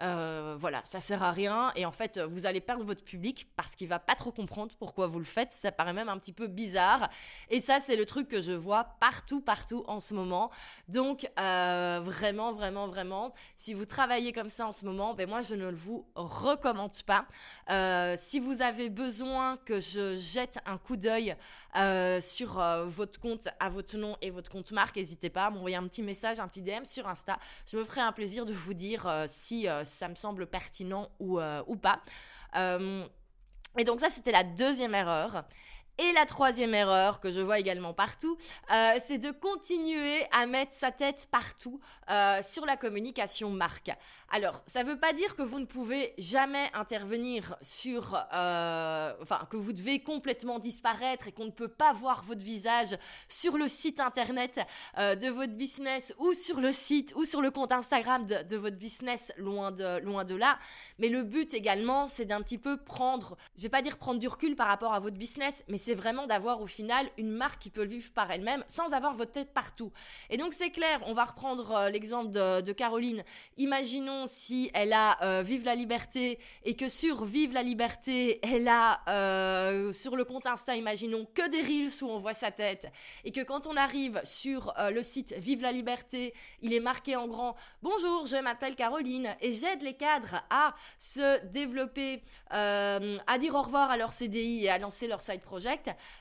Euh, 0.00 0.56
voilà, 0.58 0.82
ça 0.84 1.00
sert 1.00 1.22
à 1.22 1.30
rien 1.30 1.70
et 1.76 1.86
en 1.86 1.92
fait 1.92 2.18
vous 2.18 2.44
allez 2.46 2.60
perdre 2.60 2.82
votre 2.82 3.04
public 3.04 3.46
parce 3.54 3.76
qu'il 3.76 3.86
va 3.86 4.00
pas 4.00 4.16
trop 4.16 4.32
comprendre 4.32 4.74
pourquoi 4.78 5.06
vous 5.06 5.20
le 5.20 5.24
faites. 5.24 5.52
Ça 5.52 5.70
paraît 5.70 5.92
même 5.92 6.08
un 6.08 6.18
petit 6.18 6.32
peu 6.32 6.48
bizarre 6.48 7.08
et 7.50 7.60
ça 7.60 7.78
c'est 7.78 7.94
le 7.94 8.04
truc 8.04 8.26
que 8.26 8.40
je 8.40 8.52
vois 8.52 8.84
partout 9.00 9.40
partout 9.40 9.84
en 9.86 10.00
ce 10.00 10.12
moment. 10.14 10.50
Donc 10.88 11.30
vraiment 11.36 12.52
vraiment 12.52 12.88
vraiment, 12.88 13.32
si 13.56 13.74
vous 13.74 13.84
travaillez 13.84 14.32
comme 14.32 14.48
ça 14.48 14.66
en 14.66 14.72
ce 14.72 14.84
moment, 14.84 15.14
ben 15.14 15.28
moi 15.28 15.41
je 15.42 15.54
ne 15.54 15.70
vous 15.70 16.06
recommande 16.14 17.02
pas. 17.06 17.26
Euh, 17.70 18.14
si 18.16 18.40
vous 18.40 18.62
avez 18.62 18.88
besoin 18.88 19.56
que 19.58 19.80
je 19.80 20.14
jette 20.14 20.58
un 20.66 20.78
coup 20.78 20.96
d'œil 20.96 21.36
euh, 21.76 22.20
sur 22.20 22.60
euh, 22.60 22.86
votre 22.86 23.20
compte 23.20 23.48
à 23.60 23.68
votre 23.68 23.96
nom 23.96 24.16
et 24.20 24.30
votre 24.30 24.50
compte 24.50 24.72
marque, 24.72 24.96
n'hésitez 24.96 25.30
pas 25.30 25.46
à 25.46 25.50
m'envoyer 25.50 25.76
un 25.76 25.86
petit 25.86 26.02
message, 26.02 26.40
un 26.40 26.48
petit 26.48 26.62
DM 26.62 26.84
sur 26.84 27.08
Insta. 27.08 27.38
Je 27.70 27.76
me 27.76 27.84
ferai 27.84 28.00
un 28.00 28.12
plaisir 28.12 28.46
de 28.46 28.52
vous 28.52 28.74
dire 28.74 29.08
si 29.26 29.66
ça 29.84 30.08
me 30.08 30.14
semble 30.14 30.46
pertinent 30.46 31.10
ou, 31.18 31.40
ou 31.40 31.76
pas. 31.76 32.02
et 32.56 33.84
donc 33.84 34.00
ça, 34.00 34.10
c'était 34.10 34.32
la 34.32 34.44
deuxième 34.44 34.94
erreur. 34.94 35.44
Et 35.98 36.10
la 36.12 36.24
troisième 36.24 36.74
erreur 36.74 37.20
que 37.20 37.30
je 37.30 37.40
vois 37.42 37.58
également 37.58 37.92
partout, 37.92 38.38
euh, 38.72 38.94
c'est 39.06 39.18
de 39.18 39.30
continuer 39.30 40.22
à 40.32 40.46
mettre 40.46 40.72
sa 40.72 40.90
tête 40.90 41.28
partout 41.30 41.80
euh, 42.10 42.40
sur 42.42 42.64
la 42.64 42.78
communication 42.78 43.50
marque. 43.50 43.90
Alors, 44.30 44.62
ça 44.66 44.82
ne 44.82 44.88
veut 44.88 44.98
pas 44.98 45.12
dire 45.12 45.36
que 45.36 45.42
vous 45.42 45.60
ne 45.60 45.66
pouvez 45.66 46.14
jamais 46.16 46.70
intervenir 46.72 47.56
sur, 47.60 48.14
euh, 48.32 49.12
enfin, 49.20 49.46
que 49.50 49.58
vous 49.58 49.74
devez 49.74 50.02
complètement 50.02 50.58
disparaître 50.58 51.28
et 51.28 51.32
qu'on 51.32 51.44
ne 51.44 51.50
peut 51.50 51.68
pas 51.68 51.92
voir 51.92 52.22
votre 52.22 52.40
visage 52.40 52.96
sur 53.28 53.58
le 53.58 53.68
site 53.68 54.00
internet 54.00 54.60
de 54.96 55.28
votre 55.28 55.52
business 55.52 56.14
ou 56.18 56.32
sur 56.32 56.60
le 56.60 56.72
site 56.72 57.12
ou 57.16 57.26
sur 57.26 57.42
le 57.42 57.50
compte 57.50 57.72
Instagram 57.72 58.24
de, 58.24 58.42
de, 58.42 58.56
votre 58.56 58.78
business, 58.78 59.30
loin 59.36 59.70
de, 59.70 59.98
loin 59.98 60.24
de 60.24 60.34
là. 60.34 60.58
Mais 60.98 61.10
le 61.10 61.22
but 61.22 61.52
également, 61.52 62.08
c'est 62.08 62.24
d'un 62.24 62.40
petit 62.40 62.58
peu 62.58 62.78
prendre, 62.78 63.36
je 63.58 63.64
vais 63.64 63.68
pas 63.68 63.82
dire 63.82 63.98
prendre 63.98 64.18
du 64.18 64.28
recul 64.28 64.56
par 64.56 64.68
rapport 64.68 64.94
à 64.94 65.00
votre 65.00 65.18
business, 65.18 65.62
mais 65.68 65.81
c'est 65.82 65.94
vraiment 65.94 66.26
d'avoir 66.26 66.60
au 66.60 66.66
final 66.66 67.10
une 67.18 67.30
marque 67.30 67.60
qui 67.60 67.70
peut 67.70 67.84
vivre 67.84 68.12
par 68.12 68.30
elle-même 68.30 68.64
sans 68.68 68.92
avoir 68.92 69.14
votre 69.14 69.32
tête 69.32 69.52
partout. 69.52 69.92
Et 70.30 70.36
donc 70.36 70.54
c'est 70.54 70.70
clair, 70.70 71.00
on 71.06 71.12
va 71.12 71.24
reprendre 71.24 71.72
euh, 71.72 71.90
l'exemple 71.90 72.30
de, 72.30 72.72
Caroline. 72.72 73.22
Imaginons 73.58 74.26
si 74.26 74.70
elle 74.72 74.92
a 74.92 75.22
euh, 75.22 75.42
Vive 75.42 75.64
la 75.64 75.74
liberté 75.74 76.38
et 76.64 76.74
que 76.74 76.88
sur 76.88 77.24
Vive 77.24 77.52
la 77.52 77.62
liberté, 77.62 78.38
elle 78.42 78.68
a 78.68 79.00
euh, 79.08 79.92
sur 79.92 80.16
le 80.16 80.24
compte 80.24 80.46
Insta, 80.46 80.76
imaginons 80.76 81.26
que 81.34 81.48
des 81.50 81.60
reels 81.60 82.02
où 82.02 82.06
on 82.06 82.18
voit 82.18 82.32
sa 82.32 82.50
tête 82.50 82.86
et 83.24 83.32
que 83.32 83.40
quand 83.42 83.66
on 83.66 83.76
arrive 83.76 84.20
sur 84.24 84.72
le 84.90 85.02
site 85.02 85.34
Vive 85.36 85.62
la 85.62 85.72
liberté, 85.72 86.32
il 86.62 86.72
est 86.72 86.80
marqué 86.80 87.16
en 87.16 87.26
grand 87.26 87.56
Bonjour, 87.82 88.26
je 88.26 88.36
m'appelle 88.36 88.76
Caroline 88.76 89.34
et 89.40 89.52
j'aide 89.52 89.82
les 89.82 89.94
cadres 89.94 90.42
à 90.48 90.74
se 90.98 91.44
développer, 91.46 92.22
à 92.50 93.38
dire 93.38 93.54
au 93.54 93.62
revoir 93.62 93.90
à 93.90 93.96
leur 93.96 94.12
CDI 94.12 94.64
et 94.64 94.70
à 94.70 94.78
lancer 94.78 95.08
leur 95.08 95.20
side 95.20 95.40
project 95.40 95.71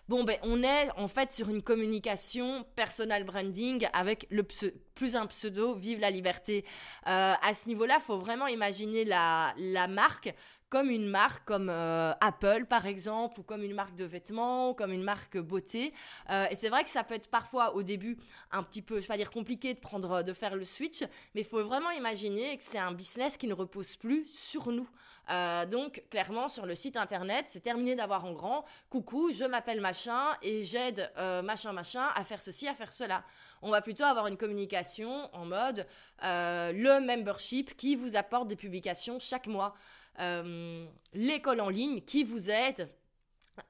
bon, 0.08 0.24
ben, 0.24 0.38
on 0.44 0.64
est 0.64 0.90
en 0.98 1.08
fait 1.08 1.32
sur 1.32 1.50
une 1.50 1.62
communication 1.62 2.66
personal 2.76 3.24
branding 3.24 3.88
avec 3.94 4.28
le 4.30 4.44
plus 4.44 5.16
un 5.16 5.28
pseudo, 5.28 5.76
vive 5.76 6.00
la 6.00 6.12
liberté. 6.12 6.66
Euh, 7.08 7.34
à 7.42 7.54
ce 7.54 7.68
niveau-là, 7.68 8.00
faut 8.00 8.20
vraiment 8.20 8.48
imaginer 8.48 9.06
la, 9.06 9.54
la 9.58 9.88
marque 9.88 10.34
comme 10.72 10.90
une 10.90 11.08
marque 11.08 11.44
comme 11.46 11.70
euh, 11.70 12.14
Apple 12.22 12.66
par 12.66 12.88
exemple, 12.88 13.42
ou 13.42 13.44
comme 13.44 13.62
une 13.62 13.76
marque 13.76 13.94
de 13.94 14.06
vêtements, 14.06 14.70
ou 14.70 14.74
comme 14.74 14.94
une 14.94 15.04
marque 15.04 15.38
beauté. 15.38 15.94
Euh, 16.30 16.48
et 16.50 16.56
c'est 16.56 16.70
vrai 16.70 16.84
que 16.86 16.90
ça 16.90 17.04
peut 17.04 17.14
être 17.14 17.28
parfois 17.28 17.76
au 17.76 17.84
début 17.84 18.18
un 18.52 18.64
petit 18.64 18.82
peu, 18.82 18.96
je 18.96 19.02
vais 19.02 19.08
pas 19.08 19.18
dire 19.18 19.32
compliqué 19.32 19.74
de 19.74 19.80
prendre, 19.80 20.24
de 20.24 20.34
faire 20.34 20.56
le 20.56 20.64
switch, 20.64 21.02
mais 21.36 21.42
il 21.42 21.46
faut 21.46 21.62
vraiment 21.64 21.92
imaginer 21.92 22.58
que 22.58 22.64
c'est 22.64 22.80
un 22.80 22.94
business 22.94 23.38
qui 23.38 23.48
ne 23.48 23.54
repose 23.54 23.98
plus 23.98 24.26
sur 24.28 24.72
nous. 24.72 24.90
Euh, 25.30 25.66
donc 25.66 26.04
clairement 26.10 26.48
sur 26.48 26.66
le 26.66 26.74
site 26.74 26.96
internet, 26.96 27.46
c'est 27.50 27.60
terminé 27.60 27.98
d'avoir 27.98 28.24
en 28.24 28.32
grand. 28.32 28.64
Coucou, 28.90 29.32
je 29.34 29.44
m'appelle 29.44 29.82
machin 29.82 30.38
et 30.42 30.64
j'aide 30.64 31.12
machin 31.44 31.74
machin 31.74 32.08
à 32.16 32.24
faire 32.24 32.42
ceci, 32.42 32.68
à 32.70 32.74
faire 32.74 32.94
cela. 32.94 33.26
On 33.62 33.70
va 33.70 33.82
plutôt 33.82 34.04
avoir 34.04 34.28
une 34.28 34.38
communication 34.38 35.30
en 35.34 35.46
mode 35.46 35.86
le 36.22 37.00
membership 37.06 37.76
qui 37.76 37.96
vous 37.96 38.16
apporte 38.16 38.48
des 38.48 38.56
publications 38.56 39.20
chaque 39.20 39.48
mois. 39.48 39.76
Euh, 40.19 40.86
l'école 41.13 41.62
en 41.62 41.69
ligne 41.69 42.02
qui 42.02 42.24
vous 42.24 42.50
aide 42.50 42.89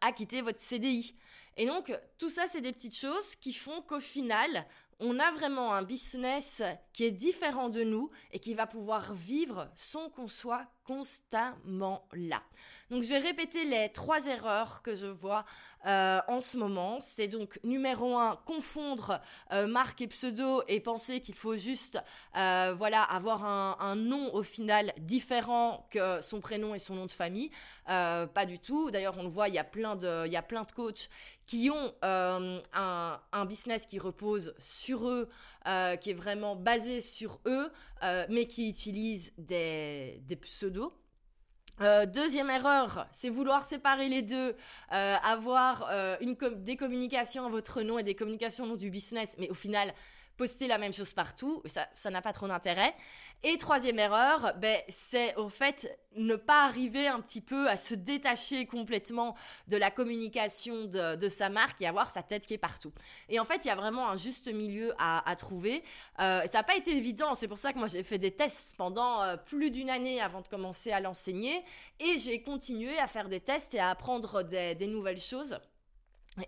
à 0.02 0.12
quitter 0.12 0.42
votre 0.42 0.60
CDI. 0.60 1.16
Et 1.58 1.66
donc, 1.66 1.94
tout 2.18 2.30
ça, 2.30 2.48
c'est 2.48 2.62
des 2.62 2.72
petites 2.72 2.96
choses 2.96 3.36
qui 3.36 3.54
font 3.54 3.82
qu'au 3.82 4.00
final, 4.00 4.66
on 5.00 5.20
a 5.20 5.32
vraiment 5.32 5.74
un 5.74 5.84
business 5.84 6.62
qui 6.94 7.04
est 7.06 7.12
différent 7.12 7.70
de 7.70 7.84
nous 7.84 8.12
et 8.32 8.40
qui 8.40 8.54
va 8.54 8.68
pouvoir 8.68 9.14
vivre 9.14 9.70
sans 9.76 10.10
qu'on 10.10 10.28
soit 10.28 10.68
constamment 10.92 12.04
là. 12.12 12.42
Donc 12.90 13.04
je 13.04 13.08
vais 13.08 13.20
répéter 13.20 13.64
les 13.64 13.88
trois 13.94 14.28
erreurs 14.28 14.82
que 14.82 14.94
je 14.94 15.06
vois 15.06 15.46
euh, 15.86 16.20
en 16.28 16.42
ce 16.42 16.58
moment. 16.58 17.00
C'est 17.00 17.30
donc 17.30 17.58
numéro 17.64 18.18
un, 18.18 18.36
confondre 18.46 19.22
euh, 19.54 19.66
marque 19.66 20.02
et 20.02 20.08
pseudo 20.08 20.62
et 20.68 20.82
penser 20.82 21.22
qu'il 21.22 21.34
faut 21.34 21.56
juste 21.56 22.04
euh, 22.36 22.74
voilà, 22.76 23.02
avoir 23.02 23.46
un, 23.46 23.96
nom 23.96 24.34
au 24.34 24.44
final 24.44 24.94
différent 24.98 25.88
que 25.90 26.22
son 26.22 26.42
prénom 26.42 26.76
et 26.76 26.80
son 26.80 26.96
nom 26.96 27.06
de 27.06 27.12
famille. 27.12 27.50
pas 27.86 28.46
du 28.46 28.60
tout. 28.60 28.92
D'ailleurs, 28.92 29.16
on 29.18 29.24
le 29.24 29.30
voit, 29.30 29.48
il 29.48 29.56
y 29.56 29.60
a 29.60 29.64
plein 29.64 29.96
de, 29.96 30.76
coachs 30.76 31.10
qui 31.46 31.70
ont 31.70 31.94
un, 32.04 33.46
business 33.46 33.86
qui 33.86 34.00
repose 34.00 34.54
sur 34.60 35.08
eux, 35.08 35.30
qui 36.00 36.10
est 36.10 36.16
vraiment 36.16 36.56
basé 36.56 37.02
sur 37.02 37.40
eux, 37.46 37.72
mais 38.30 38.46
qui 38.46 38.70
utilisent 38.70 39.34
des, 39.38 40.22
pseudos. 40.42 40.94
Euh, 41.82 42.06
deuxième 42.06 42.50
erreur, 42.50 43.08
c'est 43.12 43.30
vouloir 43.30 43.66
séparer 43.66 44.08
les 44.08 44.22
deux, 44.22 44.56
euh, 44.92 45.16
avoir 45.24 45.88
euh, 45.90 46.16
une 46.22 46.36
des 46.58 46.76
communications 46.76 47.46
à 47.46 47.50
votre 47.50 47.82
nom 47.82 47.98
et 47.98 48.04
des 48.04 48.14
communications 48.14 48.66
au 48.66 48.68
nom 48.68 48.76
du 48.76 48.92
business, 48.92 49.36
mais 49.40 49.50
au 49.50 49.56
final, 49.56 49.94
poster 50.38 50.68
la 50.68 50.78
même 50.78 50.94
chose 50.94 51.14
partout, 51.14 51.62
ça 51.66 52.10
n'a 52.10 52.22
pas 52.22 52.34
trop 52.34 52.48
d'intérêt. 52.48 52.94
Et 53.44 53.58
troisième 53.58 53.98
erreur, 53.98 54.54
ben, 54.60 54.80
c'est 54.88 55.36
au 55.36 55.50
fait 55.50 56.00
ne 56.16 56.36
pas 56.36 56.66
arriver 56.66 57.08
un 57.08 57.20
petit 57.20 57.42
peu 57.42 57.68
à 57.70 57.76
se 57.76 57.96
détacher 57.96 58.68
complètement 58.68 59.36
de 59.68 59.78
la 59.78 59.90
communication 59.90 60.86
de, 60.86 61.30
sa 61.30 61.50
marque 61.50 61.82
et 61.82 61.88
avoir 61.88 62.12
sa 62.12 62.22
tête 62.22 62.46
qui 62.46 62.54
est 62.54 62.60
partout. 62.60 62.92
Et 63.30 63.40
en 63.40 63.46
fait, 63.46 63.66
il 63.66 63.70
y 63.70 63.72
a 63.72 63.76
vraiment 63.76 64.10
un 64.10 64.18
juste 64.18 64.54
milieu 64.54 64.94
à, 65.00 65.36
trouver. 65.36 65.84
Euh, 66.20 66.42
ça 66.48 66.60
n'a 66.60 66.64
pas 66.64 66.76
été 66.76 66.96
évident, 66.96 67.34
c'est 67.34 67.48
pour 67.48 67.58
ça 67.58 67.74
que 67.74 67.80
moi 67.80 67.88
j'ai 67.88 68.04
fait 68.04 68.20
des 68.20 68.32
tests 68.32 68.76
pendant 68.78 69.24
euh, 69.24 69.38
plus 69.38 69.72
d'une 69.72 69.90
année 69.90 70.22
avant 70.22 70.42
de 70.42 70.48
commencer 70.48 70.92
à 70.92 71.00
l'enseigner 71.00 71.64
et 72.00 72.20
j'ai 72.20 72.44
continué 72.44 73.00
à 73.00 73.08
faire 73.08 73.28
des 73.28 73.40
tests 73.40 73.74
et 73.74 73.80
à 73.80 73.90
apprendre 73.90 74.44
des 74.44 74.88
nouvelles 74.88 75.18
choses. 75.18 75.60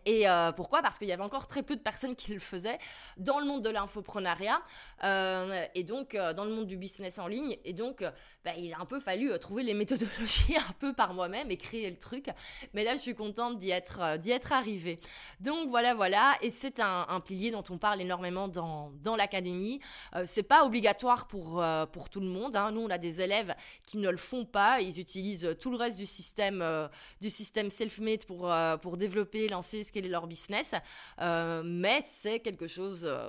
Et 0.05 0.29
euh, 0.29 0.53
pourquoi? 0.53 0.81
Parce 0.81 0.97
qu'il 0.97 1.09
y 1.09 1.11
avait 1.11 1.23
encore 1.23 1.45
très 1.45 1.61
peu 1.61 1.75
de 1.75 1.81
personnes 1.81 2.15
qui 2.15 2.33
le 2.33 2.39
faisaient 2.39 2.79
dans 3.17 3.39
le 3.39 3.45
monde 3.45 3.63
de 3.63 3.69
l'infoprenariat 3.69 4.61
euh, 5.03 5.65
et 5.75 5.83
donc 5.83 6.15
euh, 6.15 6.31
dans 6.31 6.45
le 6.45 6.51
monde 6.51 6.67
du 6.67 6.77
business 6.77 7.19
en 7.19 7.27
ligne. 7.27 7.57
Et 7.65 7.73
donc, 7.73 8.01
bah, 8.45 8.51
il 8.57 8.73
a 8.73 8.79
un 8.79 8.85
peu 8.85 9.01
fallu 9.01 9.37
trouver 9.39 9.63
les 9.63 9.73
méthodologies 9.73 10.55
un 10.69 10.73
peu 10.79 10.93
par 10.93 11.13
moi-même 11.13 11.51
et 11.51 11.57
créer 11.57 11.89
le 11.89 11.97
truc. 11.97 12.29
Mais 12.73 12.85
là, 12.85 12.93
je 12.95 13.01
suis 13.01 13.13
contente 13.13 13.59
d'y 13.59 13.71
être, 13.71 14.17
d'y 14.19 14.31
être 14.31 14.53
arrivée. 14.53 15.01
Donc 15.41 15.67
voilà, 15.67 15.93
voilà. 15.93 16.33
Et 16.41 16.49
c'est 16.49 16.79
un, 16.79 17.19
pilier 17.19 17.51
dont 17.51 17.63
on 17.69 17.77
parle 17.77 18.01
énormément 18.01 18.47
dans, 18.47 18.91
dans 19.01 19.15
l'académie. 19.17 19.81
c'est 20.23 20.43
pas 20.43 20.65
obligatoire 20.65 21.27
pour, 21.27 21.61
tout 22.09 22.19
le 22.21 22.27
monde. 22.27 22.55
Hein. 22.55 22.71
Nous, 22.71 22.81
on 22.81 22.89
a 22.89 22.97
des 22.97 23.19
élèves 23.19 23.53
qui 23.85 23.97
ne 23.97 24.09
le 24.09 24.17
font 24.17 24.45
pas. 24.45 24.79
Ils 24.79 24.99
utilisent 24.99 25.55
tout 25.59 25.71
le 25.71 25.77
reste 25.77 25.97
du 25.97 26.05
système, 26.05 26.89
du 27.19 27.29
système 27.29 27.69
self-made 27.69 28.25
pour, 28.25 28.53
pour 28.81 28.97
développer, 28.97 29.49
lancer 29.73 29.83
ce 29.83 29.91
qu'est 29.91 30.01
leur 30.01 30.27
business, 30.27 30.75
euh, 31.19 31.63
mais 31.65 32.01
c'est 32.03 32.39
quelque 32.39 32.67
chose 32.67 33.05
euh, 33.05 33.27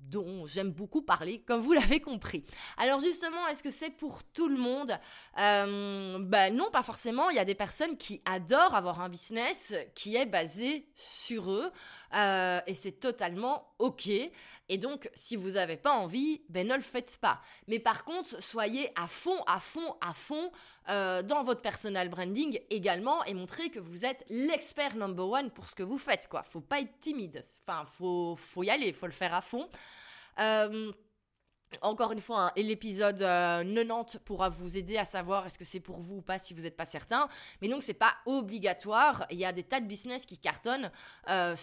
dont 0.00 0.46
j'aime 0.46 0.70
beaucoup 0.70 1.02
parler, 1.02 1.40
comme 1.40 1.60
vous 1.60 1.72
l'avez 1.80 2.00
compris. 2.00 2.44
Alors 2.78 3.00
justement, 3.00 3.46
est-ce 3.48 3.62
que 3.62 3.70
c'est 3.70 3.90
pour 3.90 4.24
tout 4.24 4.48
le 4.48 4.56
monde? 4.56 4.98
Euh, 5.38 6.18
Ben 6.20 6.54
non, 6.54 6.70
pas 6.70 6.82
forcément. 6.82 7.30
Il 7.30 7.36
y 7.36 7.40
a 7.40 7.44
des 7.44 7.54
personnes 7.54 7.96
qui 7.96 8.22
adorent 8.24 8.74
avoir 8.74 9.00
un 9.00 9.08
business 9.08 9.74
qui 9.94 10.16
est 10.16 10.26
basé 10.26 10.86
sur 10.96 11.50
eux, 11.50 11.70
et 12.12 12.74
c'est 12.74 13.00
totalement 13.00 13.74
ok. 13.78 14.10
Et 14.70 14.78
donc, 14.78 15.10
si 15.14 15.34
vous 15.34 15.50
n'avez 15.50 15.76
pas 15.76 15.90
envie, 15.90 16.42
ben 16.48 16.66
ne 16.66 16.76
le 16.76 16.80
faites 16.80 17.18
pas. 17.20 17.40
Mais 17.66 17.80
par 17.80 18.04
contre, 18.04 18.40
soyez 18.40 18.92
à 18.94 19.08
fond, 19.08 19.42
à 19.48 19.58
fond, 19.58 19.96
à 20.00 20.14
fond 20.14 20.52
euh, 20.88 21.22
dans 21.22 21.42
votre 21.42 21.60
personal 21.60 22.08
branding 22.08 22.60
également 22.70 23.24
et 23.24 23.34
montrez 23.34 23.70
que 23.70 23.80
vous 23.80 24.04
êtes 24.04 24.24
l'expert 24.28 24.94
number 24.94 25.28
one 25.28 25.50
pour 25.50 25.66
ce 25.66 25.74
que 25.74 25.82
vous 25.82 25.98
faites. 25.98 26.28
Quoi, 26.28 26.44
faut 26.44 26.60
pas 26.60 26.80
être 26.80 27.00
timide. 27.00 27.42
Enfin, 27.62 27.84
faut 27.84 28.36
faut 28.36 28.62
y 28.62 28.70
aller, 28.70 28.92
faut 28.92 29.06
le 29.06 29.12
faire 29.12 29.34
à 29.34 29.40
fond. 29.40 29.68
Euh, 30.38 30.92
encore 31.82 32.12
une 32.12 32.20
fois, 32.20 32.46
hein, 32.46 32.52
l'épisode 32.56 33.18
90 33.18 33.22
euh, 33.22 34.18
pourra 34.24 34.48
vous 34.48 34.76
aider 34.76 34.96
à 34.96 35.04
savoir 35.04 35.46
est-ce 35.46 35.58
que 35.58 35.64
c'est 35.64 35.80
pour 35.80 36.00
vous 36.00 36.16
ou 36.16 36.22
pas 36.22 36.38
si 36.38 36.52
vous 36.52 36.62
n'êtes 36.62 36.76
pas 36.76 36.84
certain. 36.84 37.28
Mais 37.62 37.68
donc, 37.68 37.82
c'est 37.82 37.94
pas 37.94 38.14
obligatoire. 38.26 39.26
Il 39.30 39.38
y 39.38 39.44
a 39.44 39.52
des 39.52 39.62
tas 39.62 39.80
de 39.80 39.86
business 39.86 40.26
qui 40.26 40.38
cartonnent. 40.38 40.90
Euh, 41.28 41.54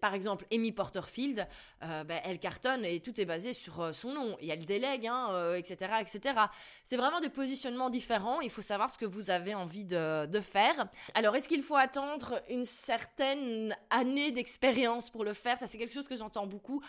par 0.00 0.14
exemple, 0.14 0.46
Amy 0.52 0.72
Porterfield, 0.72 1.46
euh, 1.82 2.04
ben, 2.04 2.20
elle 2.24 2.38
cartonne 2.38 2.84
et 2.84 3.00
tout 3.00 3.20
est 3.20 3.26
basé 3.26 3.52
sur 3.52 3.94
son 3.94 4.12
nom. 4.12 4.36
Et 4.40 4.48
elle 4.48 4.64
délègue, 4.64 5.06
hein, 5.06 5.54
etc., 5.54 5.92
etc. 6.00 6.40
C'est 6.84 6.96
vraiment 6.96 7.20
des 7.20 7.30
positionnements 7.30 7.90
différents. 7.90 8.40
Il 8.40 8.50
faut 8.50 8.62
savoir 8.62 8.90
ce 8.90 8.98
que 8.98 9.06
vous 9.06 9.30
avez 9.30 9.54
envie 9.54 9.84
de, 9.84 10.26
de 10.26 10.40
faire. 10.40 10.88
Alors, 11.14 11.36
est-ce 11.36 11.48
qu'il 11.48 11.62
faut 11.62 11.76
attendre 11.76 12.40
une 12.48 12.66
certaine 12.66 13.76
année 13.90 14.32
d'expérience 14.32 15.10
pour 15.10 15.24
le 15.24 15.34
faire? 15.34 15.58
Ça, 15.58 15.66
c'est 15.66 15.78
quelque 15.78 15.94
chose 15.94 16.08
que 16.08 16.16
j'entends 16.16 16.46
beaucoup. 16.46 16.82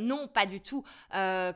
non, 0.00 0.26
pas 0.26 0.46
du 0.46 0.60
tout. 0.60 0.84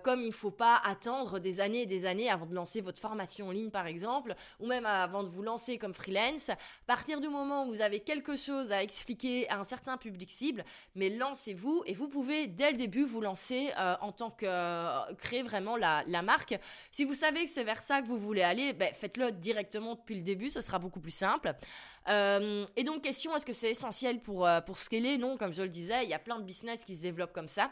comme 0.03 0.20
il 0.21 0.29
ne 0.29 0.33
faut 0.33 0.51
pas 0.51 0.77
attendre 0.85 1.39
des 1.39 1.61
années 1.61 1.83
et 1.83 1.87
des 1.87 2.07
années 2.07 2.31
avant 2.31 2.47
de 2.47 2.55
lancer 2.55 2.81
votre 2.81 3.01
formation 3.01 3.49
en 3.49 3.51
ligne, 3.51 3.71
par 3.71 3.87
exemple, 3.87 4.35
ou 4.59 4.67
même 4.67 4.87
avant 4.87 5.23
de 5.23 5.29
vous 5.29 5.43
lancer 5.43 5.79
comme 5.79 5.95
freelance. 5.95 6.51
À 6.51 6.57
partir 6.87 7.21
du 7.21 7.29
moment 7.29 7.67
où 7.67 7.69
vous 7.69 7.81
avez 7.81 8.01
quelque 8.01 8.37
chose 8.37 8.73
à 8.73 8.83
expliquer 8.83 9.49
à 9.49 9.59
un 9.59 9.65
certain 9.65 9.97
public 9.97 10.31
cible, 10.31 10.65
mais 10.95 11.09
lancez-vous 11.09 11.83
et 11.87 11.95
vous 11.95 12.09
pouvez 12.09 12.47
dès 12.47 12.71
le 12.71 12.77
début 12.77 13.05
vous 13.05 13.21
lancer 13.21 13.71
euh, 13.79 13.97
en 14.01 14.13
tant 14.13 14.31
que 14.31 14.47
euh, 14.47 15.15
créer 15.17 15.43
vraiment 15.43 15.77
la, 15.77 16.05
marque. 16.23 16.59
Si 16.91 17.05
vous 17.05 17.15
savez 17.15 17.45
que 17.45 17.51
c'est 17.51 17.65
vers 17.65 17.81
ça 17.81 18.03
que 18.03 18.07
vous 18.07 18.19
voulez 18.19 18.43
aller, 18.43 18.73
ben, 18.73 18.93
faites-le 18.93 19.33
directement 19.33 19.95
depuis 19.95 20.17
le 20.17 20.23
début, 20.23 20.51
ce 20.51 20.61
sera 20.61 20.79
beaucoup 20.79 21.01
plus 21.01 21.11
simple. 21.11 21.55
Euh, 22.09 22.67
et 22.77 22.85
donc, 22.85 23.03
question, 23.03 23.35
est-ce 23.35 23.47
que 23.47 23.53
c'est 23.53 23.71
essentiel 23.71 24.21
pour, 24.21 24.49
pour 24.67 24.79
scaler? 24.79 25.17
Non, 25.19 25.37
comme 25.37 25.53
je 25.53 25.63
le 25.63 25.69
disais, 25.69 26.05
il 26.05 26.11
y 26.11 26.15
a 26.15 26.19
plein 26.19 26.39
de 26.39 26.45
business 26.45 26.85
qui 26.85 26.95
se 26.95 27.03
développent 27.03 27.33
comme 27.33 27.49
ça. 27.49 27.71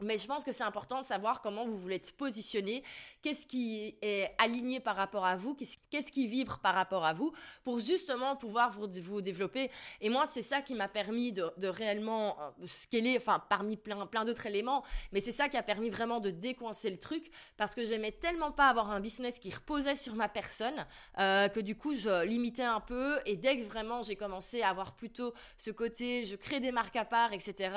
Mais 0.00 0.16
je 0.16 0.26
pense 0.26 0.44
que 0.44 0.52
c'est 0.52 0.64
important 0.64 1.00
de 1.00 1.04
savoir 1.04 1.40
comment 1.40 1.66
vous 1.66 1.76
voulez 1.76 1.96
être 1.96 2.12
positionné, 2.12 2.84
qu'est-ce 3.22 3.46
qui 3.46 3.96
est 4.00 4.32
aligné 4.38 4.78
par 4.78 4.96
rapport 4.96 5.26
à 5.26 5.34
vous, 5.34 5.56
qu'est-ce 5.90 6.12
qui 6.12 6.26
vibre 6.26 6.58
par 6.58 6.74
rapport 6.74 7.04
à 7.04 7.12
vous, 7.12 7.32
pour 7.64 7.78
justement 7.78 8.36
pouvoir 8.36 8.70
vous, 8.70 8.86
vous 9.02 9.20
développer. 9.20 9.70
Et 10.00 10.08
moi, 10.08 10.26
c'est 10.26 10.42
ça 10.42 10.62
qui 10.62 10.74
m'a 10.74 10.88
permis 10.88 11.32
de, 11.32 11.66
réellement 11.66 12.36
euh, 12.40 12.66
scaler, 12.66 13.16
enfin, 13.16 13.42
parmi 13.48 13.76
plein, 13.76 14.06
plein 14.06 14.24
d'autres 14.24 14.46
éléments, 14.46 14.84
mais 15.12 15.20
c'est 15.20 15.32
ça 15.32 15.48
qui 15.48 15.56
a 15.56 15.62
permis 15.62 15.90
vraiment 15.90 16.20
de 16.20 16.30
décoincer 16.30 16.90
le 16.90 16.98
truc, 16.98 17.30
parce 17.56 17.74
que 17.74 17.84
j'aimais 17.84 18.12
tellement 18.12 18.52
pas 18.52 18.68
avoir 18.68 18.90
un 18.90 19.00
business 19.00 19.38
qui 19.38 19.50
reposait 19.50 19.96
sur 19.96 20.14
ma 20.14 20.28
personne, 20.28 20.86
euh, 21.18 21.48
que 21.48 21.60
du 21.60 21.76
coup, 21.76 21.94
je 21.94 22.24
limitais 22.24 22.62
un 22.62 22.80
peu, 22.80 23.18
et 23.26 23.36
dès 23.36 23.58
que 23.58 23.64
vraiment 23.64 24.02
j'ai 24.02 24.16
commencé 24.16 24.62
à 24.62 24.68
avoir 24.68 24.94
plutôt 24.94 25.34
ce 25.56 25.70
côté, 25.70 26.24
je 26.24 26.36
crée 26.36 26.60
des 26.60 26.72
marques 26.72 26.96
à 26.96 27.04
part, 27.04 27.32
etc., 27.32 27.74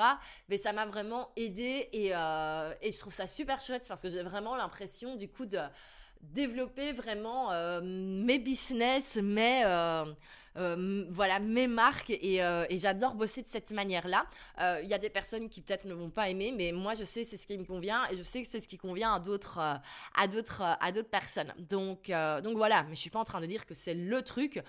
mais 0.48 0.58
ça 0.58 0.72
m'a 0.72 0.86
vraiment 0.86 1.30
aidé 1.36 1.88
et 1.92 2.11
euh, 2.14 2.74
et, 2.82 2.92
je 2.92 2.98
trouve 2.98 3.12
ça 3.12 3.26
super 3.26 3.60
chouette 3.60 3.86
parce 3.88 4.02
que 4.02 4.08
j'ai 4.08 4.22
vraiment 4.22 4.56
l'impression 4.56 5.16
du 5.16 5.28
coup 5.28 5.46
de 5.46 5.58
développer 6.20 6.92
vraiment 6.92 7.50
euh, 7.50 7.80
mes 7.82 8.38
business, 8.38 9.16
mes, 9.16 9.64
euh, 9.64 11.06
voilà 11.10 11.40
mes 11.40 11.66
marques 11.66 12.10
et, 12.10 12.36
et 12.36 12.76
j'adore 12.76 13.14
bosser 13.14 13.42
de 13.42 13.48
cette 13.48 13.72
manière-là. 13.72 14.26
Il 14.82 14.88
y 14.88 14.94
a 14.94 14.98
des 14.98 15.10
personnes 15.10 15.48
qui 15.48 15.62
peut-être 15.62 15.84
ne 15.86 15.94
vont 15.94 16.10
pas 16.10 16.28
aimer, 16.28 16.52
mais 16.56 16.70
moi 16.72 16.94
je 16.94 17.04
sais 17.04 17.24
c'est 17.24 17.36
ce 17.36 17.46
qui 17.46 17.58
me 17.58 17.64
convient 17.64 18.02
et 18.10 18.16
je 18.16 18.22
sais 18.22 18.42
que 18.42 18.48
c'est 18.48 18.60
ce 18.60 18.68
qui 18.68 18.78
convient 18.78 19.14
à 19.14 19.18
d'autres 19.18 19.58
à 19.58 20.28
d'autres 20.28 20.62
à 20.62 20.92
d'autres 20.92 21.10
personnes. 21.10 21.52
Donc 21.58 22.12
donc 22.44 22.56
voilà, 22.56 22.84
mais 22.84 22.94
je 22.94 23.00
suis 23.00 23.10
pas 23.10 23.20
en 23.20 23.24
train 23.24 23.40
de 23.40 23.46
dire 23.46 23.66
que 23.66 23.74
c'est 23.74 23.94
le 23.94 24.22
truc. 24.22 24.62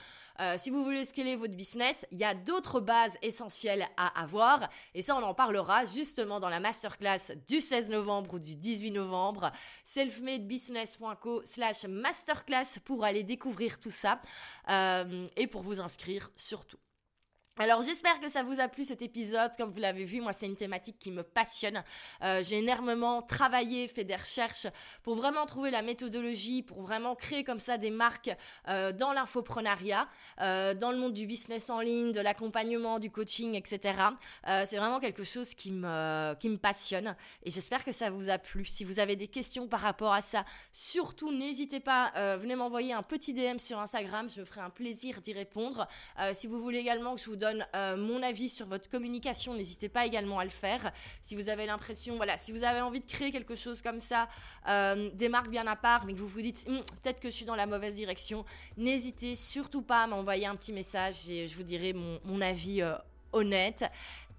Si 0.57 0.69
vous 0.69 0.83
voulez 0.83 1.05
scaler 1.05 1.35
votre 1.35 1.53
business, 1.53 2.05
il 2.11 2.19
y 2.19 2.23
a 2.23 2.33
d'autres 2.33 2.79
bases 2.79 3.17
essentielles 3.21 3.87
à 3.97 4.21
avoir 4.21 4.69
et 4.93 5.01
ça 5.01 5.15
on 5.15 5.23
en 5.23 5.33
parlera 5.33 5.85
justement 5.85 6.39
dans 6.39 6.49
la 6.49 6.59
masterclass 6.59 7.33
du 7.47 7.61
16 7.61 7.89
novembre 7.89 8.35
ou 8.35 8.39
du 8.39 8.55
18 8.55 8.91
novembre 8.91 9.51
selfmadebusiness.co 9.83 11.41
slash 11.45 11.85
masterclass 11.85 12.79
pour 12.83 13.03
aller 13.03 13.23
découvrir 13.23 13.79
tout 13.79 13.91
ça 13.91 14.21
et 14.69 15.47
pour 15.47 15.61
vous 15.61 15.79
inscrire 15.79 16.31
surtout. 16.35 16.77
Alors 17.59 17.83
j'espère 17.83 18.19
que 18.19 18.29
ça 18.29 18.41
vous 18.41 18.59
a 18.59 18.67
plu 18.67 18.83
cet 18.83 19.03
épisode. 19.03 19.51
Comme 19.57 19.69
vous 19.69 19.79
l'avez 19.79 20.05
vu, 20.05 20.21
moi 20.21 20.33
c'est 20.33 20.47
une 20.47 20.55
thématique 20.55 20.97
qui 20.97 21.11
me 21.11 21.21
passionne. 21.21 21.83
Euh, 22.23 22.41
j'ai 22.41 22.57
énormément 22.57 23.21
travaillé, 23.21 23.87
fait 23.87 24.03
des 24.03 24.15
recherches 24.15 24.65
pour 25.03 25.13
vraiment 25.13 25.45
trouver 25.45 25.69
la 25.69 25.83
méthodologie, 25.83 26.63
pour 26.63 26.81
vraiment 26.81 27.13
créer 27.13 27.43
comme 27.43 27.59
ça 27.59 27.77
des 27.77 27.91
marques 27.91 28.35
euh, 28.69 28.91
dans 28.91 29.13
l'infoprenariat, 29.13 30.09
euh, 30.41 30.73
dans 30.73 30.91
le 30.91 30.97
monde 30.97 31.13
du 31.13 31.27
business 31.27 31.69
en 31.69 31.79
ligne, 31.79 32.11
de 32.11 32.21
l'accompagnement, 32.21 32.97
du 32.97 33.11
coaching, 33.11 33.53
etc. 33.53 33.99
c'est 34.65 34.77
vraiment 34.77 34.99
quelque 34.99 35.23
chose 35.23 35.53
qui 35.53 35.71
me, 35.71 36.33
qui 36.39 36.49
me 36.49 36.57
passionne 36.57 37.15
et 37.43 37.51
j'espère 37.51 37.85
que 37.85 37.91
ça 37.91 38.09
vous 38.09 38.29
a 38.29 38.39
plu. 38.39 38.65
Si 38.65 38.83
vous 38.83 38.97
avez 38.97 39.15
des 39.15 39.27
questions 39.27 39.67
par 39.67 39.81
rapport 39.81 40.13
à 40.13 40.21
ça, 40.21 40.43
surtout 40.71 41.31
n'hésitez 41.31 41.79
pas, 41.79 42.35
venez 42.37 42.55
m'envoyer 42.55 42.93
un 42.93 43.03
petit 43.03 43.33
DM 43.33 43.59
sur 43.59 43.77
Instagram, 43.77 44.27
je 44.27 44.39
me 44.39 44.45
ferai 44.45 44.61
un 44.61 44.71
plaisir 44.71 45.21
d'y 45.21 45.33
répondre. 45.33 45.87
si 46.33 46.47
vous 46.47 46.59
voulez 46.59 46.79
également 46.79 47.13
que 47.13 47.21
je 47.21 47.29
vous 47.29 47.42
euh, 47.43 47.97
mon 47.97 48.21
avis 48.23 48.49
sur 48.49 48.65
votre 48.67 48.89
communication, 48.89 49.53
n'hésitez 49.53 49.89
pas 49.89 50.05
également 50.05 50.39
à 50.39 50.43
le 50.43 50.49
faire. 50.49 50.91
Si 51.21 51.35
vous 51.35 51.49
avez 51.49 51.65
l'impression, 51.65 52.15
voilà, 52.15 52.37
si 52.37 52.51
vous 52.51 52.63
avez 52.63 52.81
envie 52.81 52.99
de 52.99 53.05
créer 53.05 53.31
quelque 53.31 53.55
chose 53.55 53.81
comme 53.81 53.99
ça, 53.99 54.27
euh, 54.67 55.09
des 55.13 55.29
marques 55.29 55.49
bien 55.49 55.67
à 55.67 55.75
part, 55.75 56.05
mais 56.05 56.13
que 56.13 56.19
vous 56.19 56.27
vous 56.27 56.41
dites 56.41 56.65
hum, 56.67 56.81
peut-être 57.01 57.19
que 57.19 57.29
je 57.29 57.35
suis 57.35 57.45
dans 57.45 57.55
la 57.55 57.65
mauvaise 57.65 57.95
direction, 57.95 58.45
n'hésitez 58.77 59.35
surtout 59.35 59.81
pas 59.81 60.03
à 60.03 60.07
m'envoyer 60.07 60.45
un 60.45 60.55
petit 60.55 60.73
message 60.73 61.29
et 61.29 61.47
je 61.47 61.55
vous 61.55 61.63
dirai 61.63 61.93
mon, 61.93 62.41
avis 62.41 62.81
euh, 62.81 62.95
honnête. 63.31 63.85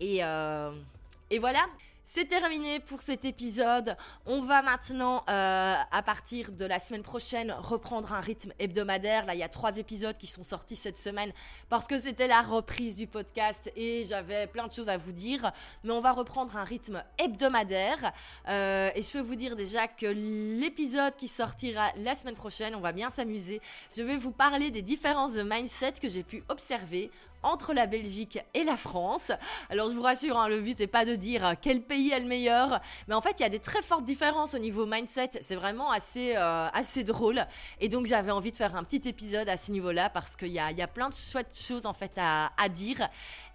Et, 0.01 0.19
et 0.19 1.39
voilà. 1.39 1.67
C'est 2.07 2.27
terminé 2.27 2.81
pour 2.81 3.01
cet 3.01 3.25
épisode. 3.25 3.97
On 4.27 4.43
va 4.43 4.61
maintenant, 4.61 5.25
euh, 5.29 5.75
à 5.91 6.03
partir 6.03 6.53
de 6.53 6.67
la 6.67 6.79
semaine 6.79 7.03
prochaine, 7.03 7.51
reprendre 7.59 8.13
un 8.13 8.21
rythme 8.21 8.53
hebdomadaire. 8.59 9.25
Là, 9.25 9.35
il 9.35 9.41
y 9.41 9.43
a 9.43 9.49
trois 9.49 9.79
épisodes 9.79 10.17
qui 10.19 10.27
sont 10.27 10.43
sortis 10.43 10.77
cette 10.77 10.99
semaine 10.99 11.33
parce 11.71 11.87
que 11.87 11.99
c'était 11.99 12.29
la 12.29 12.43
reprise 12.43 12.97
du 12.97 13.07
podcast 13.07 13.73
et 13.75 14.05
j'avais 14.07 14.47
plein 14.47 14.67
de 14.67 14.73
choses 14.73 14.91
à 14.91 14.99
vous 14.99 15.13
dire. 15.13 15.51
Mais 15.83 15.93
on 15.93 16.01
va 16.03 16.13
reprendre 16.13 16.57
un 16.59 16.65
rythme 16.65 17.03
hebdomadaire. 17.17 18.13
Euh, 18.49 18.91
et 18.95 19.01
je 19.01 19.11
peux 19.11 19.21
vous 19.21 19.35
dire 19.35 19.57
déjà 19.57 19.89
que 19.89 20.07
l'épisode 20.07 21.17
qui 21.17 21.27
sortira 21.27 21.91
la 21.97 22.15
semaine 22.15 22.37
prochaine, 22.37 22.75
on 22.75 22.81
va 22.81 22.93
bien 22.93 23.09
s'amuser. 23.09 23.63
Je 23.97 24.03
vais 24.03 24.19
vous 24.19 24.31
parler 24.31 24.71
des 24.71 24.83
différences 24.83 25.33
de 25.33 25.43
mindset 25.43 25.95
que 26.01 26.09
j'ai 26.09 26.23
pu 26.23 26.45
observer 26.49 27.11
entre 27.45 27.75
la 27.75 27.87
Belgique 27.87 28.39
et 28.55 28.65
la 28.65 28.77
France. 28.77 29.31
Alors 29.71 29.89
je 29.89 29.95
vous 29.95 30.03
rassure, 30.03 30.39
hein, 30.39 30.49
le 30.49 30.61
but 30.61 30.79
n'est 30.79 30.87
pas 30.87 31.05
de 31.05 31.15
dire 31.15 31.55
quel 31.61 31.83
pays 31.83 32.11
est 32.11 32.21
le 32.21 32.27
meilleur, 32.27 32.81
mais 33.09 33.15
en 33.15 33.21
fait 33.21 33.37
il 33.39 33.43
y 33.43 33.47
a 33.47 33.51
des 33.51 33.61
très 33.61 33.83
fortes 33.83 34.05
différences 34.05 34.55
au 34.55 34.59
niveau 34.59 34.87
mindset. 34.87 35.31
C'est 35.43 35.55
vraiment 35.55 35.91
assez, 35.91 36.35
euh, 36.37 36.69
drôle. 37.05 37.47
Et 37.81 37.89
donc 37.89 38.07
j'avais 38.07 38.31
envie 38.31 38.51
de 38.51 38.57
faire 38.57 38.75
un 38.77 38.85
petit 38.85 39.09
épisode 39.09 39.49
à 39.49 39.57
ce 39.57 39.71
niveau-là 39.73 40.11
parce 40.11 40.37
qu'il 40.37 40.49
y 40.49 40.59
a, 40.59 40.73
y 40.73 40.83
a 40.83 40.89
plein 40.89 41.09
de 41.09 41.15
chouettes 41.15 41.57
choses 41.57 41.87
en 41.87 41.93
fait 41.93 42.19
à, 42.19 42.69
dire. 42.69 43.09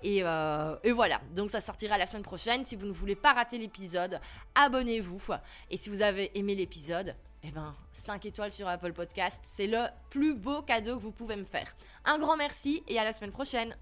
Euh, 0.06 0.76
et, 0.84 0.92
voilà, 0.92 1.20
donc 1.36 1.52
ça 1.52 1.62
sortira 1.62 1.98
la 1.98 2.06
semaine 2.06 2.24
prochaine. 2.24 2.66
Si 2.66 2.76
vous 2.76 2.86
ne 2.86 2.92
voulez 2.92 3.16
pas 3.16 3.34
rater 3.34 3.58
l'épisode, 3.58 4.20
abonnez-vous. 4.56 5.22
Et 5.70 5.78
si 5.78 5.90
vous 5.90 6.02
avez 6.02 6.38
aimé 6.38 6.56
l'épisode, 6.56 7.16
eh 7.44 7.52
ben, 7.52 7.76
5 7.94 8.26
étoiles 8.26 8.52
sur 8.52 8.68
Apple 8.68 8.94
Podcast, 8.94 9.42
c'est 9.46 9.68
le 9.68 9.86
plus 10.10 10.36
beau 10.36 10.62
cadeau 10.62 10.98
que 10.98 11.02
vous 11.02 11.12
pouvez 11.12 11.36
me 11.36 11.46
faire. 11.46 11.76
Un 12.06 12.18
grand 12.20 12.38
merci 12.38 12.84
et 12.88 13.00
à 13.00 13.04
la 13.04 13.14
semaine 13.14 13.32
prochaine. 13.32 13.76